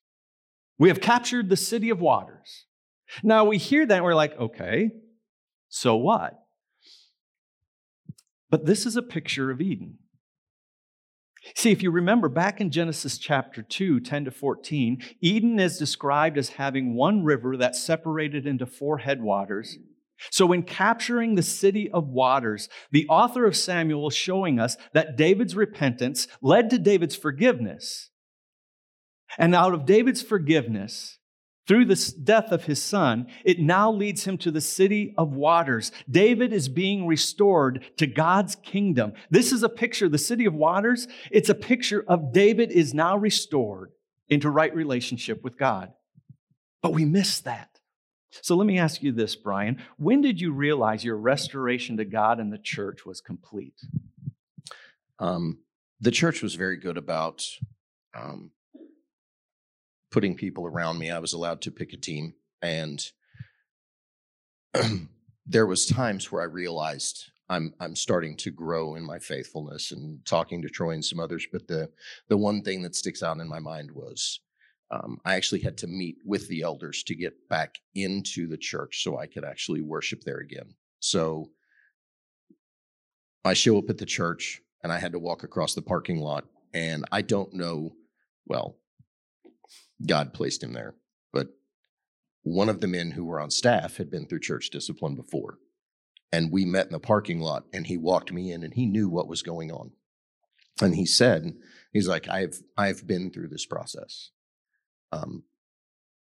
We 0.77 0.87
have 0.89 1.01
captured 1.01 1.49
the 1.49 1.57
city 1.57 1.89
of 1.89 1.99
waters. 1.99 2.65
Now 3.23 3.45
we 3.45 3.57
hear 3.57 3.85
that 3.85 3.95
and 3.95 4.05
we're 4.05 4.15
like, 4.15 4.39
okay, 4.39 4.91
so 5.67 5.95
what? 5.95 6.39
But 8.49 8.65
this 8.65 8.85
is 8.85 8.95
a 8.95 9.01
picture 9.01 9.51
of 9.51 9.61
Eden. 9.61 9.99
See, 11.55 11.71
if 11.71 11.81
you 11.81 11.91
remember 11.91 12.29
back 12.29 12.59
in 12.59 12.71
Genesis 12.71 13.17
chapter 13.17 13.61
2, 13.61 14.01
10 14.01 14.25
to 14.25 14.31
14, 14.31 15.01
Eden 15.21 15.59
is 15.59 15.77
described 15.77 16.37
as 16.37 16.49
having 16.49 16.95
one 16.95 17.23
river 17.23 17.55
that 17.57 17.75
separated 17.75 18.45
into 18.45 18.65
four 18.65 18.99
headwaters. 18.99 19.77
So, 20.31 20.51
in 20.51 20.63
capturing 20.63 21.35
the 21.35 21.43
city 21.43 21.89
of 21.89 22.09
waters, 22.09 22.67
the 22.91 23.07
author 23.07 23.45
of 23.45 23.55
Samuel 23.55 24.09
is 24.09 24.15
showing 24.15 24.59
us 24.59 24.75
that 24.93 25.15
David's 25.15 25.55
repentance 25.55 26.27
led 26.41 26.69
to 26.71 26.77
David's 26.77 27.15
forgiveness. 27.15 28.09
And 29.37 29.55
out 29.55 29.73
of 29.73 29.85
David's 29.85 30.21
forgiveness, 30.21 31.19
through 31.69 31.85
the 31.85 32.13
death 32.23 32.51
of 32.51 32.63
his 32.63 32.81
son, 32.81 33.27
it 33.45 33.59
now 33.59 33.91
leads 33.91 34.23
him 34.23 34.39
to 34.39 34.49
the 34.49 34.59
city 34.59 35.13
of 35.19 35.35
waters. 35.35 35.91
David 36.09 36.51
is 36.51 36.67
being 36.67 37.05
restored 37.05 37.85
to 37.97 38.07
God's 38.07 38.55
kingdom. 38.55 39.13
This 39.29 39.51
is 39.51 39.61
a 39.61 39.69
picture, 39.69 40.09
the 40.09 40.17
city 40.17 40.45
of 40.45 40.55
waters, 40.55 41.07
it's 41.29 41.47
a 41.47 41.53
picture 41.53 42.03
of 42.07 42.33
David 42.33 42.71
is 42.71 42.95
now 42.95 43.15
restored 43.15 43.91
into 44.29 44.49
right 44.49 44.73
relationship 44.73 45.43
with 45.43 45.59
God. 45.59 45.93
But 46.81 46.93
we 46.93 47.05
miss 47.05 47.39
that. 47.41 47.69
So 48.31 48.55
let 48.55 48.65
me 48.65 48.79
ask 48.79 49.03
you 49.03 49.11
this, 49.11 49.35
Brian. 49.35 49.79
When 49.97 50.21
did 50.21 50.41
you 50.41 50.51
realize 50.51 51.03
your 51.03 51.17
restoration 51.17 51.97
to 51.97 52.05
God 52.05 52.39
and 52.39 52.51
the 52.51 52.57
church 52.57 53.05
was 53.05 53.21
complete? 53.21 53.79
Um, 55.19 55.59
the 56.01 56.09
church 56.09 56.41
was 56.41 56.55
very 56.55 56.77
good 56.77 56.97
about 56.97 57.45
um, 58.15 58.49
putting 60.11 60.35
people 60.35 60.65
around 60.65 60.97
me. 60.97 61.11
I 61.11 61.19
was 61.19 61.33
allowed 61.33 61.61
to 61.61 61.71
pick 61.71 61.93
a 61.93 61.97
team, 61.97 62.33
and 62.61 63.05
there 65.45 65.65
was 65.65 65.85
times 65.85 66.31
where 66.31 66.41
I 66.41 66.45
realized 66.45 67.31
I'm 67.49 67.73
I'm 67.79 67.95
starting 67.95 68.37
to 68.37 68.51
grow 68.51 68.95
in 68.95 69.03
my 69.03 69.19
faithfulness 69.19 69.91
and 69.91 70.23
talking 70.25 70.61
to 70.61 70.69
Troy 70.69 70.91
and 70.91 71.03
some 71.03 71.19
others. 71.19 71.47
But 71.51 71.67
the 71.67 71.89
the 72.27 72.37
one 72.37 72.61
thing 72.61 72.81
that 72.83 72.95
sticks 72.95 73.23
out 73.23 73.39
in 73.39 73.47
my 73.47 73.59
mind 73.59 73.91
was 73.91 74.39
um, 74.91 75.19
I 75.25 75.35
actually 75.35 75.61
had 75.61 75.77
to 75.79 75.87
meet 75.87 76.17
with 76.25 76.47
the 76.47 76.61
elders 76.61 77.03
to 77.03 77.15
get 77.15 77.33
back 77.49 77.77
into 77.95 78.47
the 78.47 78.57
church 78.57 79.03
so 79.03 79.17
I 79.17 79.27
could 79.27 79.43
actually 79.43 79.81
worship 79.81 80.23
there 80.23 80.39
again. 80.39 80.73
So 80.99 81.51
I 83.45 83.53
show 83.53 83.77
up 83.77 83.89
at 83.89 83.97
the 83.97 84.05
church 84.05 84.61
and 84.83 84.91
I 84.91 84.99
had 84.99 85.11
to 85.11 85.19
walk 85.19 85.43
across 85.43 85.73
the 85.73 85.81
parking 85.81 86.19
lot, 86.19 86.45
and 86.73 87.05
I 87.11 87.21
don't 87.21 87.53
know. 87.53 87.93
Well, 88.45 88.77
God 90.05 90.33
placed 90.33 90.63
him 90.63 90.73
there. 90.73 90.95
But 91.33 91.47
one 92.43 92.69
of 92.69 92.81
the 92.81 92.87
men 92.87 93.11
who 93.11 93.25
were 93.25 93.39
on 93.39 93.51
staff 93.51 93.97
had 93.97 94.09
been 94.09 94.25
through 94.25 94.39
church 94.39 94.69
discipline 94.69 95.15
before. 95.15 95.57
And 96.31 96.51
we 96.51 96.63
met 96.63 96.85
in 96.85 96.91
the 96.91 96.99
parking 96.99 97.39
lot 97.39 97.65
and 97.73 97.87
he 97.87 97.97
walked 97.97 98.31
me 98.31 98.51
in 98.51 98.63
and 98.63 98.73
he 98.73 98.85
knew 98.85 99.09
what 99.09 99.27
was 99.27 99.41
going 99.41 99.71
on. 99.71 99.91
And 100.81 100.95
he 100.95 101.05
said, 101.05 101.53
he's 101.91 102.07
like, 102.07 102.29
I've 102.29 102.59
I've 102.77 103.05
been 103.05 103.31
through 103.31 103.49
this 103.49 103.65
process. 103.65 104.31
Um, 105.11 105.43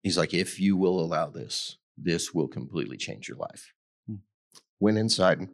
he's 0.02 0.18
like, 0.18 0.34
if 0.34 0.60
you 0.60 0.76
will 0.76 1.00
allow 1.00 1.30
this, 1.30 1.78
this 1.96 2.32
will 2.34 2.46
completely 2.46 2.96
change 2.96 3.26
your 3.26 3.38
life. 3.38 3.72
Hmm. 4.06 4.16
Went 4.78 4.98
inside, 4.98 5.48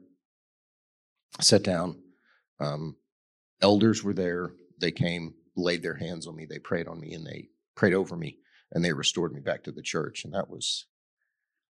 sat 1.41 1.63
down. 1.63 2.03
Um, 2.61 2.97
elders 3.63 4.03
were 4.03 4.13
there. 4.13 4.53
They 4.79 4.91
came, 4.91 5.35
laid 5.57 5.83
their 5.83 5.95
hands 5.95 6.27
on 6.27 6.37
me, 6.37 6.47
they 6.47 6.59
prayed 6.59 6.89
on 6.89 7.01
me, 7.01 7.15
and 7.15 7.25
they 7.25 7.49
prayed 7.75 7.95
over 7.95 8.17
me 8.17 8.39
and 8.73 8.85
they 8.85 8.93
restored 8.93 9.33
me 9.33 9.41
back 9.41 9.63
to 9.65 9.73
the 9.73 9.83
church. 9.83 10.25
And 10.25 10.35
that 10.35 10.49
was, 10.51 10.87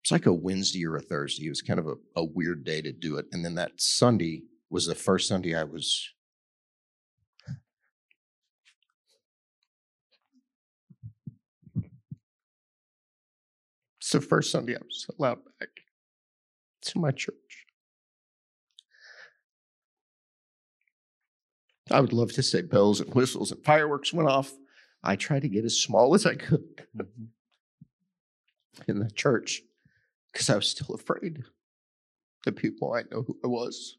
it's 0.02 0.12
like 0.12 0.26
a 0.26 0.32
Wednesday 0.32 0.84
or 0.86 0.96
a 0.96 1.00
Thursday. 1.00 1.46
It 1.46 1.50
was 1.50 1.62
kind 1.62 1.78
of 1.78 1.86
a, 1.86 1.94
a 2.16 2.24
weird 2.24 2.64
day 2.64 2.82
to 2.82 2.92
do 2.92 3.16
it. 3.16 3.26
And 3.32 3.44
then 3.44 3.54
that 3.56 3.80
Sunday 3.80 4.42
was 4.70 4.86
the 4.86 4.94
first 4.94 5.28
Sunday 5.28 5.54
I 5.54 5.64
was. 5.64 6.10
It's 13.98 14.12
the 14.12 14.20
first 14.20 14.50
Sunday 14.50 14.74
I 14.74 14.80
was 14.82 15.06
allowed 15.18 15.40
back 15.60 15.68
to 16.82 16.98
my 16.98 17.10
church. 17.10 17.66
I 21.90 22.00
would 22.00 22.12
love 22.12 22.32
to 22.32 22.42
say 22.42 22.62
bells 22.62 23.00
and 23.00 23.14
whistles 23.14 23.52
and 23.52 23.64
fireworks 23.64 24.12
went 24.12 24.28
off. 24.28 24.52
I 25.02 25.16
tried 25.16 25.42
to 25.42 25.48
get 25.48 25.64
as 25.64 25.80
small 25.80 26.14
as 26.14 26.26
I 26.26 26.34
could 26.34 26.86
mm-hmm. 26.96 27.24
in 28.86 28.98
the 28.98 29.10
church 29.10 29.62
because 30.32 30.50
I 30.50 30.56
was 30.56 30.68
still 30.68 30.94
afraid. 30.94 31.44
The 32.44 32.52
people 32.52 32.92
I 32.92 33.02
know 33.10 33.22
who 33.22 33.38
I 33.44 33.48
was. 33.48 33.96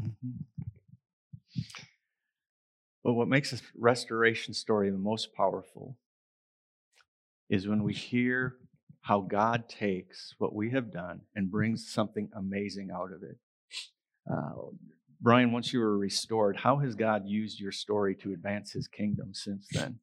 Mm-hmm. 0.00 0.44
Well, 3.02 3.14
what 3.14 3.28
makes 3.28 3.50
this 3.50 3.62
restoration 3.76 4.54
story 4.54 4.90
the 4.90 4.98
most 4.98 5.34
powerful 5.34 5.98
is 7.50 7.68
when 7.68 7.82
we 7.82 7.92
hear 7.92 8.56
how 9.02 9.20
God 9.20 9.68
takes 9.68 10.34
what 10.38 10.54
we 10.54 10.70
have 10.70 10.90
done 10.90 11.20
and 11.36 11.50
brings 11.50 11.92
something 11.92 12.30
amazing 12.34 12.88
out 12.90 13.12
of 13.12 13.22
it. 13.22 13.36
Uh, 14.30 14.70
Brian, 15.20 15.52
once 15.52 15.72
you 15.72 15.80
were 15.80 15.98
restored, 15.98 16.56
how 16.56 16.78
has 16.78 16.94
God 16.94 17.26
used 17.26 17.60
your 17.60 17.72
story 17.72 18.14
to 18.16 18.32
advance 18.32 18.72
his 18.72 18.88
kingdom 18.88 19.34
since 19.34 19.66
then? 19.72 19.98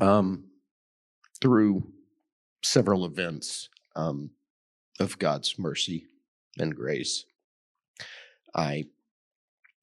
Um, 0.00 0.44
through 1.40 1.92
several 2.62 3.04
events 3.04 3.68
um, 3.94 4.30
of 4.98 5.18
God's 5.18 5.58
mercy 5.58 6.06
and 6.58 6.74
grace, 6.74 7.24
I 8.54 8.86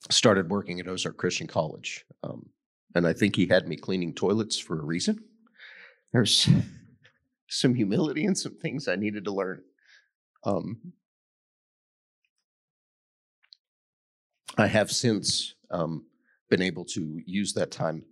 started 0.10 0.50
working 0.50 0.80
at 0.80 0.88
Ozark 0.88 1.18
Christian 1.18 1.48
College. 1.48 2.06
Um, 2.24 2.50
and 2.94 3.08
I 3.08 3.14
think 3.14 3.36
he 3.36 3.48
had 3.48 3.68
me 3.68 3.76
cleaning 3.76 4.14
toilets 4.14 4.58
for 4.58 4.80
a 4.80 4.84
reason. 4.84 5.24
There's 6.14 6.48
some 7.50 7.76
humility 7.76 8.26
and 8.26 8.38
some 8.38 8.56
things 8.56 8.88
I 8.88 8.96
needed 8.96 9.26
to 9.26 9.32
learn. 9.32 9.64
Um, 10.44 10.94
I 14.58 14.68
have 14.68 14.92
since 14.92 15.56
um, 15.70 16.06
been 16.50 16.62
able 16.62 16.86
to 16.86 17.22
use 17.26 17.54
that 17.54 17.72
time. 17.72 18.06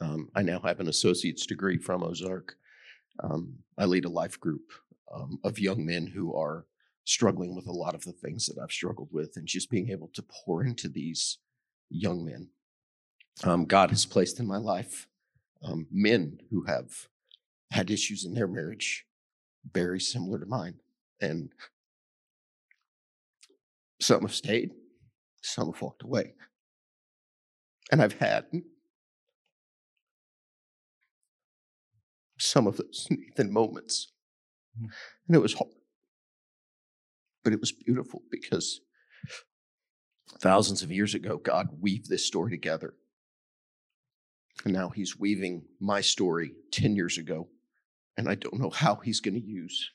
Um, 0.00 0.28
I 0.34 0.42
now 0.42 0.60
have 0.60 0.80
an 0.80 0.88
associate's 0.88 1.46
degree 1.46 1.78
from 1.78 2.02
Ozark. 2.02 2.56
Um, 3.22 3.54
I 3.76 3.84
lead 3.84 4.04
a 4.04 4.10
life 4.10 4.38
group 4.38 4.72
um, 5.12 5.38
of 5.42 5.58
young 5.58 5.84
men 5.84 6.06
who 6.06 6.34
are 6.36 6.66
struggling 7.04 7.56
with 7.56 7.66
a 7.66 7.72
lot 7.72 7.94
of 7.94 8.04
the 8.04 8.12
things 8.12 8.46
that 8.46 8.60
I've 8.62 8.70
struggled 8.70 9.08
with, 9.10 9.36
and 9.36 9.46
just 9.46 9.70
being 9.70 9.90
able 9.90 10.10
to 10.14 10.22
pour 10.22 10.62
into 10.62 10.88
these 10.88 11.38
young 11.90 12.24
men. 12.24 12.48
Um, 13.44 13.64
God 13.64 13.90
has 13.90 14.04
placed 14.04 14.40
in 14.40 14.46
my 14.46 14.58
life 14.58 15.08
um, 15.64 15.86
men 15.90 16.38
who 16.50 16.64
have 16.64 17.08
had 17.70 17.90
issues 17.90 18.24
in 18.24 18.34
their 18.34 18.46
marriage 18.46 19.06
very 19.72 20.00
similar 20.00 20.38
to 20.38 20.46
mine. 20.46 20.74
And 21.20 21.50
some 24.00 24.22
have 24.22 24.34
stayed, 24.34 24.72
some 25.42 25.72
have 25.72 25.82
walked 25.82 26.02
away. 26.02 26.34
And 27.90 28.02
I've 28.02 28.18
had 28.18 28.46
some 32.50 32.66
of 32.66 32.76
those 32.76 33.06
Nathan 33.10 33.52
moments. 33.52 34.12
And 34.80 35.36
it 35.36 35.40
was 35.40 35.54
hard. 35.54 35.72
But 37.44 37.52
it 37.52 37.60
was 37.60 37.72
beautiful 37.72 38.22
because 38.30 38.80
thousands 40.40 40.82
of 40.82 40.92
years 40.92 41.14
ago, 41.14 41.38
God 41.38 41.68
weaved 41.80 42.08
this 42.08 42.26
story 42.26 42.50
together. 42.50 42.94
And 44.64 44.74
now 44.74 44.88
he's 44.90 45.18
weaving 45.18 45.62
my 45.80 46.00
story 46.00 46.52
10 46.72 46.96
years 46.96 47.18
ago. 47.18 47.48
And 48.16 48.28
I 48.28 48.34
don't 48.34 48.60
know 48.60 48.70
how 48.70 48.96
he's 48.96 49.20
going 49.20 49.34
to 49.34 49.46
use 49.46 49.90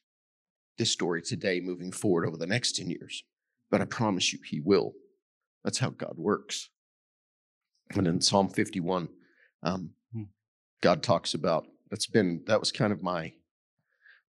this 0.77 0.91
story 0.91 1.21
today 1.21 1.59
moving 1.61 1.91
forward 1.91 2.25
over 2.27 2.37
the 2.37 2.47
next 2.47 2.77
10 2.77 2.89
years. 2.89 3.23
But 3.69 3.81
I 3.81 3.85
promise 3.85 4.31
you, 4.33 4.39
he 4.45 4.61
will. 4.61 4.93
That's 5.63 5.79
how 5.79 5.89
God 5.89 6.15
works. 6.17 6.69
And 7.91 8.07
in 8.07 8.21
Psalm 8.21 8.49
51, 8.49 9.09
um, 9.63 9.91
Hmm. 10.13 10.23
God 10.81 11.03
talks 11.03 11.33
about 11.33 11.65
that's 11.93 12.07
been, 12.07 12.41
that 12.47 12.59
was 12.59 12.71
kind 12.71 12.91
of 12.91 13.03
my 13.03 13.31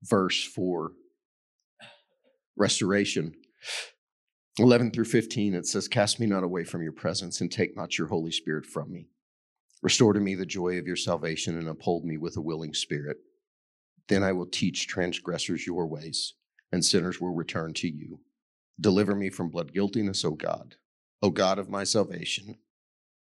verse 0.03 0.45
for 0.45 0.93
restoration. 2.59 3.33
11 4.59 4.91
through 4.91 5.07
15, 5.07 5.55
it 5.55 5.67
says, 5.67 5.89
Cast 5.89 6.21
me 6.21 6.27
not 6.27 6.45
away 6.45 6.65
from 6.65 6.83
your 6.83 6.93
presence 6.93 7.41
and 7.41 7.51
take 7.51 7.75
not 7.75 7.97
your 7.97 8.09
Holy 8.09 8.31
Spirit 8.31 8.67
from 8.67 8.93
me. 8.93 9.09
Restore 9.83 10.13
to 10.13 10.21
me 10.21 10.35
the 10.35 10.45
joy 10.45 10.79
of 10.79 10.87
your 10.87 10.95
salvation 10.95 11.57
and 11.57 11.67
uphold 11.67 12.05
me 12.05 12.19
with 12.19 12.37
a 12.37 12.43
willing 12.43 12.75
spirit. 12.75 13.17
Then 14.09 14.23
I 14.23 14.33
will 14.33 14.45
teach 14.45 14.87
transgressors 14.87 15.67
your 15.67 15.87
ways, 15.87 16.35
and 16.71 16.85
sinners 16.85 17.19
will 17.19 17.33
return 17.33 17.73
to 17.77 17.89
you. 17.89 18.21
Deliver 18.79 19.15
me 19.15 19.31
from 19.31 19.49
blood 19.49 19.73
guiltiness, 19.73 20.23
O 20.23 20.33
God, 20.33 20.75
O 21.23 21.31
God 21.31 21.59
of 21.59 21.71
my 21.71 21.85
salvation, 21.85 22.59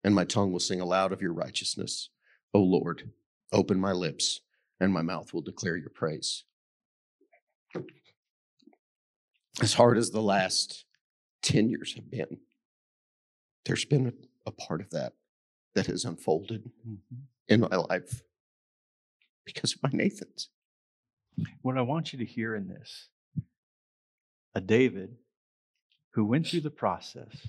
and 0.01 0.15
my 0.15 0.23
tongue 0.23 0.53
will 0.53 0.61
sing 0.61 0.79
aloud 0.79 1.11
of 1.11 1.21
your 1.21 1.33
righteousness. 1.33 2.09
O 2.53 2.61
Lord, 2.61 3.11
open 3.51 3.79
my 3.79 3.91
lips, 3.91 4.41
and 4.79 4.93
my 4.93 5.01
mouth 5.01 5.33
will 5.33 5.41
declare 5.41 5.77
your 5.77 5.89
praise. 5.89 6.43
As 9.61 9.73
hard 9.73 9.97
as 9.97 10.11
the 10.11 10.21
last 10.21 10.85
10 11.43 11.69
years 11.69 11.93
have 11.95 12.09
been, 12.09 12.39
there's 13.65 13.85
been 13.85 14.07
a, 14.07 14.13
a 14.49 14.51
part 14.51 14.81
of 14.81 14.89
that 14.91 15.13
that 15.75 15.87
has 15.87 16.05
unfolded 16.05 16.71
mm-hmm. 16.87 17.15
in 17.47 17.61
my 17.61 17.75
life 17.89 18.21
because 19.45 19.73
of 19.73 19.83
my 19.83 19.89
Nathans. 19.91 20.49
What 21.61 21.77
I 21.77 21.81
want 21.81 22.13
you 22.13 22.19
to 22.19 22.25
hear 22.25 22.55
in 22.55 22.67
this 22.67 23.09
a 24.55 24.61
David 24.61 25.15
who 26.13 26.25
went 26.25 26.47
through 26.47 26.61
the 26.61 26.69
process 26.71 27.47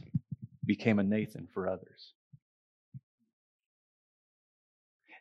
became 0.64 0.98
a 0.98 1.04
Nathan 1.04 1.48
for 1.52 1.66
others. 1.66 2.12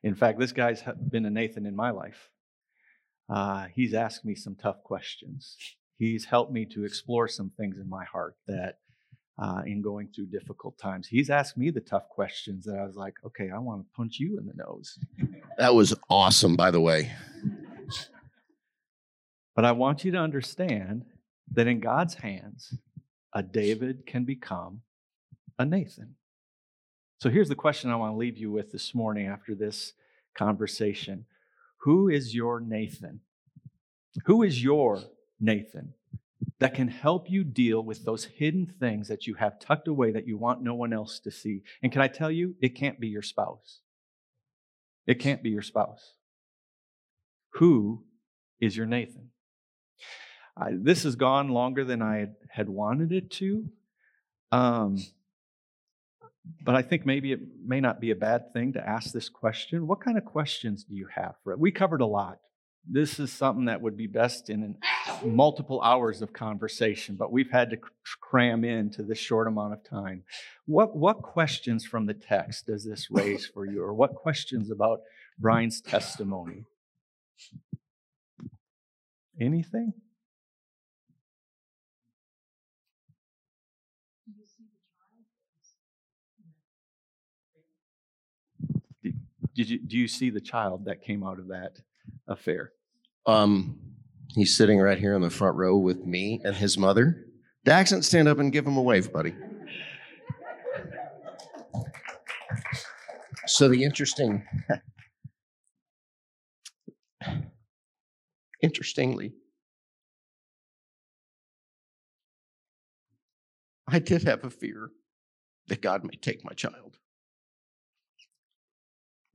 In 0.03 0.15
fact, 0.15 0.39
this 0.39 0.51
guy's 0.51 0.81
been 1.09 1.25
a 1.25 1.29
Nathan 1.29 1.65
in 1.65 1.75
my 1.75 1.91
life. 1.91 2.29
Uh, 3.29 3.67
he's 3.73 3.93
asked 3.93 4.25
me 4.25 4.35
some 4.35 4.55
tough 4.55 4.81
questions. 4.83 5.57
He's 5.97 6.25
helped 6.25 6.51
me 6.51 6.65
to 6.67 6.85
explore 6.85 7.27
some 7.27 7.51
things 7.57 7.77
in 7.77 7.89
my 7.89 8.05
heart 8.05 8.35
that, 8.47 8.79
uh, 9.37 9.61
in 9.65 9.81
going 9.81 10.09
through 10.13 10.27
difficult 10.27 10.77
times, 10.77 11.07
he's 11.07 11.29
asked 11.29 11.57
me 11.57 11.69
the 11.69 11.81
tough 11.81 12.09
questions 12.09 12.65
that 12.65 12.77
I 12.77 12.85
was 12.85 12.95
like, 12.95 13.15
okay, 13.25 13.49
I 13.53 13.59
want 13.59 13.81
to 13.81 13.95
punch 13.95 14.19
you 14.19 14.37
in 14.39 14.45
the 14.45 14.53
nose. 14.55 14.97
That 15.57 15.75
was 15.75 15.93
awesome, 16.09 16.55
by 16.55 16.71
the 16.71 16.81
way. 16.81 17.11
But 19.55 19.65
I 19.65 19.73
want 19.73 20.05
you 20.05 20.11
to 20.11 20.17
understand 20.17 21.05
that 21.53 21.67
in 21.67 21.81
God's 21.81 22.13
hands, 22.15 22.77
a 23.33 23.43
David 23.43 24.05
can 24.05 24.23
become 24.23 24.81
a 25.57 25.65
Nathan. 25.65 26.15
So 27.19 27.29
here's 27.29 27.49
the 27.49 27.55
question 27.55 27.91
I 27.91 27.97
want 27.97 28.13
to 28.13 28.17
leave 28.17 28.37
you 28.37 28.49
with 28.49 28.71
this 28.71 28.95
morning 28.95 29.27
after 29.27 29.53
this 29.53 29.91
conversation 30.33 31.25
Who 31.79 32.07
is 32.07 32.33
your 32.33 32.61
Nathan? 32.61 33.19
Who 34.25 34.41
is 34.41 34.63
your 34.63 35.01
Nathan 35.39 35.93
that 36.59 36.73
can 36.73 36.87
help 36.87 37.29
you 37.29 37.43
deal 37.43 37.81
with 37.81 38.05
those 38.05 38.23
hidden 38.23 38.73
things 38.79 39.09
that 39.09 39.27
you 39.27 39.33
have 39.33 39.59
tucked 39.59 39.89
away 39.89 40.11
that 40.11 40.27
you 40.27 40.37
want 40.37 40.61
no 40.61 40.73
one 40.73 40.93
else 40.93 41.19
to 41.19 41.31
see? 41.31 41.63
And 41.83 41.91
can 41.91 42.01
I 42.01 42.07
tell 42.07 42.31
you, 42.31 42.55
it 42.61 42.69
can't 42.69 43.01
be 43.01 43.07
your 43.09 43.21
spouse. 43.21 43.79
It 45.05 45.15
can't 45.15 45.43
be 45.43 45.49
your 45.49 45.61
spouse. 45.61 46.13
Who 47.55 48.05
is 48.61 48.77
your 48.77 48.85
Nathan? 48.85 49.31
I, 50.55 50.69
this 50.71 51.03
has 51.03 51.17
gone 51.17 51.49
longer 51.49 51.83
than 51.83 52.01
I 52.01 52.27
had, 52.49 52.69
wanted 52.69 53.11
it 53.11 53.29
to. 53.31 53.65
Um, 54.51 54.97
but 56.63 56.75
I 56.75 56.81
think 56.81 57.05
maybe 57.05 57.31
it 57.31 57.39
may 57.65 57.79
not 57.79 57.99
be 57.99 58.11
a 58.11 58.15
bad 58.15 58.53
thing 58.53 58.73
to 58.73 58.87
ask 58.87 59.11
this 59.11 59.29
question. 59.29 59.87
What 59.87 60.01
kind 60.01 60.17
of 60.17 60.25
questions 60.25 60.83
do 60.83 60.95
you 60.95 61.07
have 61.13 61.35
for 61.43 61.53
it? 61.53 61.59
We 61.59 61.71
covered 61.71 62.01
a 62.01 62.05
lot. 62.05 62.39
This 62.91 63.19
is 63.19 63.31
something 63.31 63.65
that 63.65 63.81
would 63.81 63.97
be 63.97 64.07
best 64.07 64.49
in 64.49 64.77
multiple 65.23 65.81
hours 65.81 66.21
of 66.21 66.33
conversation, 66.33 67.15
but 67.17 67.31
we've 67.31 67.51
had 67.51 67.69
to 67.71 67.77
cram 68.21 68.63
into 68.63 69.03
this 69.03 69.19
short 69.19 69.47
amount 69.47 69.73
of 69.73 69.83
time. 69.83 70.23
What, 70.65 70.95
what 70.95 71.21
questions 71.21 71.85
from 71.85 72.05
the 72.05 72.13
text 72.13 72.67
does 72.67 72.85
this 72.85 73.11
raise 73.11 73.45
for 73.45 73.65
you, 73.65 73.83
or 73.83 73.93
what 73.93 74.15
questions 74.15 74.71
about 74.71 75.01
Brian's 75.37 75.81
testimony? 75.81 76.65
Anything? 79.39 79.93
Did 89.59 89.69
you, 89.69 89.79
do 89.79 89.97
you 89.97 90.07
see 90.07 90.29
the 90.29 90.39
child 90.39 90.85
that 90.85 91.01
came 91.01 91.21
out 91.21 91.37
of 91.37 91.49
that 91.49 91.79
affair? 92.29 92.71
Um, 93.25 93.77
he's 94.33 94.55
sitting 94.55 94.79
right 94.79 94.97
here 94.97 95.13
in 95.13 95.21
the 95.21 95.29
front 95.29 95.57
row 95.57 95.77
with 95.77 96.05
me 96.05 96.39
and 96.45 96.55
his 96.55 96.77
mother. 96.77 97.25
Daxon, 97.65 98.01
stand 98.01 98.29
up 98.29 98.39
and 98.39 98.53
give 98.53 98.65
him 98.65 98.77
a 98.77 98.81
wave, 98.81 99.11
buddy. 99.11 99.35
So 103.47 103.67
the 103.67 103.83
interesting, 103.83 104.47
interestingly, 108.61 109.33
I 113.89 113.99
did 113.99 114.23
have 114.23 114.45
a 114.45 114.49
fear 114.49 114.91
that 115.67 115.81
God 115.81 116.05
may 116.05 116.15
take 116.15 116.45
my 116.45 116.53
child. 116.53 116.97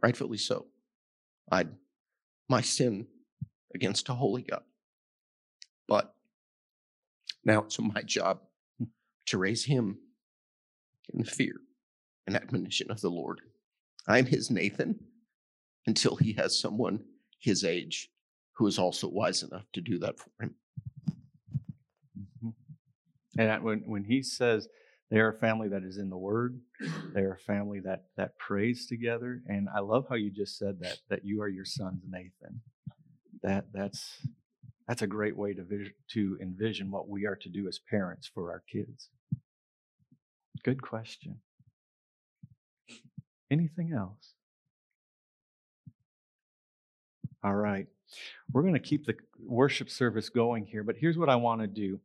Rightfully 0.04 0.36
so. 0.36 0.66
I'd 1.50 1.70
my 2.50 2.60
sin 2.60 3.06
against 3.74 4.10
a 4.10 4.12
holy 4.12 4.42
God. 4.42 4.60
But 5.88 6.14
now 7.42 7.60
it's 7.60 7.80
my 7.80 8.02
job 8.02 8.40
to 9.24 9.38
raise 9.38 9.64
him 9.64 9.96
in 11.10 11.20
the 11.20 11.30
fear 11.30 11.54
and 12.26 12.36
admonition 12.36 12.90
of 12.90 13.00
the 13.00 13.08
Lord. 13.08 13.40
I'm 14.06 14.26
his 14.26 14.50
Nathan 14.50 15.00
until 15.86 16.16
he 16.16 16.34
has 16.34 16.60
someone 16.60 17.04
his 17.40 17.64
age 17.64 18.10
who 18.56 18.66
is 18.66 18.78
also 18.78 19.08
wise 19.08 19.42
enough 19.42 19.64
to 19.72 19.80
do 19.80 19.98
that 20.00 20.18
for 20.18 20.28
him. 20.38 20.54
Mm-hmm. 22.44 22.50
And 23.40 23.64
when, 23.64 23.78
when 23.86 24.04
he 24.04 24.22
says 24.22 24.68
they 25.10 25.18
are 25.18 25.30
a 25.30 25.38
family 25.38 25.68
that 25.68 25.84
is 25.84 25.98
in 25.98 26.10
the 26.10 26.16
Word, 26.16 26.60
they 27.14 27.20
are 27.20 27.34
a 27.34 27.38
family 27.38 27.80
that 27.80 28.04
that 28.16 28.38
prays 28.38 28.86
together. 28.86 29.42
And 29.46 29.68
I 29.74 29.80
love 29.80 30.06
how 30.08 30.16
you 30.16 30.30
just 30.30 30.58
said 30.58 30.80
that 30.80 30.98
that 31.10 31.24
you 31.24 31.42
are 31.42 31.48
your 31.48 31.64
son's 31.64 32.02
Nathan. 32.08 32.60
That 33.42 33.66
that's 33.72 34.26
that's 34.88 35.02
a 35.02 35.06
great 35.06 35.36
way 35.36 35.54
to 35.54 35.62
vis- 35.62 35.92
to 36.12 36.38
envision 36.40 36.90
what 36.90 37.08
we 37.08 37.26
are 37.26 37.36
to 37.36 37.48
do 37.48 37.68
as 37.68 37.78
parents 37.78 38.30
for 38.32 38.50
our 38.50 38.62
kids. 38.70 39.08
Good 40.64 40.82
question. 40.82 41.40
Anything 43.50 43.92
else? 43.92 44.32
All 47.44 47.54
right. 47.54 47.86
We're 48.52 48.62
going 48.62 48.74
to 48.74 48.80
keep 48.80 49.04
the 49.06 49.14
worship 49.38 49.90
service 49.90 50.30
going 50.30 50.66
here, 50.66 50.82
but 50.82 50.96
here's 50.98 51.18
what 51.18 51.28
I 51.28 51.36
want 51.36 51.60
to 51.60 51.66
do. 51.66 52.00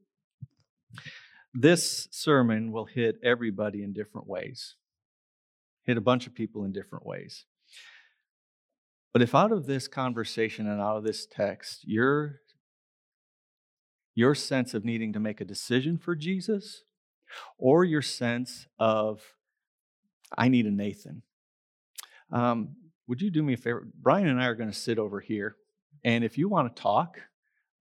This 1.54 2.08
sermon 2.12 2.72
will 2.72 2.86
hit 2.86 3.20
everybody 3.24 3.84
in 3.84 3.94
different 3.94 4.28
ways, 4.28 4.76
hit 5.84 5.98
a 5.98 6.02
bunch 6.02 6.28
of 6.28 6.36
people 6.36 6.64
in 6.64 6.72
different 6.72 7.06
ways. 7.06 7.46
But 9.12 9.24
if 9.24 9.34
out 9.34 9.52
of 9.52 9.66
this 9.66 9.88
conversation 9.88 10.68
and 10.68 10.80
out 10.80 10.98
of 10.98 11.04
this 11.04 11.26
text, 11.26 11.88
your, 11.88 12.42
your 14.14 14.36
sense 14.36 14.74
of 14.74 14.86
needing 14.86 15.14
to 15.14 15.20
make 15.20 15.42
a 15.42 15.46
decision 15.46 15.98
for 15.98 16.16
Jesus, 16.16 16.84
or 17.58 17.84
your 17.84 18.04
sense 18.04 18.68
of, 18.78 19.22
I 20.38 20.48
need 20.48 20.68
a 20.68 20.72
Nathan, 20.72 21.24
um, 22.32 22.76
would 23.08 23.22
you 23.22 23.32
do 23.32 23.42
me 23.42 23.54
a 23.54 23.58
favor? 23.58 23.88
Brian 24.00 24.28
and 24.28 24.40
I 24.40 24.46
are 24.46 24.56
going 24.56 24.70
to 24.70 24.78
sit 24.78 25.00
over 25.00 25.20
here. 25.20 25.56
And 26.04 26.24
if 26.24 26.38
you 26.38 26.48
want 26.48 26.76
to 26.76 26.82
talk, 26.82 27.20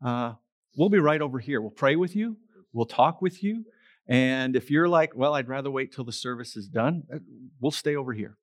uh, 0.02 0.32
we'll 0.74 0.88
be 0.88 0.98
right 0.98 1.20
over 1.20 1.38
here. 1.38 1.60
We'll 1.60 1.70
pray 1.70 1.96
with 1.96 2.16
you, 2.16 2.38
we'll 2.78 2.86
talk 2.86 3.20
with 3.20 3.42
you. 3.42 3.64
And 4.06 4.56
if 4.56 4.70
you're 4.70 4.88
like, 4.88 5.12
well, 5.14 5.34
I'd 5.34 5.48
rather 5.48 5.70
wait 5.70 5.92
till 5.92 6.04
the 6.04 6.12
service 6.12 6.56
is 6.56 6.68
done, 6.68 7.02
uh, 7.12 7.18
we'll 7.60 7.72
stay 7.72 7.96
over 7.96 8.12
here. 8.14 8.38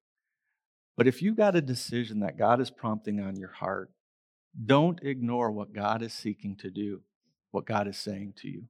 But 0.98 1.08
if 1.08 1.22
you've 1.22 1.38
got 1.38 1.56
a 1.56 1.62
decision 1.62 2.20
that 2.20 2.38
God 2.38 2.62
is 2.62 2.70
prompting 2.70 3.20
on 3.20 3.38
your 3.38 3.52
heart, 3.52 3.90
don't 4.64 5.00
ignore 5.02 5.52
what 5.52 5.74
God 5.74 6.02
is 6.02 6.14
seeking 6.14 6.56
to 6.58 6.70
do, 6.70 7.02
what 7.52 7.66
God 7.66 7.88
is 7.88 7.98
saying 7.98 8.34
to 8.42 8.50
you. 8.50 8.64